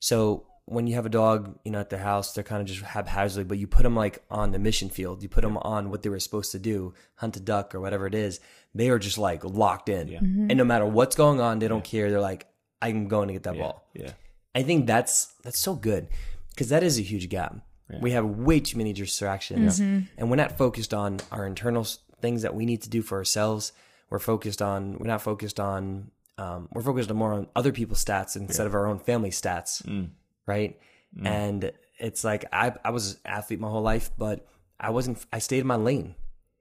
[0.00, 2.82] So when you have a dog, you know, at the house, they're kind of just
[2.82, 5.22] haphazardly, but you put them like on the mission field.
[5.22, 8.06] You put them on what they were supposed to do, hunt a duck or whatever
[8.06, 8.40] it is.
[8.74, 10.18] They are just like locked in, Yeah.
[10.20, 12.10] and no matter what's going on, they don't care.
[12.10, 12.46] They're like,
[12.82, 13.62] I'm going to get that Yeah.
[13.62, 13.88] ball.
[13.94, 14.12] Yeah.
[14.54, 16.08] I think that's that's so good
[16.50, 17.56] because that is a huge gap.
[17.90, 17.98] Yeah.
[18.00, 21.86] We have way too many distractions, and we're not focused on our internal
[22.20, 23.72] things that we need to do for ourselves.
[24.10, 24.98] We're focused on.
[24.98, 26.10] We're not focused on.
[26.36, 29.82] Um, we're focused on more on other people's stats instead of our own family stats,
[29.84, 30.10] Mm.
[30.46, 30.78] right?
[31.24, 34.46] And it's like I I was an athlete my whole life, but
[34.78, 35.24] I wasn't.
[35.32, 36.14] I stayed in my lane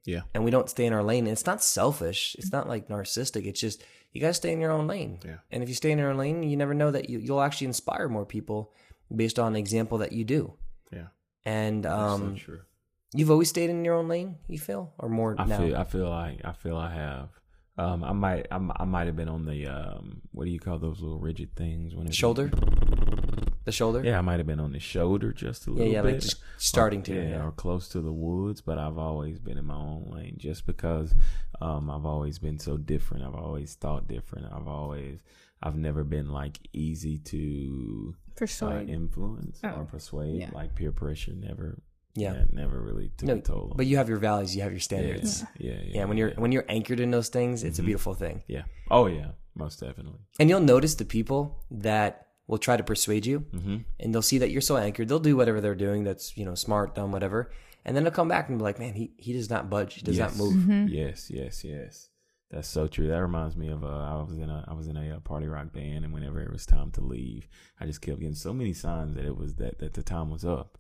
[0.06, 0.22] Yeah.
[0.34, 1.26] and we don't stay in our lane.
[1.26, 2.36] And it's not selfish.
[2.40, 3.46] It's not like narcissistic.
[3.46, 3.84] It's just
[4.14, 5.20] you got to stay in your own lane.
[5.26, 5.38] Yeah.
[5.52, 7.68] And if you stay in your own lane, you never know that you, you'll actually
[7.68, 8.72] inspire more people
[9.14, 10.54] based on the example that you do.
[11.46, 11.52] Yeah.
[11.52, 12.60] And um, so true.
[13.14, 14.36] you've always stayed in your own lane.
[14.48, 15.58] You feel or more I now?
[15.60, 17.30] feel I feel like I feel I have.
[17.78, 20.80] Um, I might I, I might have been on the um, what do you call
[20.80, 22.52] those little rigid things when shoulder,
[23.66, 24.02] the shoulder.
[24.04, 26.14] Yeah, I might have been on the shoulder just a yeah, little yeah, bit.
[26.14, 27.14] like just starting to.
[27.16, 30.36] yeah, Yeah, or close to the woods, but I've always been in my own lane
[30.38, 31.14] just because
[31.62, 33.24] um, I've always been so different.
[33.24, 34.48] I've always thought different.
[34.52, 35.20] I've always
[35.62, 38.90] I've never been like easy to uh, Persuade.
[38.90, 40.40] influence Oh, or persuade.
[40.42, 40.50] yeah.
[40.54, 41.82] Like peer pressure never
[42.16, 42.34] Yeah.
[42.34, 43.74] that never really took No, a toll.
[43.76, 44.56] but you have your values.
[44.56, 45.44] You have your yeah, standards.
[45.60, 47.86] yeah, yeah, Yeah, when you're when you're anchored in those things, it's a Mhm.
[47.86, 48.44] beautiful thing.
[48.48, 48.64] yeah.
[48.92, 50.20] Oh yeah, most definitely.
[50.40, 53.78] And you'll notice the people that will try to persuade you, Mm-hmm.
[54.00, 55.08] and they'll see that you're so anchored.
[55.10, 57.52] They'll do whatever they're doing that's you know smart, dumb, whatever,
[57.86, 59.96] and then they'll come back and be like, "Man, he he does not budge.
[59.96, 60.38] He does Yes.
[60.38, 62.10] not move." Yes, yes, yes.
[62.50, 63.08] That's so true.
[63.10, 65.48] That reminds me of uh, I was in a I was in a uh, party
[65.48, 67.48] rock band, and whenever it was time to leave,
[67.80, 70.46] I just kept getting so many signs that it was that that the time was
[70.46, 70.78] up.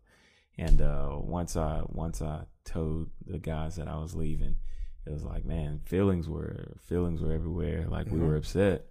[0.57, 4.55] And uh, once I once I told the guys that I was leaving,
[5.05, 7.85] it was like, man, feelings were feelings were everywhere.
[7.89, 8.27] Like we Mhm.
[8.27, 8.85] were upset,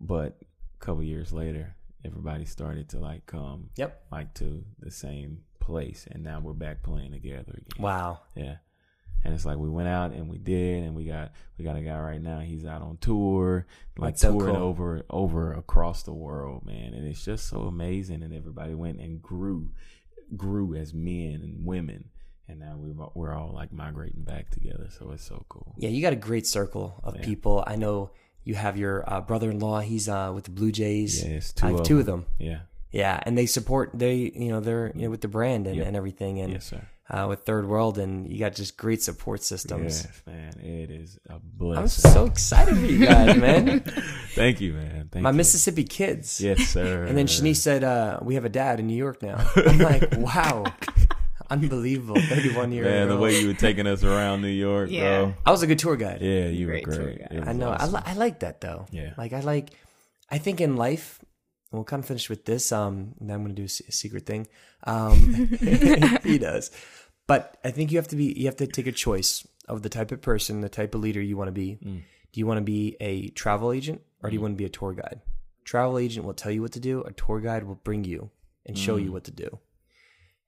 [0.00, 0.38] but
[0.74, 4.06] a couple years later, everybody started to like come Yep.
[4.12, 7.82] like to the same place, and now we're back playing together again.
[7.82, 8.20] Wow.
[8.34, 8.56] Yeah.
[9.24, 11.82] And it's like we went out and we did, and we got we got a
[11.82, 12.40] guy right now.
[12.40, 13.66] He's out on tour,
[13.98, 14.64] like That's touring cool.
[14.64, 16.94] over over across the world, man.
[16.94, 18.22] And it's just so amazing.
[18.22, 19.70] And everybody went and grew,
[20.36, 22.10] grew as men and women.
[22.48, 24.88] And now all- we're all like migrating back together.
[24.90, 25.74] So it's so cool.
[25.76, 27.22] Yeah, you got a great circle of Yeah.
[27.22, 27.62] people.
[27.66, 28.10] I know
[28.42, 29.80] you have your uh, brother-in-law.
[29.80, 31.22] He's uh, with the Blue Jays.
[31.22, 32.20] Yeah, it's I two have of two them.
[32.20, 32.26] of them.
[32.38, 32.60] Yeah.
[32.92, 33.90] Yeah, and they support.
[33.94, 35.84] They you know they're you know with the brand and, Yeah.
[35.84, 36.82] and everything, and yes, sir.
[37.08, 40.04] uh, with Third World, and you got just great support systems.
[40.04, 40.52] Yes, man.
[40.58, 42.10] It is a I'm blessing.
[42.10, 43.80] so excited for you guys, man.
[44.34, 45.08] Thank you, man.
[45.12, 45.36] Thank My you.
[45.36, 46.40] Mississippi kids.
[46.40, 47.04] Yes, sir.
[47.04, 50.10] And then Shonice said, uh, "We have a dad in New York now." I'm like,
[50.18, 50.64] "Wow,
[51.48, 55.22] unbelievable!" Thirty-one year Man, the way you were taking us around New York, Yeah.
[55.24, 55.34] bro.
[55.46, 56.20] I was a good tour guide.
[56.20, 57.20] Yeah, you Great were great.
[57.30, 57.70] I know.
[57.70, 57.96] awesome.
[57.96, 58.86] I, li- I like that though.
[58.90, 59.14] Yeah.
[59.16, 59.70] Like I like.
[60.32, 61.18] I think in life,
[61.72, 62.72] we'll kind of finish with this.
[62.72, 64.46] Um, and then I'm going to do a secret thing.
[64.84, 65.34] Um,
[66.24, 66.70] he does,
[67.26, 68.32] but I think you have to be.
[68.38, 71.20] You have to take a choice of the type of person, the type of leader
[71.20, 71.78] you want to be.
[71.84, 72.02] Mm.
[72.32, 74.68] Do you want to be a travel agent or do you want to be a
[74.68, 75.20] tour guide?
[75.64, 77.02] Travel agent will tell you what to do.
[77.02, 78.30] A tour guide will bring you
[78.66, 79.12] and show you Mm.
[79.12, 79.58] what to do.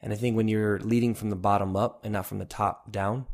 [0.01, 2.91] And I think when you're leading from the bottom up and not from the top
[2.93, 3.27] down,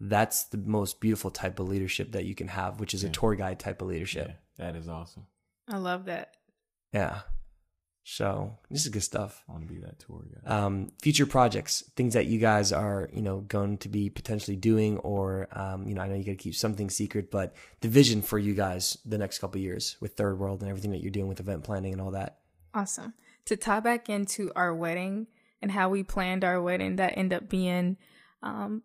[0.00, 3.34] that's the most beautiful type of leadership that you can have, which is a tour
[3.34, 4.28] guide type of leadership.
[4.28, 5.26] Yeah, that is awesome.
[5.68, 6.34] I love that.
[6.92, 7.20] Yeah.
[8.06, 9.42] So this is good stuff.
[9.48, 10.52] I want to be that tour guide.
[10.52, 14.98] Um, future projects, things that you guys are, you know, going to be potentially doing,
[14.98, 18.20] or um, you know, I know you got to keep something secret, but the vision
[18.20, 21.10] for you guys the next couple of years with Third World and everything that you're
[21.10, 22.40] doing with event planning and all that.
[22.74, 23.14] Awesome.
[23.46, 25.26] To tie back into our wedding
[25.62, 27.96] and how we planned our wedding, that ended up being
[28.42, 28.82] um,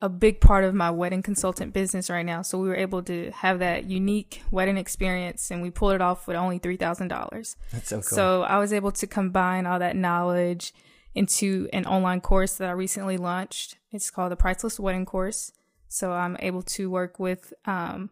[0.00, 2.42] a big part of my wedding consultant business right now.
[2.42, 6.28] So we were able to have that unique wedding experience and we pulled it off
[6.28, 7.56] with only $3,000.
[7.72, 8.02] That's so cool.
[8.02, 10.72] So I was able to combine all that knowledge
[11.14, 13.76] into an online course that I recently launched.
[13.90, 15.52] It's called the Priceless Wedding Course.
[15.88, 18.10] So I'm able to work with um,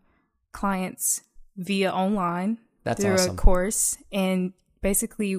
[0.51, 1.23] clients
[1.57, 3.35] via online That's through awesome.
[3.35, 5.37] a course and basically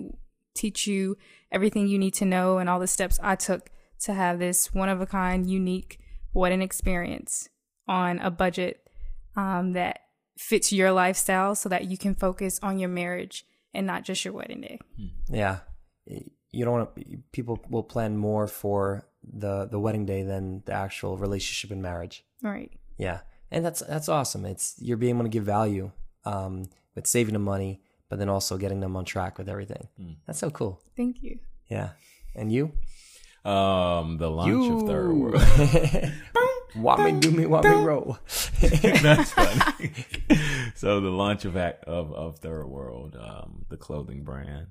[0.54, 1.18] teach you
[1.52, 3.70] everything you need to know and all the steps I took
[4.00, 6.00] to have this one of a kind, unique
[6.34, 7.50] wedding experience
[7.88, 8.88] on a budget
[9.36, 10.00] um, that
[10.38, 14.34] fits your lifestyle so that you can focus on your marriage and not just your
[14.34, 14.80] wedding day.
[15.30, 15.60] Yeah.
[16.06, 20.74] You don't want to, people will plan more for the, the wedding day than the
[20.74, 22.24] actual relationship and marriage.
[22.42, 22.72] Right.
[22.98, 23.22] Yeah.
[23.52, 24.46] And that's, that's awesome.
[24.46, 25.92] It's, you're being able to give value,
[26.26, 29.88] um, with saving them money, but then also getting them on track with everything.
[30.26, 30.82] That's so cool.
[30.96, 31.40] Thank you.
[31.70, 31.90] Yeah.
[32.36, 32.72] And you?
[33.46, 35.42] Um, the launch of Third World.
[36.76, 38.18] want me, do me, want me, roll.
[38.62, 39.92] That's funny.
[40.76, 44.68] so the launch of of of Third World, um, the clothing brand.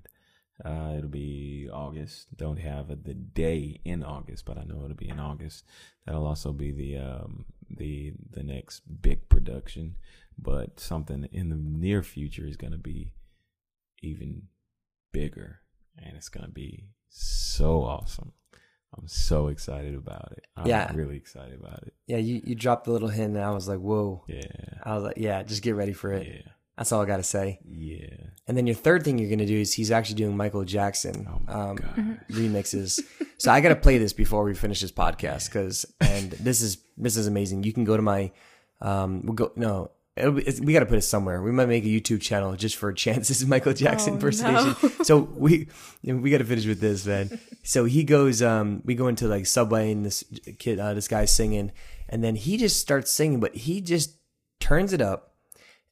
[0.64, 2.34] Uh, it'll be August.
[2.34, 5.64] Don't have a, the day in August, but I know it'll be in August.
[6.06, 9.96] That'll also be the um the the next big production.
[10.38, 13.12] But something in the near future is gonna be
[14.02, 14.44] even
[15.12, 15.60] bigger,
[15.98, 18.32] and it's gonna be so awesome.
[18.98, 20.46] I'm so excited about it.
[20.56, 20.92] I'm Yeah.
[20.94, 21.94] really excited about it.
[22.06, 24.24] Yeah, you, you dropped the little hint, and I was like, whoa.
[24.28, 24.42] Yeah,
[24.82, 26.26] I was like, yeah, just get ready for it.
[26.26, 27.60] yeah, That's all I got to say.
[27.68, 28.06] yeah.
[28.48, 31.26] And then your third thing you're going to do is he's actually doing Michael Jackson
[31.28, 31.78] Oh um,
[32.30, 33.00] remixes.
[33.38, 36.78] so I got to play this before we finish this podcast because, and this is
[36.96, 37.64] this is amazing.
[37.64, 38.30] You can go to my,
[38.80, 39.90] um, we'll go no.
[40.16, 41.42] It'll be, it's, we got to put it somewhere.
[41.42, 44.74] We might make a YouTube channel just for chances Michael Jackson Oh, impersonation.
[44.82, 44.88] no.
[45.04, 45.68] So we
[46.02, 47.38] we got to finish with this, man.
[47.62, 50.24] So he goes, um, we go into like Subway and this
[50.58, 51.72] kid, uh, this guy's singing,
[52.08, 54.16] and then he just starts singing, but he just
[54.60, 55.34] turns it up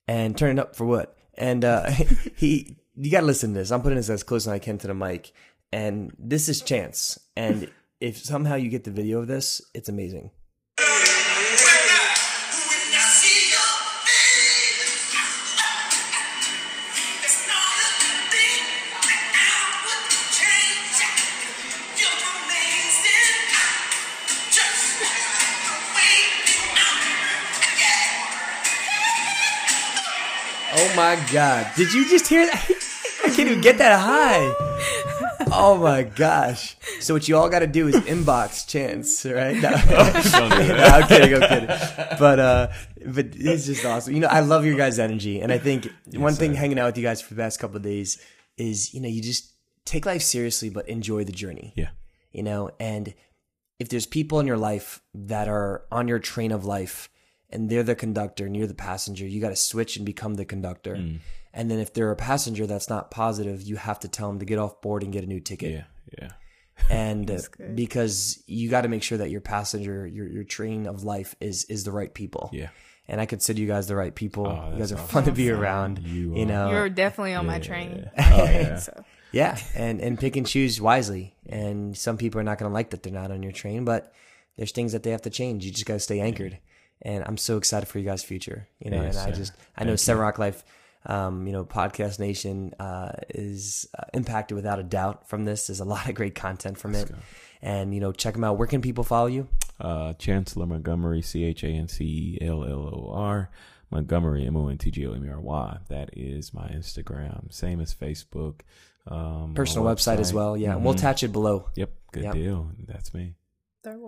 [0.09, 1.17] and turn it up for what?
[1.35, 1.91] And uh,
[2.37, 3.71] he, you got to listen to this.
[3.73, 5.33] I'm putting this as close as I can to the mic,
[5.73, 7.19] and this is Chance.
[7.37, 7.71] And
[8.01, 10.31] if somehow you get the video of this, it's amazing.
[30.97, 31.71] My god!
[31.77, 32.65] Did you just hear that?
[33.25, 34.55] I can't even get that high.
[35.53, 36.77] Oh my gosh!
[37.01, 39.57] So what you all got to do is inbox Chance, right?
[39.57, 39.71] No.
[39.71, 40.85] Do No.
[40.85, 41.67] I'm kidding, I'm kidding.
[42.19, 42.69] But uh,
[43.07, 44.15] but it's just awesome.
[44.15, 46.59] You know, I love your guys' energy, and I think one thing sir.
[46.59, 48.21] hanging out with you guys for the past couple of days
[48.57, 49.53] is you know you just
[49.85, 51.73] take life seriously, but enjoy the journey.
[51.77, 51.91] Yeah,
[52.33, 53.15] You know, and
[53.79, 57.09] if there's people in your life that are on your train of life
[57.55, 60.45] and they're the conductor and you're the passenger, you got to switch and become the
[60.45, 60.97] conductor.
[60.97, 61.21] Mm.
[61.55, 64.45] And then if they're a passenger that's not positive, you have to tell them to
[64.45, 65.85] get off board and get a new ticket yeah,
[66.21, 66.31] yeah.
[66.91, 67.39] and uh,
[67.75, 71.65] because you got to make sure that your passenger your your train of life is
[71.67, 72.71] is the right people Yeah.
[73.07, 75.33] and i consider you guys the right people Oh, you guys are that's fun to
[75.33, 77.63] be around You you, know You're definitely on my yeah.
[77.63, 78.11] train.
[78.19, 78.79] Oh, yeah.
[78.79, 82.75] so yeah and and pick and choose wisely and some people are not going to
[82.75, 84.13] like that they're not on your train but
[84.57, 86.59] there's things that they have to change you just got to stay anchored
[87.05, 89.37] and i'm so excited for you guys future you know Yes, and i sir.
[89.37, 90.65] just i know Thank seven rock life
[91.07, 95.67] um, you know, Podcast Nation uh, is uh, impacted without a doubt from this.
[95.67, 97.17] There's a lot of great content from it, go.
[97.61, 98.57] and you know, check them out.
[98.57, 99.47] Where can people follow you?
[99.79, 103.51] Uh, Chancellor Montgomery, C H A N C E L L O R.
[103.91, 105.77] Montgomery, M O N T G O M E R Y.
[105.91, 107.53] That is my Instagram.
[107.53, 108.61] Same as Facebook.
[109.07, 110.57] Um, personal website, as well.
[110.57, 111.69] Yeah, and we'll attach it below.
[111.75, 112.33] Yep, good Yep.
[112.33, 112.71] deal.
[112.87, 113.35] That's me.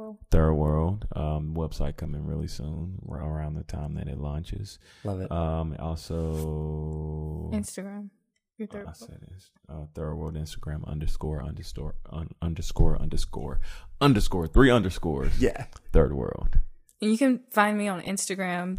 [0.07, 0.19] Third world.
[0.31, 4.79] Third World um, website coming really soon, around the time that it launches.
[5.05, 5.31] Love it.
[5.33, 8.11] Um, also, Instagram.
[8.59, 8.97] Your uh, third I world.
[8.97, 13.61] said it's uh, Third World Instagram underscore underscore un, underscore underscore
[14.01, 15.39] underscore three underscores.
[15.41, 16.59] yeah, Third World.
[17.03, 18.79] And you can find me on Instagram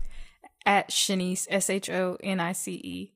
[0.65, 3.13] at Shonice S H O N I C E,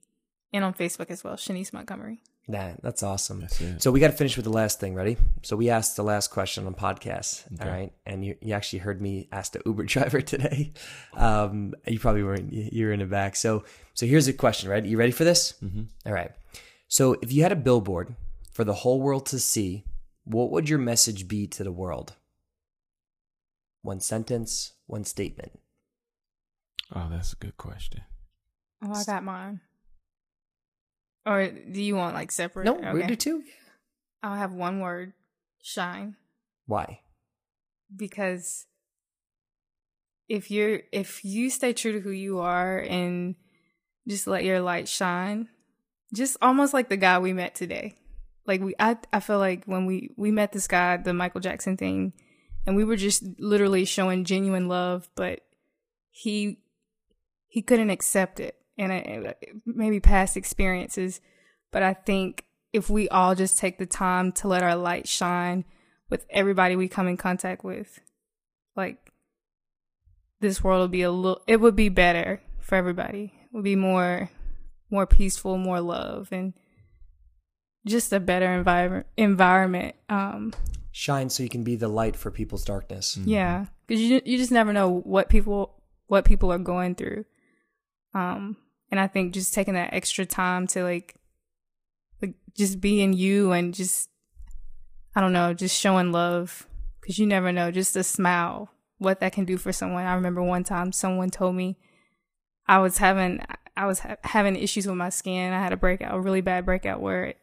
[0.54, 2.22] and on Facebook as well, Shonice Montgomery.
[2.48, 3.42] Nah, that's awesome.
[3.42, 3.62] That's.
[3.84, 4.96] So we got to finish with the last thing.
[4.96, 5.18] Ready?
[5.44, 7.46] So we asked the last question on podcast.
[7.52, 7.70] All Okay.
[7.78, 10.74] right, and you, you actually heard me ask the Uber driver today.
[11.14, 12.52] Um, you probably weren't.
[12.54, 13.36] You you were in the back.
[13.36, 13.64] So
[13.94, 14.70] so here's a question.
[14.70, 14.84] Right?
[14.86, 15.54] You ready for this?
[15.64, 15.84] Mm-hmm.
[16.06, 16.32] All right.
[16.88, 18.16] So if you had a billboard
[18.52, 19.86] for the whole world to see,
[20.26, 22.14] what would your message be to the world?
[23.82, 25.54] One sentence, one statement.
[26.94, 28.02] Oh, that's a good question.
[28.84, 29.62] Oh, I got mine.
[31.26, 32.66] Or do you want like separate?
[32.66, 33.44] No, we're do two.
[34.24, 35.14] I'll have one word:
[35.62, 36.16] shine.
[36.66, 37.02] Why?
[37.96, 38.66] because
[40.30, 43.36] if you're if you stay true to who you are and
[44.08, 45.48] just let your light shine
[46.14, 47.96] just almost like the guy we met today
[48.48, 51.78] like we i i feel like when we we met this guy the michael jackson
[51.78, 52.14] thing
[52.66, 55.42] and we were just literally showing genuine love but
[56.10, 56.60] he
[57.48, 58.92] he couldn't accept it and
[59.28, 59.36] I,
[59.66, 61.22] maybe past experiences
[61.72, 65.66] but i think if we all just take the time to let our light shine
[66.10, 68.00] with everybody we come in contact with
[68.76, 69.12] like
[70.40, 73.34] this world would be a little it would be better for everybody.
[73.46, 74.30] It would be more
[74.90, 76.54] more peaceful more love and
[77.86, 80.54] just a better environment environment um
[80.94, 83.18] Shine so you can be the light for people's darkness.
[83.24, 85.76] yeah because you, you just never know what people
[86.08, 87.26] what people are going through.
[88.14, 88.58] Um
[88.92, 91.16] and i think just taking that extra time to like
[92.22, 94.10] like just being you and just
[95.16, 96.68] i don't know just showing love.
[97.00, 98.70] Because you never know just a smile
[99.00, 100.06] what that can do for someone.
[100.06, 101.78] I remember one time someone told me
[102.68, 103.42] i was having
[103.76, 105.52] i was ha- having issues with my skin.
[105.52, 107.38] I had a breakout a really bad breakout where it,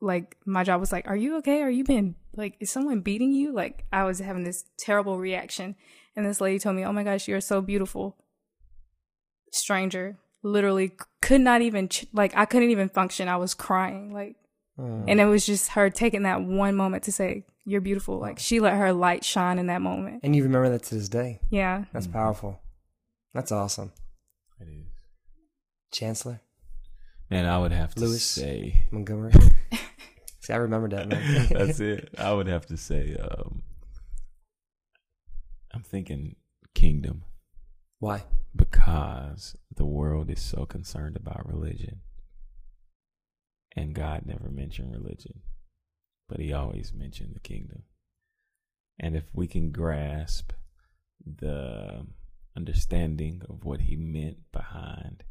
[0.00, 1.62] like my job was like are you okay?
[1.62, 3.52] Are you being like is someone beating you?
[3.52, 5.76] Like i was having this terrible reaction.
[6.16, 8.16] And this lady told me oh my gosh you're so beautiful
[9.52, 10.92] stranger literally
[11.22, 14.36] could not even ch- like i couldn't even function i was crying like
[14.78, 15.04] Mm.
[15.06, 18.18] and it was just her taking that one moment to say you're beautiful.
[18.18, 20.22] Like she let her light shine in that moment.
[20.24, 21.38] And you remember that to this day.
[21.48, 21.84] Yeah.
[21.92, 22.60] That's powerful.
[23.32, 23.92] That's awesome.
[24.60, 24.84] It is.
[25.92, 26.40] Chancellor
[27.30, 28.24] Man, I would have to Lewis.
[28.24, 29.32] say Montgomery.
[30.40, 31.46] See, I remember that, man.
[31.52, 32.08] that's it.
[32.18, 33.62] I would have to say um
[35.72, 36.34] I'm thinking
[36.74, 37.22] kingdom
[38.00, 38.24] Why?
[38.56, 42.00] because the world is so concerned about religion.
[43.76, 45.40] And God never mentioned religion,
[46.28, 47.82] but he always mentioned the kingdom.
[48.98, 50.52] And if we can grasp
[51.24, 52.06] the
[52.56, 55.24] understanding of what he meant behind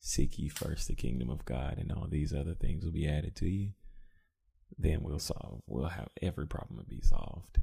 [0.00, 3.34] seek ye first the kingdom of God and all these other things will be added
[3.36, 3.70] to you,
[4.78, 7.58] then we'll solve we'll have every problem will be solved.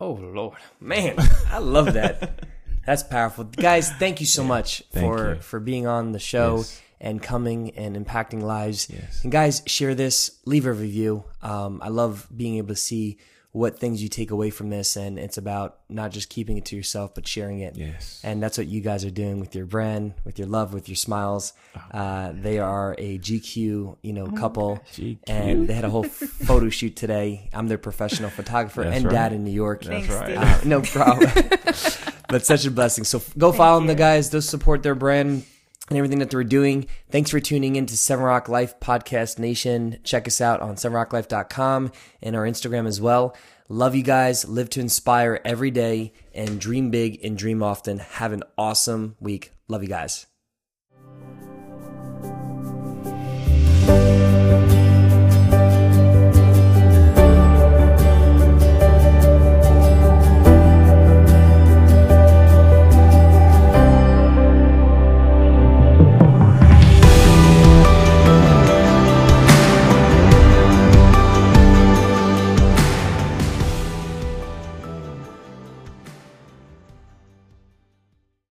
[0.00, 1.16] Oh Lord, man,
[1.48, 2.46] I love that.
[2.86, 3.90] That's powerful, guys.
[3.92, 5.40] Thank you so much for you.
[5.40, 6.80] for being on the show Yes.
[7.00, 8.88] and coming and impacting lives.
[8.90, 9.22] Yes.
[9.22, 11.24] And guys, share this, leave a review.
[11.42, 13.18] Um, I love being able to see
[13.52, 16.76] what things you take away from this, and it's about not just keeping it to
[16.76, 17.76] yourself, but sharing it.
[17.76, 18.20] Yes.
[18.22, 20.94] And that's what you guys are doing with your brand, with your love, with your
[20.96, 21.52] smiles.
[21.90, 25.18] Uh, they are a GQ, you know, couple, GQ.
[25.26, 27.48] and they had a whole photo shoot today.
[27.52, 29.12] I'm their professional photographer That's and right.
[29.12, 29.82] dad in New York.
[29.82, 30.36] That's Thanks, right.
[30.36, 31.30] Uh, no problem.
[32.28, 33.02] but such a blessing.
[33.02, 34.30] So f- go follow them, the guys.
[34.30, 35.44] Go support their brand
[35.90, 36.86] and everything that they're doing.
[37.10, 39.98] Thanks for tuning in to Seven Rock Life Podcast Nation.
[40.04, 41.92] Check us out on sevenrocklife.com
[42.22, 43.36] and our Instagram as well.
[43.68, 44.48] Love you guys.
[44.48, 47.98] Live to inspire every day and dream big and dream often.
[47.98, 49.52] Have an awesome week.
[49.68, 50.26] Love you guys.